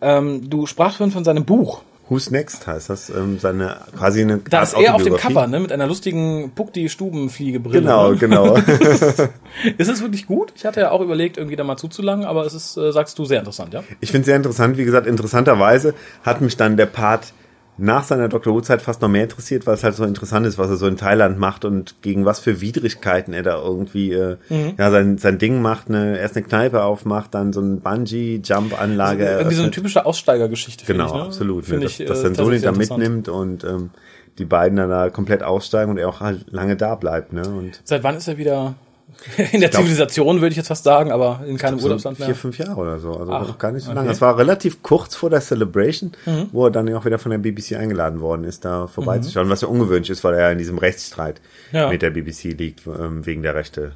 [0.00, 1.82] Ähm, du sprachst vorhin von seinem Buch.
[2.08, 5.16] Who's Next heißt das, ähm, seine quasi eine Da Art ist er auf dem.
[5.16, 7.80] Cover, ne, mit einer lustigen Puckdi-Stubenfliegebrille.
[7.80, 8.16] Genau, ne?
[8.16, 8.56] genau.
[9.78, 10.52] Ist es wirklich gut?
[10.54, 13.24] Ich hatte ja auch überlegt, irgendwie da mal zuzulangen, aber es ist, äh, sagst du,
[13.24, 13.84] sehr interessant, ja?
[14.00, 14.76] Ich finde es sehr interessant.
[14.76, 17.32] Wie gesagt, interessanterweise hat mich dann der Part
[17.76, 18.54] nach seiner Dr.
[18.54, 20.96] Who-Zeit fast noch mehr interessiert, weil es halt so interessant ist, was er so in
[20.96, 24.74] Thailand macht und gegen was für Widrigkeiten er da irgendwie äh, Mhm.
[24.78, 29.24] ja sein, sein Ding macht, ne, erst eine Kneipe aufmacht, dann so eine Bungee-Jump-Anlage.
[29.24, 31.12] Irgendwie so eine typische Aussteigergeschichte, Genau, ich.
[31.14, 31.22] Ne?
[31.22, 31.62] absolut.
[31.64, 31.68] Ne?
[31.68, 33.90] Finde Dass, ich, dass sein Sohn ihn da mitnimmt und ähm,
[34.38, 37.32] die beiden dann da komplett aussteigen und er auch halt lange da bleibt.
[37.32, 37.42] Ne?
[37.46, 38.74] Und Seit wann ist er wieder
[39.52, 42.26] in der glaub- Zivilisation, würde ich jetzt fast sagen, aber in keinem so Urlaubsland mehr?
[42.28, 43.12] vier, fünf Jahre oder so.
[43.12, 43.96] Also Ach, gar nicht so okay.
[43.98, 44.10] lange.
[44.10, 46.12] Es war relativ kurz vor der Celebration,
[46.52, 49.60] wo er dann ja auch wieder von der BBC eingeladen worden ist, da vorbeizuschauen, was
[49.60, 51.40] ja ungewöhnlich ist, weil er ja in diesem Rechtsstreit
[51.72, 51.88] Ja.
[51.90, 53.92] mit der BBC liegt, ähm, wegen der Rechte,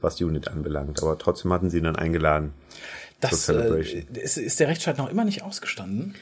[0.00, 1.02] was die Unit anbelangt.
[1.02, 2.52] Aber trotzdem hatten sie ihn dann eingeladen.
[3.20, 4.02] Das zur äh, Celebration.
[4.14, 6.14] ist, ist der Rechtsstreit noch immer nicht ausgestanden.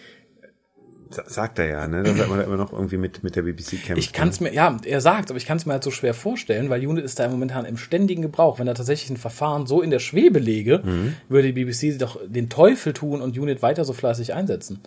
[1.11, 2.03] Sa- Sagt er ja, ne?
[2.05, 3.99] Da sagt man immer noch irgendwie mit, mit der BBC kämpft.
[3.99, 6.15] Ich kann es mir, ja, er sagt, aber ich kann es mir halt so schwer
[6.15, 8.59] vorstellen, weil Unit ist da momentan im ständigen Gebrauch.
[8.61, 11.15] Wenn er tatsächlich ein Verfahren so in der Schwebe lege, Mhm.
[11.29, 14.81] würde die BBC doch den Teufel tun und Unit weiter so fleißig einsetzen.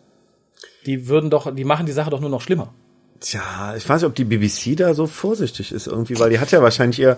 [0.85, 2.73] Die würden doch, die machen die Sache doch nur noch schlimmer.
[3.19, 6.51] Tja, ich weiß nicht, ob die BBC da so vorsichtig ist irgendwie, weil die hat
[6.51, 7.17] ja wahrscheinlich ihr,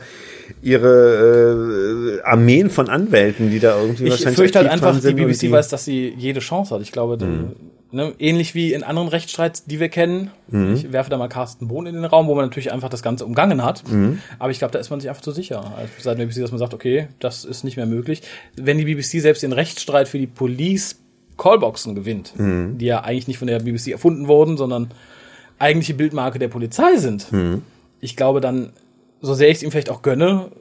[0.62, 5.52] ihre äh, Armeen von Anwälten, die da irgendwie Ich wahrscheinlich fürchte halt einfach, die BBC
[5.52, 6.82] weiß, dass sie jede Chance hat.
[6.82, 7.18] Ich glaube,
[7.96, 10.30] ne, ähnlich wie in anderen Rechtsstreits, die wir kennen.
[10.76, 13.26] Ich werfe da mal Carsten Bohn in den Raum, wo man natürlich einfach das Ganze
[13.26, 13.84] umgangen hat.
[14.38, 15.74] Aber ich glaube, da ist man sich einfach zu sicher.
[15.76, 18.22] Also seit der BBC, dass man sagt, okay, das ist nicht mehr möglich.
[18.56, 20.98] Wenn die BBC selbst den Rechtsstreit für die Police
[21.38, 24.92] Callboxen gewinnt, die ja eigentlich nicht von der BBC erfunden wurden, sondern
[25.58, 27.28] eigentliche Bildmarke der Polizei sind.
[28.02, 28.72] Ich glaube dann,
[29.22, 30.52] so sehr ich es ihm vielleicht auch gönne,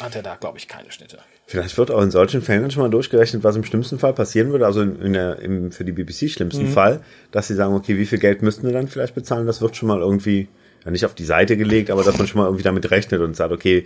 [0.00, 1.18] hat er da, glaube ich, keine Schnitte.
[1.50, 4.52] Vielleicht wird auch in solchen Fällen dann schon mal durchgerechnet, was im schlimmsten Fall passieren
[4.52, 6.68] würde, also in der, im, für die BBC schlimmsten Mhm.
[6.68, 7.00] Fall,
[7.32, 9.48] dass sie sagen, okay, wie viel Geld müssten wir dann vielleicht bezahlen?
[9.48, 10.46] Das wird schon mal irgendwie,
[10.84, 13.34] ja nicht auf die Seite gelegt, aber dass man schon mal irgendwie damit rechnet und
[13.34, 13.84] sagt, okay,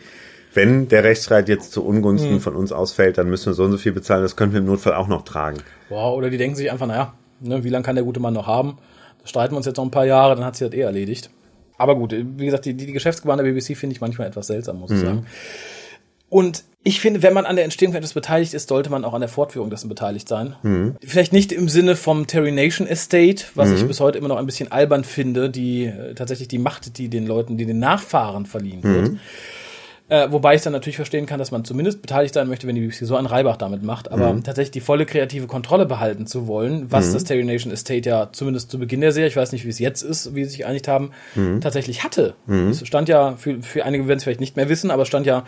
[0.52, 2.40] wenn der Rechtsstreit jetzt zu Ungunsten Mhm.
[2.40, 4.66] von uns ausfällt, dann müssen wir so und so viel bezahlen, das können wir im
[4.66, 5.56] Notfall auch noch tragen.
[5.88, 8.46] Boah, oder die denken sich einfach, naja, ne, wie lange kann der gute Mann noch
[8.46, 8.76] haben?
[9.22, 11.30] Da streiten wir uns jetzt noch ein paar Jahre, dann hat sich das eh erledigt.
[11.78, 14.80] Aber gut, wie gesagt, die, die, die Geschäftsgebaren der BBC finde ich manchmal etwas seltsam,
[14.80, 15.24] muss ich sagen.
[16.28, 19.20] Und ich finde, wenn man an der Entstehung etwas beteiligt ist, sollte man auch an
[19.20, 20.54] der Fortführung dessen beteiligt sein.
[20.62, 20.96] Mhm.
[21.02, 23.76] Vielleicht nicht im Sinne vom Terry Nation Estate, was mhm.
[23.76, 27.08] ich bis heute immer noch ein bisschen albern finde, die äh, tatsächlich die Macht, die
[27.08, 29.12] den Leuten, die den Nachfahren verliehen wird.
[29.12, 29.20] Mhm.
[30.10, 32.82] Äh, wobei ich dann natürlich verstehen kann, dass man zumindest beteiligt sein möchte, wenn die
[32.82, 34.12] BBC so einen Reibach damit macht.
[34.12, 34.44] Aber mhm.
[34.44, 37.12] tatsächlich die volle kreative Kontrolle behalten zu wollen, was mhm.
[37.14, 39.78] das Terry Nation Estate ja zumindest zu Beginn der Serie, ich weiß nicht, wie es
[39.78, 41.62] jetzt ist, wie sie sich geeinigt haben, mhm.
[41.62, 42.34] tatsächlich hatte.
[42.46, 45.24] Es stand ja, für, für einige werden es vielleicht nicht mehr wissen, aber es stand
[45.24, 45.44] ja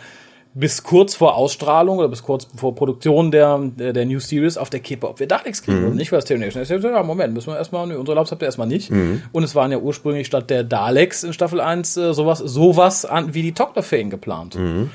[0.59, 4.71] bis kurz vor Ausstrahlung oder bis kurz vor Produktion der, der, der New Series auf
[4.71, 5.85] der Kippe, ob wir Daleks kriegen mhm.
[5.87, 6.71] oder nicht, weil es Terry Nation ist.
[6.71, 8.89] Ja, Moment, müssen wir erstmal, unsere Labs habt ihr erstmal nicht.
[8.89, 9.21] Mhm.
[9.31, 13.35] Und es waren ja ursprünglich statt der Daleks in Staffel 1 äh, sowas, sowas an,
[13.35, 14.55] wie die Toktafeen geplant.
[14.55, 14.89] Mhm.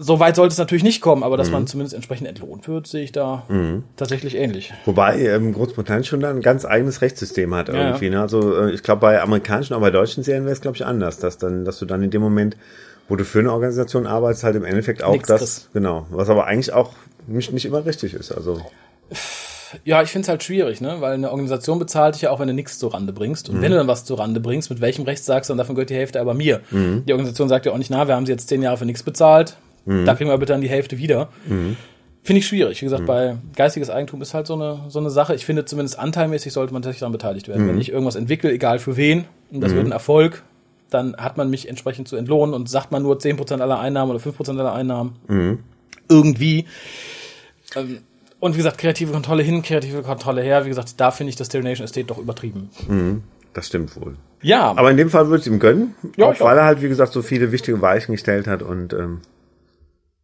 [0.00, 1.54] So weit sollte es natürlich nicht kommen, aber dass mhm.
[1.54, 3.82] man zumindest entsprechend entlohnt wird, sehe ich da mhm.
[3.96, 4.72] tatsächlich ähnlich.
[4.84, 8.04] Wobei ähm, Großbritannien schon da ein ganz eigenes Rechtssystem hat irgendwie.
[8.04, 8.10] Ja.
[8.12, 8.20] Ne?
[8.20, 11.18] Also äh, ich glaube bei amerikanischen, aber bei deutschen Serien wäre es glaube ich anders,
[11.18, 12.56] dass dann, dass du dann in dem Moment
[13.08, 16.28] wo du für eine Organisation arbeitest, halt im Endeffekt auch Nix das, das, genau, was
[16.28, 16.92] aber eigentlich auch
[17.26, 18.32] nicht, nicht immer richtig ist.
[18.32, 18.60] Also
[19.84, 21.00] ja, ich finde es halt schwierig, ne?
[21.00, 23.48] Weil eine Organisation bezahlt dich ja auch, wenn du nichts zur Rande bringst.
[23.48, 23.62] Und mhm.
[23.62, 25.90] wenn du dann was zur Rande bringst, mit welchem Recht sagst du dann, davon gehört
[25.90, 26.60] die Hälfte aber mir.
[26.70, 27.04] Mhm.
[27.06, 29.02] Die Organisation sagt ja auch nicht, na, wir haben sie jetzt zehn Jahre für nichts
[29.02, 30.04] bezahlt, mhm.
[30.04, 31.28] da kriegen wir bitte dann die Hälfte wieder.
[31.46, 31.76] Mhm.
[32.22, 32.80] Finde ich schwierig.
[32.80, 33.06] Wie gesagt, mhm.
[33.06, 35.34] bei geistiges Eigentum ist halt so eine, so eine Sache.
[35.34, 37.66] Ich finde, zumindest anteilmäßig sollte man tatsächlich daran beteiligt werden.
[37.66, 37.80] Wenn mhm.
[37.80, 40.42] ich irgendwas entwickle, egal für wen, und das wird ein Erfolg,
[40.90, 44.20] dann hat man mich entsprechend zu entlohnen und sagt man nur 10% aller Einnahmen oder
[44.20, 45.16] 5% aller Einnahmen.
[45.28, 45.58] Mhm.
[46.08, 46.66] Irgendwie.
[47.76, 47.98] Ähm,
[48.40, 50.64] und wie gesagt, kreative Kontrolle hin, kreative Kontrolle her.
[50.64, 52.70] Wie gesagt, da finde ich das Termination Estate doch übertrieben.
[52.86, 53.22] Mhm.
[53.52, 54.16] Das stimmt wohl.
[54.40, 54.70] Ja.
[54.76, 55.94] Aber in dem Fall würde ich ihm gönnen.
[56.16, 56.60] Ja, auch weil auch.
[56.60, 59.20] er halt, wie gesagt, so viele wichtige Weichen gestellt hat und ähm,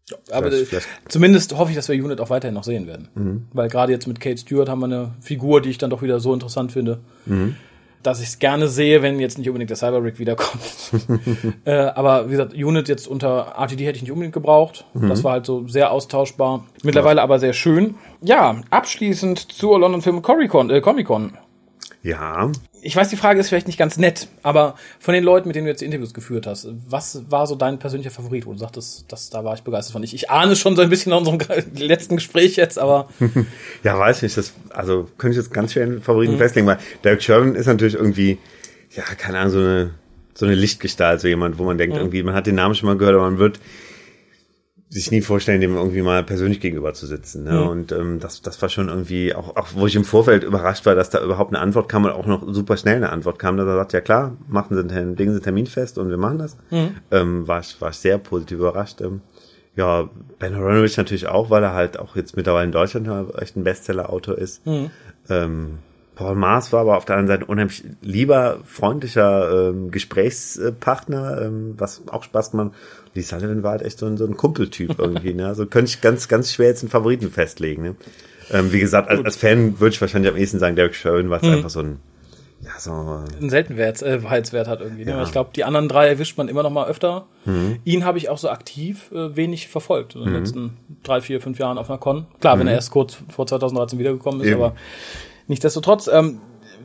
[0.09, 0.89] ja, aber vielleicht, vielleicht.
[1.09, 3.09] zumindest hoffe ich, dass wir Unit auch weiterhin noch sehen werden.
[3.15, 3.47] Mhm.
[3.53, 6.21] Weil gerade jetzt mit Kate Stewart haben wir eine Figur, die ich dann doch wieder
[6.21, 7.01] so interessant finde.
[7.27, 7.57] Mhm
[8.07, 10.63] dass ich es gerne sehe, wenn jetzt nicht unbedingt der Cyber-Rig wiederkommt.
[11.65, 14.85] äh, aber wie gesagt, Unit jetzt unter RTD hätte ich nicht unbedingt gebraucht.
[14.95, 15.09] Mhm.
[15.09, 16.67] Das war halt so sehr austauschbar.
[16.83, 17.25] Mittlerweile ja.
[17.25, 17.97] aber sehr schön.
[18.21, 20.71] Ja, abschließend zur London Film Comic Con.
[20.71, 21.31] Äh, Comic -Con.
[22.03, 22.51] Ja.
[22.87, 25.65] Ich weiß, die Frage ist vielleicht nicht ganz nett, aber von den Leuten, mit denen
[25.65, 29.07] du jetzt die Interviews geführt hast, was war so dein persönlicher Favorit, wo du sagtest,
[29.09, 30.03] das, da war ich begeistert von?
[30.03, 31.39] Ich, ich ahne schon so ein bisschen nach unserem
[31.77, 33.09] letzten Gespräch jetzt, aber.
[33.85, 36.39] ja, weiß nicht, das, also könnte ich jetzt ganz schwer einen Favoriten mhm.
[36.39, 38.37] festlegen, weil Derek Sherman ist natürlich irgendwie,
[38.95, 39.91] ja, keine Ahnung, so eine,
[40.35, 42.03] so eine Lichtgestalt, so jemand, wo man denkt, mhm.
[42.03, 43.61] irgendwie, man hat den Namen schon mal gehört, aber man wird
[44.95, 47.43] sich nie vorstellen, dem irgendwie mal persönlich gegenüber zu sitzen.
[47.43, 47.53] Ne?
[47.53, 47.67] Mhm.
[47.67, 50.95] Und ähm, das, das war schon irgendwie, auch, auch wo ich im Vorfeld überrascht war,
[50.95, 53.67] dass da überhaupt eine Antwort kam und auch noch super schnell eine Antwort kam, dass
[53.67, 56.39] er sagt, ja klar, machen Sie einen, legen Sie einen Termin fest und wir machen
[56.39, 56.57] das.
[56.71, 56.95] Mhm.
[57.11, 59.01] Ähm, war, ich, war ich sehr positiv überrascht.
[59.01, 59.21] Ähm,
[59.75, 60.09] ja,
[60.39, 64.39] Ben Aronovich natürlich auch, weil er halt auch jetzt mittlerweile in Deutschland echt ein Bestseller-Autor
[64.39, 64.65] ist.
[64.65, 64.91] Mhm.
[65.29, 65.79] Ähm,
[66.15, 72.03] Paul Maas war aber auf der anderen Seite unheimlich lieber, freundlicher ähm, Gesprächspartner, ähm, was
[72.07, 72.71] auch Spaß gemacht.
[73.15, 75.35] Lee Sullivan war halt echt so ein, so ein Kumpeltyp irgendwie.
[75.35, 75.47] Ne?
[75.47, 77.83] Also könnte ich ganz, ganz schwer jetzt einen Favoriten festlegen.
[77.83, 77.97] Ne?
[78.51, 81.39] Ähm, wie gesagt, als, als Fan würde ich wahrscheinlich am ehesten sagen Derek Sherwin, weil
[81.41, 81.55] es mhm.
[81.55, 81.99] einfach so ein
[82.65, 85.05] ja, so einen Seltenwert, äh, hat irgendwie.
[85.05, 85.11] Ne?
[85.11, 85.23] Ja.
[85.23, 87.27] Ich glaube, die anderen drei erwischt man immer noch mal öfter.
[87.45, 87.79] Mhm.
[87.85, 90.39] Ihn habe ich auch so aktiv äh, wenig verfolgt in den mhm.
[90.39, 92.27] letzten drei, vier, fünf Jahren auf einer Con.
[92.41, 92.61] Klar, mhm.
[92.61, 94.63] wenn er erst kurz vor 2013 wiedergekommen ist, Eben.
[94.63, 94.75] aber
[95.47, 96.09] nichtsdestotrotz.
[96.09, 96.41] Ähm,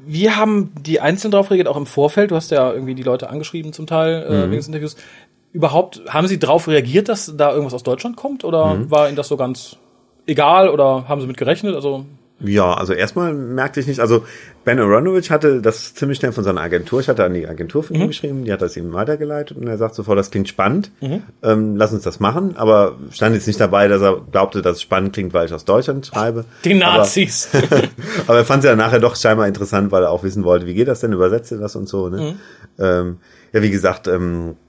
[0.05, 2.31] wir haben die einzeln drauf reagiert, auch im Vorfeld.
[2.31, 4.43] Du hast ja irgendwie die Leute angeschrieben zum Teil äh, mhm.
[4.43, 4.97] wegen des Interviews
[5.51, 8.43] überhaupt, haben Sie darauf reagiert, dass da irgendwas aus Deutschland kommt?
[8.43, 8.91] Oder mhm.
[8.91, 9.77] war Ihnen das so ganz
[10.27, 11.75] egal oder haben Sie mit gerechnet?
[11.75, 12.05] Also
[12.41, 14.23] ja, also erstmal merkte ich nicht, also
[14.63, 17.93] Ben Aronovich hatte das ziemlich schnell von seiner Agentur, ich hatte an die Agentur für
[17.93, 18.07] ihn mhm.
[18.07, 21.23] geschrieben, die hat das ihm weitergeleitet und er sagt sofort, das klingt spannend, mhm.
[21.43, 24.81] ähm, lass uns das machen, aber stand jetzt nicht dabei, dass er glaubte, dass es
[24.81, 26.45] spannend klingt, weil ich aus Deutschland schreibe.
[26.63, 27.49] Die Nazis!
[27.53, 27.81] Aber,
[28.27, 30.75] aber er fand es ja nachher doch scheinbar interessant, weil er auch wissen wollte, wie
[30.75, 32.21] geht das denn, übersetzt er das und so, ne?
[32.21, 32.39] Mhm.
[32.81, 33.17] Ähm,
[33.51, 34.55] ja, wie gesagt, ähm,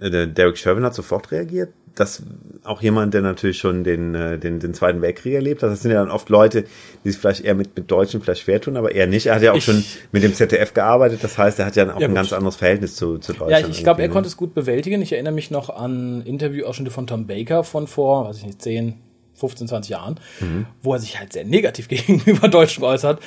[0.00, 1.70] Derek Sherwin hat sofort reagiert.
[1.94, 2.22] Das
[2.64, 5.70] auch jemand, der natürlich schon den, äh, den, den Zweiten Weltkrieg erlebt hat.
[5.70, 6.64] Das sind ja dann oft Leute,
[7.04, 9.26] die sich vielleicht eher mit, mit Deutschen vielleicht schwer tun, aber er nicht.
[9.26, 9.82] Er hat ja auch ich, schon
[10.12, 11.20] mit dem ZDF gearbeitet.
[11.22, 13.50] Das heißt, er hat ja auch ja, ein ganz anderes Verhältnis zu, zu Deutschland.
[13.50, 14.12] Ja, ich, ich glaube, er ne?
[14.12, 15.00] konnte es gut bewältigen.
[15.00, 18.94] Ich erinnere mich noch an Interviewausschnitte von Tom Baker von vor, weiß ich nicht, 10,
[19.34, 20.66] 15, 20 Jahren, mhm.
[20.82, 23.20] wo er sich halt sehr negativ gegenüber Deutschen geäußert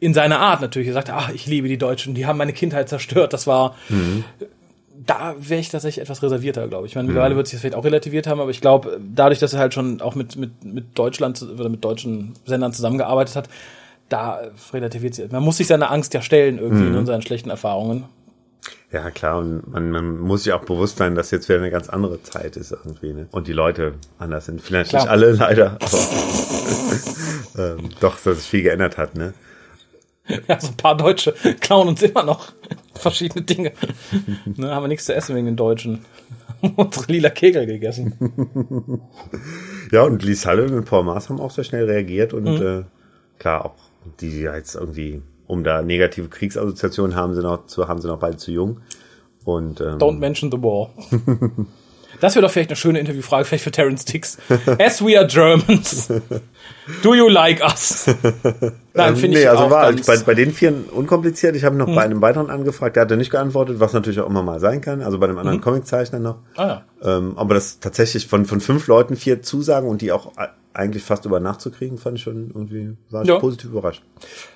[0.00, 0.88] in seiner Art natürlich.
[0.88, 3.32] Er sagte, ach, ich liebe die Deutschen, die haben meine Kindheit zerstört.
[3.32, 4.24] Das war, mhm
[5.04, 6.92] da wäre ich tatsächlich etwas reservierter, glaube ich.
[6.92, 7.38] Ich meine, mittlerweile mhm.
[7.38, 10.00] wird sich das vielleicht auch relativiert haben, aber ich glaube, dadurch, dass er halt schon
[10.00, 13.48] auch mit, mit, mit Deutschland oder mit deutschen Sendern zusammengearbeitet hat,
[14.08, 14.40] da
[14.72, 15.30] relativiert sich.
[15.30, 16.98] Man muss sich seiner Angst ja stellen irgendwie mhm.
[16.98, 18.04] in seinen schlechten Erfahrungen.
[18.92, 21.88] Ja, klar, und man, man muss sich auch bewusst sein, dass jetzt wieder eine ganz
[21.88, 23.26] andere Zeit ist irgendwie, ne?
[23.32, 24.60] Und die Leute anders sind.
[24.60, 25.02] Vielleicht klar.
[25.02, 25.98] nicht alle leider, aber
[27.78, 29.34] ähm, doch, dass sich viel geändert hat, ne?
[30.48, 32.52] Ja, so ein paar Deutsche klauen uns immer noch
[32.94, 33.72] verschiedene Dinge.
[34.56, 36.04] ne, haben wir nichts zu essen wegen den Deutschen.
[36.76, 39.02] unsere lila Kegel gegessen.
[39.92, 42.84] Ja, und Lee Sullivan und Paul Maas haben auch sehr schnell reagiert und äh,
[43.38, 43.74] klar, auch
[44.20, 48.18] die, die jetzt irgendwie, um da negative Kriegsassoziationen haben, sind noch zu, haben sie noch
[48.18, 48.80] beide zu jung.
[49.44, 50.90] Und ähm, Don't mention the war.
[52.20, 54.38] Das wäre doch vielleicht eine schöne Interviewfrage, vielleicht für Terence Tix.
[54.78, 56.08] As we are Germans,
[57.02, 58.06] do you like us?
[58.94, 61.56] Nein, ähm, finde ich nee, also auch war bei, bei den Vieren unkompliziert.
[61.56, 64.28] Ich habe noch bei einem weiteren angefragt, der hat er nicht geantwortet, was natürlich auch
[64.28, 65.02] immer mal sein kann.
[65.02, 66.38] Also bei einem anderen Comiczeichner noch.
[66.56, 67.16] Ah, ja.
[67.18, 70.32] Ähm, aber das tatsächlich von, von fünf Leuten vier Zusagen und die auch
[70.72, 73.38] eigentlich fast über Nacht zu kriegen, fand ich schon irgendwie, war ich Ja.
[73.38, 74.02] positiv überrascht.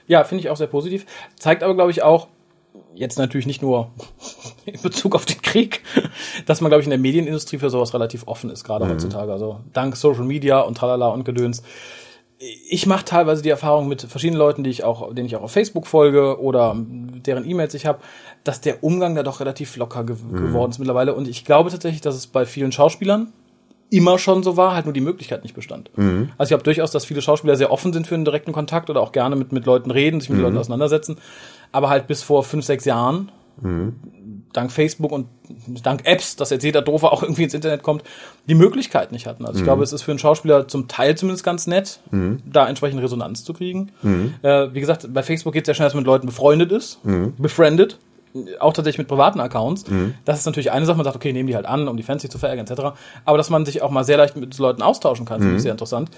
[0.07, 1.07] Ja, finde ich auch sehr positiv.
[1.39, 2.29] Zeigt aber, glaube ich, auch,
[2.95, 3.91] jetzt natürlich nicht nur
[4.67, 5.83] in Bezug auf den Krieg,
[6.47, 9.33] dass man, glaube ich, in der Medienindustrie für sowas relativ offen ist, gerade heutzutage.
[9.33, 11.63] Also dank Social Media und tralala und Gedöns.
[12.71, 15.53] Ich mache teilweise die Erfahrung mit verschiedenen Leuten, die ich auch, denen ich auch auf
[15.53, 17.99] Facebook folge oder deren E-Mails ich habe,
[18.45, 21.15] dass der Umgang da doch relativ locker ge geworden ist mittlerweile.
[21.15, 23.33] Und ich glaube tatsächlich, dass es bei vielen Schauspielern
[23.91, 25.91] immer schon so war, halt nur die Möglichkeit nicht bestand.
[26.39, 29.01] Also ich glaube durchaus, dass viele Schauspieler sehr offen sind für einen direkten Kontakt oder
[29.01, 31.19] auch gerne mit, mit Leuten reden, sich mit Leuten auseinandersetzen.
[31.73, 33.31] Aber halt bis vor fünf, sechs Jahren,
[34.53, 35.27] dank Facebook und
[35.83, 38.03] dank Apps, dass jetzt jeder Doofe auch irgendwie ins Internet kommt,
[38.49, 39.45] die Möglichkeit nicht hatten.
[39.45, 42.01] Also ich glaube, es ist für einen Schauspieler zum Teil zumindest ganz nett,
[42.51, 43.91] da entsprechend Resonanz zu kriegen.
[44.43, 47.01] Äh, wie gesagt, bei Facebook geht es ja schnell, dass man mit Leuten befreundet ist,
[47.39, 47.99] befriendet
[48.61, 49.85] auch tatsächlich mit privaten Accounts.
[50.25, 52.23] Das ist natürlich eine Sache, man sagt, okay, nehmen die halt an, um die Fans
[52.23, 52.97] nicht zu verärgern, etc.
[53.25, 55.73] Aber dass man sich auch mal sehr leicht mit Leuten austauschen kann, finde ich sehr
[55.73, 56.11] interessant.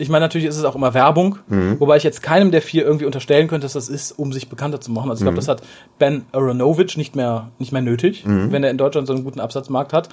[0.00, 1.36] Ich meine, natürlich ist es auch immer Werbung,
[1.78, 4.80] wobei ich jetzt keinem der vier irgendwie unterstellen könnte, dass das ist, um sich bekannter
[4.80, 5.10] zu machen.
[5.10, 5.62] Also ich glaube, das hat
[5.98, 9.92] Ben Aronovich nicht mehr, nicht mehr nötig, wenn er in Deutschland so einen guten Absatzmarkt
[9.92, 10.08] hat.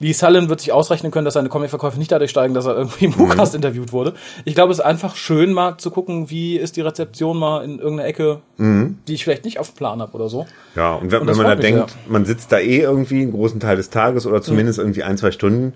[0.00, 3.04] Lee Sullen wird sich ausrechnen können, dass seine Comicverkäufe nicht dadurch steigen, dass er irgendwie
[3.04, 4.14] im WhoCast interviewt wurde.
[4.44, 7.78] Ich glaube, es ist einfach schön, mal zu gucken, wie ist die Rezeption mal in
[7.78, 10.46] irgendeiner Ecke, die ich vielleicht nicht auf dem Plan habe oder so.
[10.74, 12.00] Ja, und wenn, Und wenn man da mich denkt, sehr.
[12.08, 15.30] man sitzt da eh irgendwie einen großen Teil des Tages oder zumindest irgendwie ein, zwei
[15.32, 15.74] Stunden,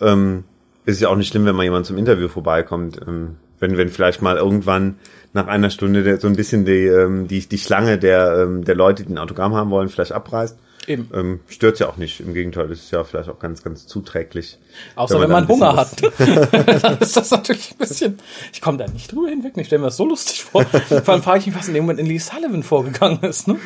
[0.00, 0.44] ähm,
[0.84, 3.00] ist ja auch nicht schlimm, wenn mal jemand zum Interview vorbeikommt.
[3.06, 4.98] Ähm, wenn, wenn vielleicht mal irgendwann
[5.32, 8.74] nach einer Stunde der, so ein bisschen die, ähm, die, die Schlange der, ähm, der
[8.74, 10.56] Leute, die ein Autogramm haben wollen, vielleicht abreißt.
[10.86, 11.08] Eben.
[11.14, 12.20] Ähm, stört ja auch nicht.
[12.20, 14.58] Im Gegenteil, das ist ja vielleicht auch ganz, ganz zuträglich.
[14.96, 16.82] Außer wenn man ein Hunger bisschen hat.
[16.82, 18.18] dann ist das natürlich ein bisschen.
[18.52, 19.54] Ich komme da nicht drüber hinweg.
[19.56, 20.64] Ich stelle mir das so lustig vor.
[20.64, 23.48] Vor allem frage ich mich, was in dem Moment in Lee Sullivan vorgegangen ist.
[23.48, 23.58] Ne?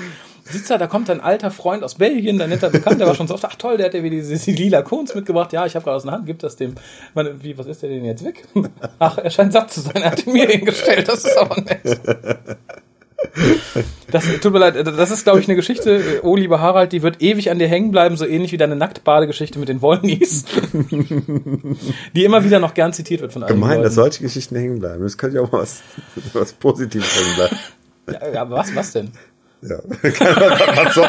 [0.51, 3.29] Sitzt da, da kommt ein alter Freund aus Belgien, ein netter Bekannter, der war schon
[3.29, 5.53] so oft, ach toll, der hat ja wieder diese, diese lila Kunst mitgebracht.
[5.53, 6.75] Ja, ich habe gerade aus der Hand, gibt das dem.
[7.15, 8.45] Man, wie, was ist der denn jetzt weg?
[8.99, 12.01] Ach, er scheint satt zu sein, er hat ihn mir hingestellt, das ist aber nett.
[14.11, 17.21] Das tut mir leid, das ist, glaube ich, eine Geschichte, oh lieber Harald, die wird
[17.21, 20.45] ewig an dir hängen bleiben, so ähnlich wie deine Nacktbadegeschichte mit den Wollnies.
[22.15, 25.03] die immer wieder noch gern zitiert wird von allen Gemein, dass solche Geschichten hängen bleiben.
[25.03, 25.83] Das könnte ja auch was,
[26.33, 27.57] was Positives hängen bleiben.
[28.13, 29.11] Ja, ja, aber was, was denn?
[29.61, 29.79] Ja.
[29.93, 31.09] was soll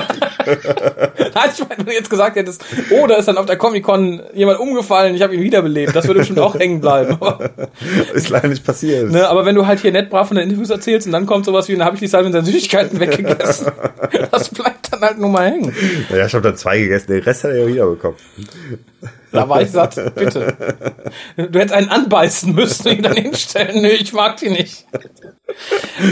[1.35, 4.23] Nein, ich meine, wenn du jetzt gesagt hättest, oh, da ist dann auf der Comic-Con
[4.33, 7.17] jemand umgefallen, ich habe ihn wiederbelebt, das würde bestimmt auch hängen bleiben.
[7.19, 7.51] Aber,
[8.13, 9.11] Ist leider nicht passiert.
[9.11, 11.45] ne, aber wenn du halt hier nett brav von den Interviews erzählst und dann kommt
[11.45, 13.71] sowas wie, dann habe ich die Salven seine Süßigkeiten weggegessen.
[14.31, 15.73] Das bleibt dann halt nur mal hängen.
[16.09, 18.17] Ja, ich habe da zwei gegessen, den Rest hat er ja wiederbekommen.
[19.31, 20.55] Da war ich satt, bitte.
[21.35, 23.81] Du hättest einen anbeißen müssen und ihn dann hinstellen.
[23.81, 24.85] Nö, ich mag die nicht.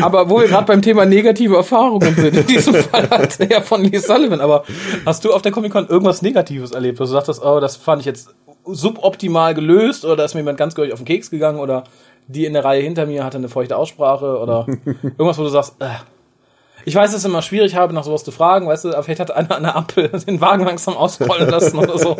[0.01, 3.83] Aber wo wir gerade beim Thema negative Erfahrungen sind, in diesem Fall halt eher von
[3.83, 4.63] Lee Sullivan, aber
[5.05, 8.05] hast du auf der Comic-Con irgendwas Negatives erlebt, wo du sagtest, oh, das fand ich
[8.05, 8.29] jetzt
[8.65, 11.85] suboptimal gelöst oder da ist mir jemand ganz gehörig auf den Keks gegangen oder
[12.27, 15.75] die in der Reihe hinter mir hatte eine feuchte Aussprache oder irgendwas, wo du sagst,
[15.79, 15.87] äh,
[16.87, 19.19] ich weiß, es ist immer schwierig habe, nach sowas zu fragen, weißt du, aber vielleicht
[19.19, 22.15] hat einer an der Ampel den Wagen langsam ausrollen lassen oder so.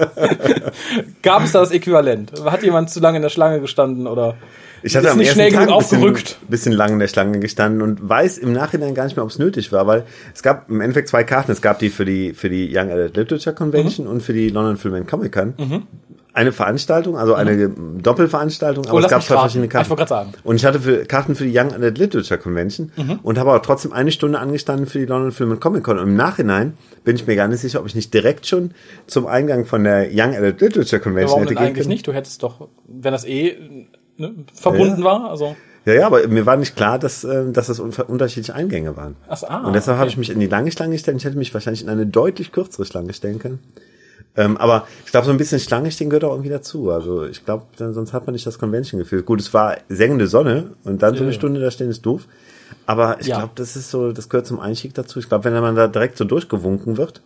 [1.23, 2.33] Gab es da das Äquivalent?
[2.45, 4.35] Hat jemand zu lange in der Schlange gestanden oder
[4.83, 6.37] Ich hatte ist am nicht ersten schnell Tag genug ein bisschen, aufgerückt?
[6.49, 9.39] bisschen lang in der Schlange gestanden und weiß im Nachhinein gar nicht mehr, ob es
[9.39, 10.03] nötig war, weil
[10.35, 11.51] es gab im Endeffekt zwei Karten.
[11.51, 14.11] Es gab die für die für die Young Adult Literature Convention Mhm.
[14.11, 15.53] und für die London Film and Comic Con.
[16.37, 19.85] Eine Veranstaltung, also eine Doppelveranstaltung, aber Oh, es gab zwei verschiedene Ah, Karten.
[19.85, 20.33] ich wollte gerade sagen.
[20.43, 23.19] Und ich hatte für Karten für die Young Adult Literature Convention Mhm.
[23.23, 25.97] und habe aber trotzdem eine Stunde angestanden für die London Film and Comic Con.
[25.97, 28.71] Und im Nachhinein bin ich mir gar nicht sicher, ob ich nicht direkt schon
[29.07, 31.89] zum Eingang von der Young Adult Literature Convention warum hätte denn gehen eigentlich können.
[31.89, 32.07] nicht?
[32.07, 33.87] Du hättest doch, wenn das eh
[34.17, 35.55] ne, verbunden war, also
[35.85, 39.15] Ja, ja, aber mir war nicht klar, dass, ähm, dass das un unterschiedliche Eingänge waren.
[39.27, 40.11] Ach ah, und deshalb habe okay.
[40.13, 41.17] ich mich in die lange Schlange gestellt.
[41.17, 43.59] Ich hätte mich wahrscheinlich in eine deutlich kürzere Schlange stellen können.
[44.37, 46.91] Ähm, aber ich glaube, so ein bisschen Schlange stehen gehört auch irgendwie dazu.
[46.91, 49.23] Also ich glaube, sonst hat man nicht das Convention-Gefühl.
[49.23, 51.37] Gut, es war sengende Sonne und dann so eine Ja.
[51.37, 52.27] Stunde da stehen ist doof.
[52.85, 53.39] Aber ich Ja.
[53.39, 55.19] glaube, das ist so, das gehört zum Einstieg dazu.
[55.19, 57.21] Ich glaube, wenn man da direkt so durchgewunken wird,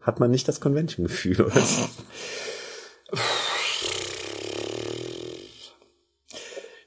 [0.00, 1.50] hat man nicht das Convention-Gefühl.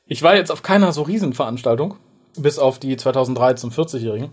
[0.06, 1.96] Ich war jetzt auf keiner so Riesenveranstaltung,
[2.38, 4.30] bis auf die 2003 zum 40-Jährigen.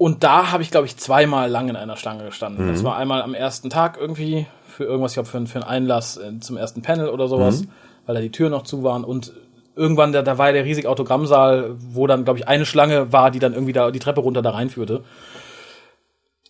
[0.00, 2.68] Und da habe ich, glaube ich, zweimal lang in einer Schlange gestanden.
[2.68, 6.16] Das war einmal am ersten Tag irgendwie für irgendwas, ich glaube, für, für einen Einlass
[6.16, 7.64] äh, zum ersten Panel oder sowas,
[8.06, 9.04] weil da die Türen noch zu waren.
[9.04, 9.34] Und
[9.76, 13.30] irgendwann, da, da war ja der riesige Autogrammsaal, wo dann, glaube ich, eine Schlange war,
[13.30, 15.04] die dann irgendwie da die Treppe runter da reinführte.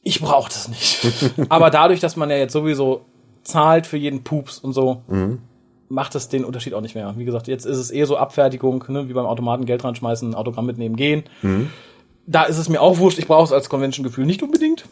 [0.05, 1.09] Ich brauche das nicht.
[1.49, 3.01] Aber dadurch, dass man ja jetzt sowieso
[3.43, 5.03] zahlt für jeden Pups und so,
[5.89, 7.15] macht es den Unterschied auch nicht mehr.
[7.17, 10.67] Wie gesagt, jetzt ist es eher so Abfertigung, ne, wie beim Automaten Geld reinschmeißen, Autogramm
[10.67, 11.25] mitnehmen, gehen.
[12.27, 14.85] Da ist es mir auch wurscht, ich brauche es als Convention-Gefühl nicht unbedingt.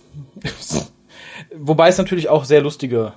[1.55, 3.13] Wobei es natürlich auch sehr lustige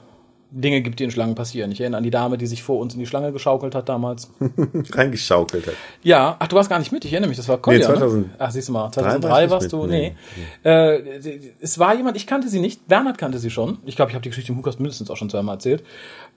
[0.51, 1.71] Dinge gibt, die in Schlangen passieren.
[1.71, 4.29] Ich erinnere an die Dame, die sich vor uns in die Schlange geschaukelt hat damals.
[4.91, 5.73] Reingeschaukelt hat.
[6.03, 8.27] Ja, ach, du warst gar nicht mit, ich erinnere mich, das war Kolja, Nee, 2000
[8.27, 8.33] ne?
[8.37, 10.13] Ach, siehst du mal, war 2003 ich warst du, nee.
[10.63, 10.69] nee.
[10.69, 13.77] Äh, es war jemand, ich kannte sie nicht, Bernhard kannte sie schon.
[13.85, 15.83] Ich glaube, ich habe die Geschichte im Hukas mindestens auch schon zweimal erzählt.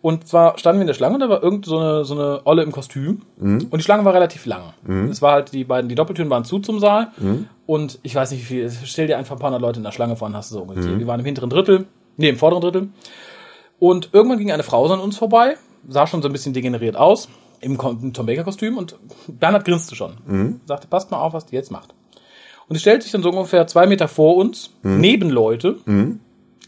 [0.05, 2.43] Und zwar standen wir in der Schlange und da war irgend so eine, so eine
[2.45, 3.23] Olle im Kostüm.
[3.39, 3.69] Mhm.
[3.71, 4.75] Und die Schlange war relativ lang.
[5.11, 7.13] Es war halt, die beiden, die Doppeltüren waren zu zum Saal.
[7.65, 9.93] Und ich weiß nicht wie viel, stell dir einfach ein paar hundert Leute in der
[9.93, 10.93] Schlange vor und hast du so ungefähr.
[10.93, 10.99] Mhm.
[10.99, 11.87] Die waren im hinteren Drittel,
[12.19, 12.89] nee, im vorderen Drittel.
[13.79, 15.57] Und irgendwann ging eine Frau so an uns vorbei,
[15.89, 17.31] sah schon so ein bisschen degeneriert aus,
[17.63, 20.19] im, Tom Baker-Kostüm und Bernhard grinste schon.
[20.67, 21.95] Sagte, passt mal auf, was die jetzt macht.
[22.69, 25.77] Und sie stellt sich dann so ungefähr zwei Meter vor uns, neben Leute,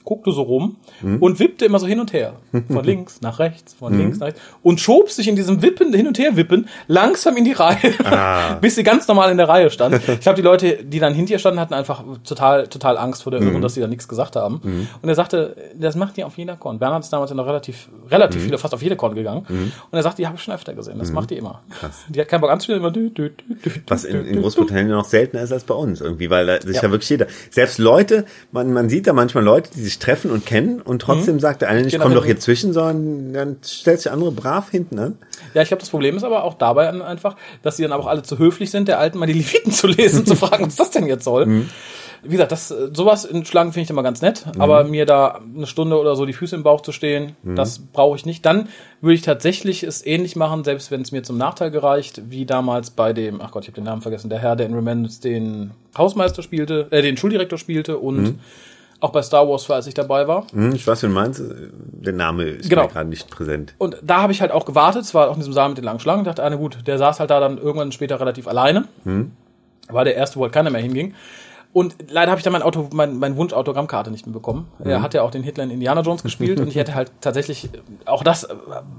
[0.07, 0.77] guckte so rum
[1.21, 2.33] und wippte immer so hin und her.
[2.69, 4.41] Von links nach rechts, von links nach rechts.
[4.63, 7.77] Und schob sich in diesem Wippen, hin und her wippen, langsam in die Reihe,
[8.63, 10.01] bis sie ganz normal in der Reihe stand.
[10.09, 13.33] Ich glaube, die Leute, die dann hinter ihr standen, hatten einfach total, total Angst vor
[13.33, 14.89] der Irre, dass sie da nichts gesagt haben.
[15.03, 16.79] Und er sagte, das macht ihr auf jeder Con.
[16.79, 19.45] Bernhard ist damals ja noch relativ, relativ viele, fast auf jede Con gegangen.
[19.49, 20.99] Und er sagte, die habe ich schon öfter gesehen.
[20.99, 21.63] Das macht die immer.
[22.09, 24.41] Die hat keinen Bock anzuspielen, immer dü, dü, dü, Was in, in.
[24.41, 26.91] Großbritannien noch seltener ist als bei uns irgendwie, weil da sich ja, Ja.
[26.91, 30.81] wirklich jeder, selbst Leute, man, man sieht da manchmal Leute, die sich treffen und kennen
[30.81, 32.05] und trotzdem sagt der eine nicht, Genau.
[32.05, 35.19] komm doch hier zwischen, sondern dann stellt sich der andere brav hinten an.
[35.55, 38.23] Ja, ich glaube, das Problem ist aber auch dabei einfach, dass sie dann auch alle
[38.23, 41.07] zu höflich sind, der Alten mal die Leviten zu lesen, zu fragen, was das denn
[41.07, 41.65] jetzt soll.
[42.23, 45.41] Wie gesagt, das, äh, sowas in Schlangen finde ich immer ganz nett, aber mir da
[45.55, 48.45] eine Stunde oder so die Füße im Bauch zu stehen, das brauche ich nicht.
[48.47, 48.69] Dann
[49.01, 52.91] würde ich tatsächlich es ähnlich machen, selbst wenn es mir zum Nachteil gereicht, wie damals
[52.91, 55.73] bei dem, ach Gott, ich habe den Namen vergessen, der Herr, der in Remnants den
[55.97, 58.39] Hausmeister spielte, äh, den Schuldirektor spielte und
[59.01, 60.47] auch bei Star Wars war, als ich dabei war.
[60.53, 62.85] Hm, ich weiß, wie du meinst, der Name ist Genau.
[62.85, 63.75] mir gerade nicht präsent.
[63.79, 65.85] Und da habe ich halt auch gewartet, es war auch in diesem Saal mit den
[65.85, 68.85] langen Schlangen, dachte, ah, na gut, der saß halt da dann irgendwann später relativ alleine.
[69.89, 71.15] War der erste, wo halt keiner mehr hinging.
[71.73, 74.67] Und leider habe ich dann mein Auto, mein, mein Wunsch Autogrammkarte nicht mehr bekommen.
[74.83, 77.67] Er hat ja auch den Hitler in Indiana Jones gespielt und ich hätte halt tatsächlich,
[77.67, 77.69] äh,
[78.07, 78.55] auch das äh,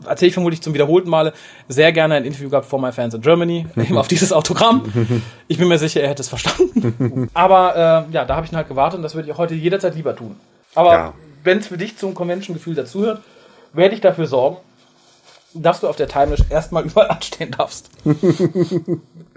[0.05, 1.33] erzähle ich vermutlich zum wiederholten Male,
[1.67, 4.83] sehr gerne ein Interview gehabt for my fans in Germany, eben auf dieses Autogramm.
[5.47, 7.29] Ich bin mir sicher, er hätte es verstanden.
[7.33, 9.95] Aber äh, ja, da habe ich dann halt gewartet und das würde ich heute jederzeit
[9.95, 10.35] lieber tun.
[10.75, 11.13] Aber Ja.
[11.43, 13.21] wenn es für dich zum Convention-Gefühl dazuhört,
[13.73, 14.57] werde ich dafür sorgen,
[15.53, 17.89] dass du auf der Timelash erstmal überall anstehen darfst.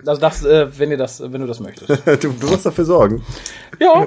[0.07, 1.91] Also das, äh, wenn ihr das, wenn du das möchtest.
[2.21, 3.25] Du, du musst dafür sorgen.
[3.79, 4.07] Ja,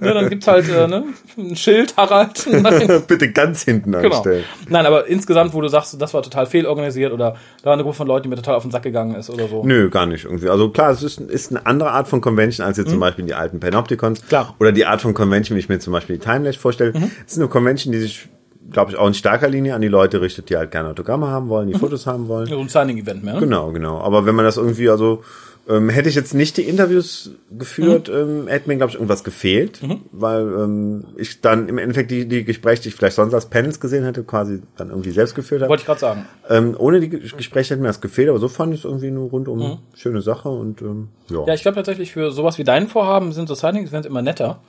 [0.00, 1.04] ne, dann gibt's halt äh, ne,
[1.36, 2.44] ein Schild, Harald.
[3.06, 4.16] Bitte ganz hinten genau.
[4.16, 4.44] anstellen.
[4.68, 7.96] Nein, aber insgesamt, wo du sagst, das war total fehlorganisiert oder da war eine Gruppe
[7.96, 9.64] von Leuten, die mir total auf den Sack gegangen ist oder so.
[9.64, 10.48] Nö, gar nicht irgendwie.
[10.48, 13.34] Also klar, es ist, ist eine andere Art von Convention als jetzt zum Beispiel die
[13.34, 14.22] alten Panopticons.
[14.22, 14.28] Mhm.
[14.28, 14.44] Klar.
[14.44, 14.54] Mhm.
[14.58, 16.92] Oder die Art von Convention, wie ich mir zum Beispiel die Timelash vorstelle.
[17.26, 18.28] Es ist eine Convention, die sich,
[18.76, 21.48] glaube ich, auch in starker Linie an die Leute richtet, die halt gerne Autogramme haben
[21.48, 21.78] wollen, die Mhm.
[21.78, 22.46] Fotos haben wollen.
[22.46, 23.34] So ein Signing-Event mehr.
[23.34, 23.40] Ne?
[23.40, 24.00] Genau, genau.
[24.02, 25.22] Aber wenn man das irgendwie, also
[25.68, 29.80] ähm, hätte ich jetzt nicht die Interviews geführt, ähm, hätte mir, glaube ich, irgendwas gefehlt,
[30.12, 33.80] weil ähm, ich dann im Endeffekt die, die Gespräche, die ich vielleicht sonst als Panels
[33.80, 35.70] gesehen hätte, quasi dann irgendwie selbst geführt habe.
[35.70, 36.26] Wollte ich gerade sagen.
[36.48, 39.10] Ähm, ohne die Ge- Gespräche hätte mir das gefehlt, aber so fand ich es irgendwie
[39.10, 41.44] nur rundum schöne Sache und ähm, ja.
[41.46, 44.60] Ja, ich glaube tatsächlich für sowas wie dein Vorhaben sind so Signing-Events immer netter.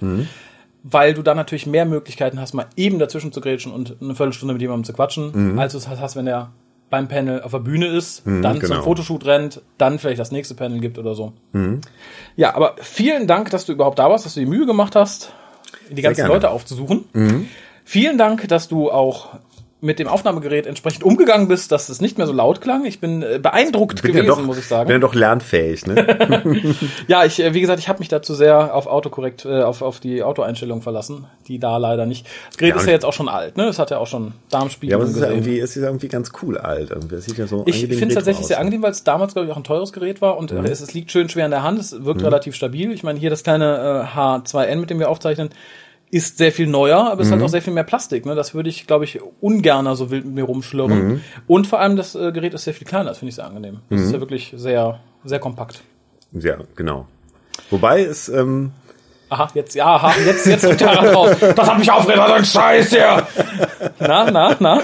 [0.84, 4.54] Weil du dann natürlich mehr Möglichkeiten hast, mal eben dazwischen zu grätschen und eine Viertelstunde
[4.54, 6.52] mit jemandem zu quatschen, als du es hast, wenn der
[6.90, 8.76] beim Panel auf der Bühne ist, dann genau.
[8.76, 11.34] zum Fotoshoot rennt, dann vielleicht das nächste Panel gibt oder so.
[12.38, 15.34] Ja, aber vielen Dank, dass du überhaupt da warst, dass du die Mühe gemacht hast,
[15.90, 16.34] die ganzen gerne.
[16.34, 17.06] Leute aufzusuchen.
[17.84, 19.40] Vielen Dank, dass du auch
[19.80, 22.86] mit dem Aufnahmegerät entsprechend umgegangen bist, dass es nicht mehr so laut klang.
[22.86, 24.88] Ich bin äh, beeindruckt bin gewesen, ja doch, muss ich sagen.
[24.88, 25.96] bin ja doch lernfähig, ne?
[27.08, 30.00] Ja, ich, äh, wie gesagt, ich habe mich dazu sehr auf Autokorrekt, äh, auf, auf
[30.00, 32.26] die Autoeinstellung verlassen, die da leider nicht.
[32.48, 33.66] Das Gerät Ja, ist ja jetzt auch schon alt, ne?
[33.66, 35.88] Es hat ja auch schon Darmspiegel ja, aber es ist ja irgendwie, es ist ja
[35.90, 36.90] irgendwie ganz cool alt.
[36.90, 37.16] Irgendwie.
[37.16, 38.48] Das sieht ja so ich finde es tatsächlich aus.
[38.48, 40.66] sehr angenehm, weil es damals, glaube ich, auch ein teures Gerät war und Mhm.
[40.66, 42.92] äh, es, es liegt schön schwer in der Hand, es wirkt relativ stabil.
[42.94, 45.50] Ich meine, hier das kleine äh, H2N, mit dem wir aufzeichnen,
[46.10, 47.34] ist sehr viel neuer, aber es Mhm.
[47.36, 48.26] hat auch sehr viel mehr Plastik.
[48.26, 48.34] Ne?
[48.36, 51.08] Das würde ich, glaube ich, ungerner so wild mit mir rumschlürren.
[51.08, 51.22] Mhm.
[51.48, 53.80] Und vor allem das äh, Gerät ist sehr viel kleiner, das finde ich sehr angenehm.
[53.90, 55.82] Das ist ja wirklich sehr, sehr kompakt.
[56.32, 57.08] Ja, genau.
[57.70, 58.72] Wobei es, ähm,
[59.30, 61.36] Aha, jetzt, ja, aha, jetzt, jetzt kommt der Harald raus.
[61.56, 63.28] Das hat mich aufgeregt, was ein Scheiß hier.
[64.00, 64.82] Na, na, na.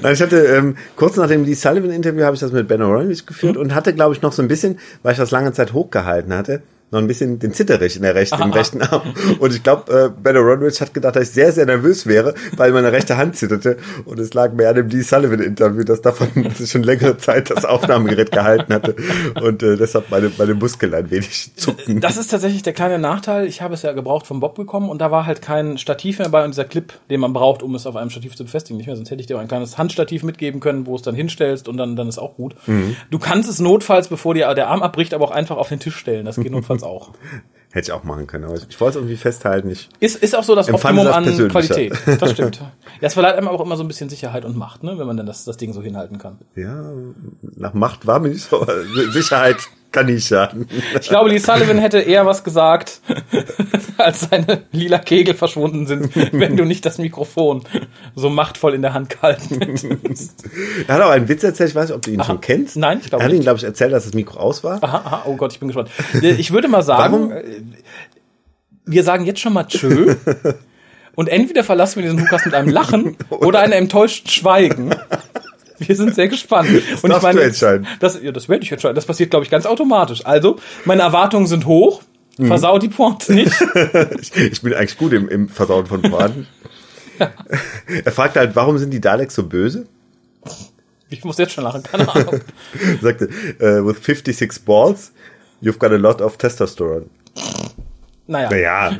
[0.00, 2.80] Nein, ich hatte ähm, kurz nach dem Lee Sullivan Interview habe ich das mit Ben
[2.80, 5.74] O'Reilly geführt und hatte, glaube ich, noch so ein bisschen, weil ich das lange Zeit
[5.74, 6.62] hochgehalten hatte,
[6.94, 9.14] noch ein bisschen den Zitterich in der rechten, im rechten Arm.
[9.38, 12.72] Und ich glaube, äh, Benno Rodrich hat gedacht, dass ich sehr, sehr nervös wäre, weil
[12.72, 13.76] meine rechte Hand zitterte.
[14.04, 16.28] Und es lag mir an dem Lee Sullivan-Interview, dass davon
[16.66, 18.96] schon längere Zeit das Aufnahmegerät gehalten hatte.
[19.42, 22.00] Und äh, deshalb meine, meine Muskeln ein wenig zuckten.
[22.00, 23.46] Das ist tatsächlich der kleine Nachteil.
[23.46, 26.28] Ich habe es ja gebraucht vom Bob bekommen und da war halt kein Stativ mehr
[26.28, 28.86] bei und dieser Clip, den man braucht, um es auf einem Stativ zu befestigen, nicht
[28.86, 28.96] mehr.
[28.96, 31.76] Sonst hätte ich dir auch ein kleines Handstativ mitgeben können, wo es dann hinstellst und
[31.76, 32.54] dann, dann ist auch gut.
[32.66, 32.96] Mhm.
[33.10, 35.96] Du kannst es notfalls, bevor dir der Arm abbricht, aber auch einfach auf den Tisch
[35.96, 36.24] stellen.
[36.24, 37.12] Das geht notfalls auch.
[37.72, 39.68] Hätte ich auch machen können, aber ich, wollte es irgendwie festhalten.
[39.68, 41.48] Ich, Ist, ist auch so das Optimum das an.
[41.48, 41.92] Qualität.
[42.20, 42.60] Das stimmt.
[42.60, 42.70] Ja,
[43.00, 45.26] es verleiht einem auch immer so ein bisschen Sicherheit und Macht, ne, wenn man dann
[45.26, 46.38] das, das Ding so hinhalten kann.
[46.54, 46.92] ja,
[47.56, 48.64] nach Macht war mir nicht so,
[49.10, 49.56] Sicherheit
[49.94, 50.68] kann nicht schaden.
[51.00, 53.00] Ich glaube, Lee Sullivan hätte eher was gesagt,
[53.96, 57.62] als seine lila Kegel verschwunden sind, wenn du nicht das Mikrofon
[58.14, 60.44] so machtvoll in der Hand gehalten hättest.
[60.88, 62.76] Er hat auch einen Witz erzählt, ich weiß nicht, ob du ihn schon kennst.
[62.76, 63.44] Nein, ich glaube Er hat ihn, nicht.
[63.44, 64.82] glaube ich, erzählt, dass das Mikro aus war.
[64.82, 65.88] Aha, aha, oh Gott, ich bin gespannt.
[66.20, 67.32] Ich würde mal sagen, Warum?
[67.32, 67.42] äh,
[68.84, 70.14] wir sagen jetzt schon mal Tschö.
[71.16, 74.90] Und entweder verlassen wir diesen Hukas mit einem Lachen oder einem enttäuschten Schweigen.
[75.86, 76.68] Wir sind sehr gespannt.
[77.02, 77.86] Und darfst du entscheiden.
[78.00, 78.94] Das, ja, das werde ich entscheiden.
[78.94, 80.24] Das passiert, glaube ich, ganz automatisch.
[80.24, 82.02] Also, meine Erwartungen sind hoch.
[82.38, 82.48] Mhm.
[82.48, 83.52] Versau die Pointe nicht.
[84.20, 86.46] Ich, ich bin eigentlich gut im, im Versauen von Braten.
[87.18, 89.86] Er fragte halt, warum sind die Daleks so böse?
[91.10, 92.40] Ich muss jetzt schon lachen, keine Ahnung.
[92.80, 93.28] Er sagte,
[93.60, 95.12] äh, with 56 balls,
[95.62, 97.06] you've got a lot of testosterone.
[98.26, 98.92] Naja, Naja,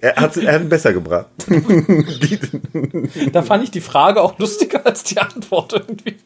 [0.00, 1.26] er hat er hat ihn besser gebracht.
[3.32, 6.16] Da fand ich die Frage auch lustiger als die Antwort irgendwie.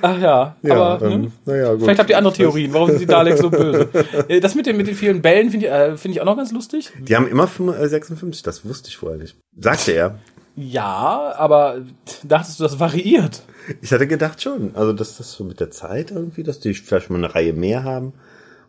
[0.00, 1.32] Ach ja, ja, aber ähm, ne?
[1.44, 1.82] naja, gut.
[1.82, 2.72] vielleicht habt ihr andere Theorien.
[2.72, 3.88] Warum sind die Daleks so böse?
[4.28, 6.36] Äh, Das mit den, mit den vielen Bällen finde ich, äh, finde ich auch noch
[6.36, 6.90] ganz lustig.
[6.98, 9.36] Die haben immer 55, äh, 56, das wusste ich vorher nicht.
[9.58, 10.18] Sagte er.
[10.56, 11.82] Ja, aber
[12.24, 13.42] dachtest du, das variiert?
[13.80, 14.74] Ich hatte gedacht schon.
[14.74, 17.84] Also, dass das so mit der Zeit irgendwie, dass die vielleicht mal eine Reihe mehr
[17.84, 18.12] haben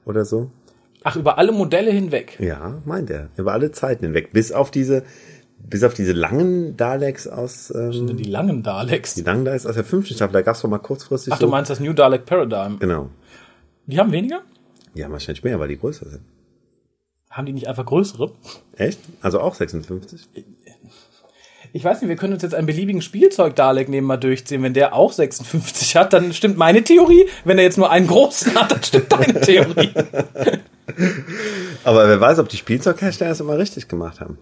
[0.06, 0.50] oder so.
[1.04, 2.38] Ach, über alle Modelle hinweg.
[2.40, 3.30] Ja, meint er.
[3.38, 4.32] Über alle Zeiten hinweg.
[4.32, 5.04] Bis auf diese,
[5.60, 9.16] bis auf diese langen Daleks aus, ähm, Die langen Daleks.
[9.16, 10.34] die langen Daleks aus der fünften Staffel.
[10.34, 11.46] Da gab's doch mal kurzfristig Ach, so.
[11.46, 12.80] du meinst das New Dalek Paradigm.
[12.80, 13.10] Genau.
[13.86, 14.42] Die haben weniger?
[14.94, 16.22] Ja, wahrscheinlich mehr, weil die größer sind.
[17.30, 18.32] Haben die nicht einfach größere?
[18.78, 19.00] Echt?
[19.22, 20.22] Also auch 56?
[21.76, 24.62] Ich weiß nicht, wir können uns jetzt einen beliebigen Spielzeug-Dalek nehmen mal durchziehen.
[24.62, 27.28] Wenn der auch 56 hat, dann stimmt meine Theorie.
[27.46, 29.90] Wenn er jetzt nur einen großen hat, dann stimmt deine Theorie.
[31.84, 34.38] Aber wer weiß, ob die Spielzeughersteller es immer richtig gemacht haben.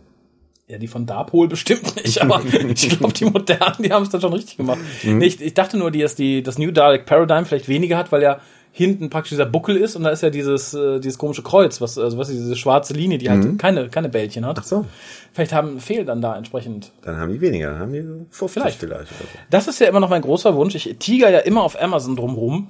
[0.68, 4.22] Ja, die von Darpol bestimmt nicht, aber ich glaube, die modernen, die haben es dann
[4.22, 4.80] schon richtig gemacht.
[5.04, 8.24] Nee, ich, ich dachte nur, dass die, das New Dalek Paradigm vielleicht weniger hat, weil
[8.24, 8.40] ja
[8.74, 11.98] hinten praktisch dieser Buckel ist und da ist ja dieses, äh, dieses komische Kreuz, was,
[11.98, 14.60] also was ist diese schwarze Linie, die halt keine, keine Bällchen hat.
[14.60, 14.86] Ach so.
[15.34, 16.92] Vielleicht haben, fehlt dann da entsprechend.
[17.04, 17.80] Dann haben die weniger.
[17.80, 18.80] Haben die so 50 Vielleicht.
[18.80, 19.08] vielleicht.
[19.10, 19.26] so.
[19.50, 20.76] Das ist ja immer noch mein großer Wunsch.
[20.76, 22.68] Ich tiger ja immer auf Amazon drumrum.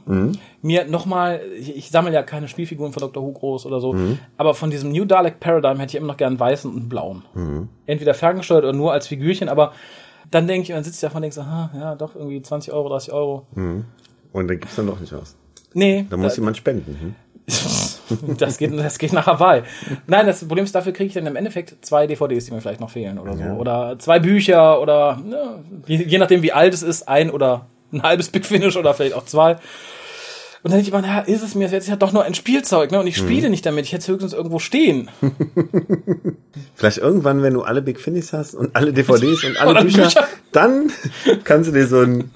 [0.63, 3.23] Mir nochmal, ich, ich sammle ja keine Spielfiguren von Dr.
[3.23, 3.95] Who groß oder so,
[4.37, 6.89] aber von diesem New Dalek Paradigm hätte ich immer noch gern einen weißen und einen
[6.89, 7.23] blauen.
[7.85, 9.73] Entweder ferngesteuert oder nur als Figürchen, aber
[10.29, 12.73] dann denke ich, dann sitze ich davon und denke so, aha, ja, doch, irgendwie 20
[12.73, 13.45] Euro, 30 Euro.
[14.33, 15.35] Und dann gibt's dann doch nicht aus.
[15.73, 16.98] Nee, Da muss jemand spenden.
[16.99, 17.15] Hm?
[18.38, 19.64] das geht, das geht nach Hawaii.
[20.07, 22.80] Nein, das Problem ist, dafür kriege ich dann im Endeffekt zwei DVDs, die mir vielleicht
[22.80, 23.43] noch fehlen oder so.
[23.43, 23.56] Ja.
[23.56, 28.03] Oder zwei Bücher oder ne, je, je nachdem, wie alt es ist, ein oder ein
[28.03, 29.57] halbes Big Finish oder vielleicht auch zwei.
[30.64, 32.91] Und dann denke ich immer, naja, ist es mir jetzt ja doch nur ein Spielzeug,
[32.91, 32.99] ne?
[32.99, 35.10] Und ich spiele nicht damit, ich hätte es höchstens irgendwo stehen.
[36.76, 40.27] Vielleicht irgendwann, wenn du alle Big Finis hast und alle DVDs und alle Bücher, Bücher.
[40.52, 40.91] dann
[41.45, 42.30] kannst du dir so ein,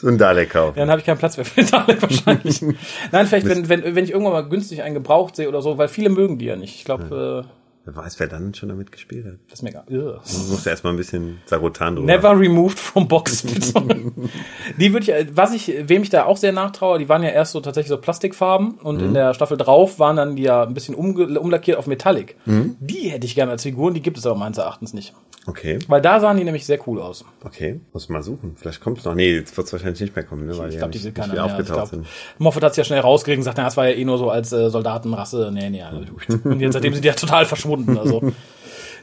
[0.00, 0.78] so ein Dalek kaufen.
[0.78, 2.62] Ja, dann habe ich keinen Platz mehr für den Dalek wahrscheinlich.
[3.12, 5.88] Nein, vielleicht, wenn, wenn, wenn ich irgendwann mal günstig einen gebraucht sehe oder so, weil
[5.88, 6.74] viele mögen die ja nicht.
[6.74, 7.59] Ich glaube, äh,
[7.92, 9.34] Wer weiß, wer dann schon damit gespielt hat.
[9.48, 9.82] das ist mega.
[9.88, 12.06] Du musst erstmal ein bisschen Sarotan drüber.
[12.06, 13.42] Never removed from box.
[14.78, 17.52] die würde ich, was ich, wem ich da auch sehr nachtraue, die waren ja erst
[17.52, 20.94] so tatsächlich so Plastikfarben und in der Staffel drauf waren dann die ja ein bisschen
[20.94, 22.36] umlackiert auf Metallic.
[22.46, 25.12] Die hätte ich gerne als Figuren, die gibt es aber meines Erachtens nicht.
[25.46, 27.24] Okay, Weil da sahen die nämlich sehr cool aus.
[27.44, 27.80] okay.
[27.94, 28.56] Muss mal suchen.
[28.56, 29.14] Vielleicht kommt's noch.
[29.14, 30.56] Nee, jetzt wird's wahrscheinlich nicht mehr kommen, ne?
[30.56, 31.32] Weil Ich glaube, ja die mehr.
[31.32, 32.06] Ich aufgetaucht sind.
[32.38, 34.28] Moffat hat es ja schnell rausgekriegt und gesagt, na, das war ja eh nur so
[34.28, 35.50] als äh, Soldatenrasse.
[35.52, 35.98] Nee, nee, also,
[36.44, 37.79] und jetzt, seitdem sind die ja total verschwunden.
[37.88, 38.32] Also.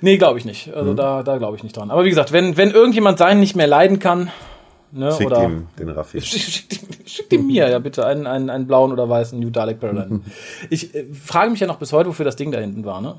[0.01, 0.67] Nee, glaube ich nicht.
[0.67, 0.73] Mhm.
[0.73, 1.89] Also da, da glaube ich nicht dran.
[1.89, 4.29] Aber wie gesagt, wenn, wenn irgendjemand seinen nicht mehr leiden kann,
[4.91, 6.21] ne, Schickt oder ihm den Raffi.
[6.21, 9.79] Schick, schick, schick die mir, ja bitte, einen, einen, einen blauen oder weißen New Dalek
[9.79, 10.23] Paradigm.
[10.69, 13.15] Ich äh, frage mich ja noch bis heute, wofür das Ding da hinten war, ne?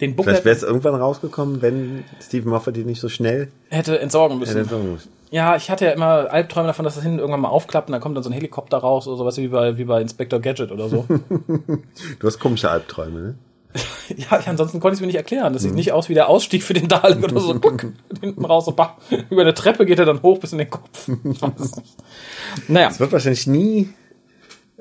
[0.00, 3.98] Den Vielleicht Booklet wäre es irgendwann rausgekommen, wenn Stephen Moffat die nicht so schnell hätte
[3.98, 4.58] entsorgen hätte müssen.
[4.58, 5.10] entsorgen müssen.
[5.30, 8.02] Ja, ich hatte ja immer Albträume davon, dass das hinten irgendwann mal aufklappt und dann
[8.02, 10.90] kommt dann so ein Helikopter raus oder sowas wie bei, wie bei Inspector Gadget oder
[10.90, 11.06] so.
[11.08, 13.34] Du hast komische Albträume, ne?
[14.16, 15.52] ja, ich, ansonsten konnte ich es mir nicht erklären.
[15.52, 17.54] Das sieht nicht aus wie der Ausstieg für den Dalek oder so.
[17.54, 17.86] Guck,
[18.20, 18.96] hinten raus, so, bah,
[19.30, 21.08] über eine Treppe geht er dann hoch bis in den Kopf.
[21.08, 21.96] Ich weiß es nicht.
[22.68, 22.88] Naja.
[22.88, 23.88] Es wird wahrscheinlich nie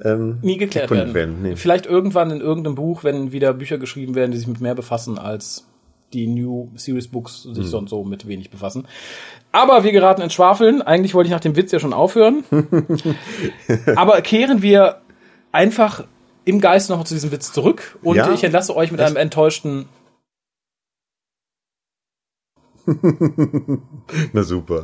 [0.04, 1.42] ähm, nie geklärt erkundet werden.
[1.42, 1.56] Nee.
[1.56, 5.18] Vielleicht irgendwann in irgendeinem Buch, wenn wieder Bücher geschrieben werden, die sich mit mehr befassen
[5.18, 5.66] als
[6.14, 8.88] die New Series Books sich sonst so mit wenig befassen.
[9.52, 10.82] Aber wir geraten ins Schwafeln.
[10.82, 12.44] Eigentlich wollte ich nach dem Witz ja schon aufhören.
[13.96, 15.02] Aber kehren wir
[15.52, 16.06] einfach
[16.46, 18.32] im Geist noch zu diesem Witz zurück und Ja.
[18.32, 19.88] ich entlasse euch mit einem enttäuschten
[24.34, 24.82] Na super.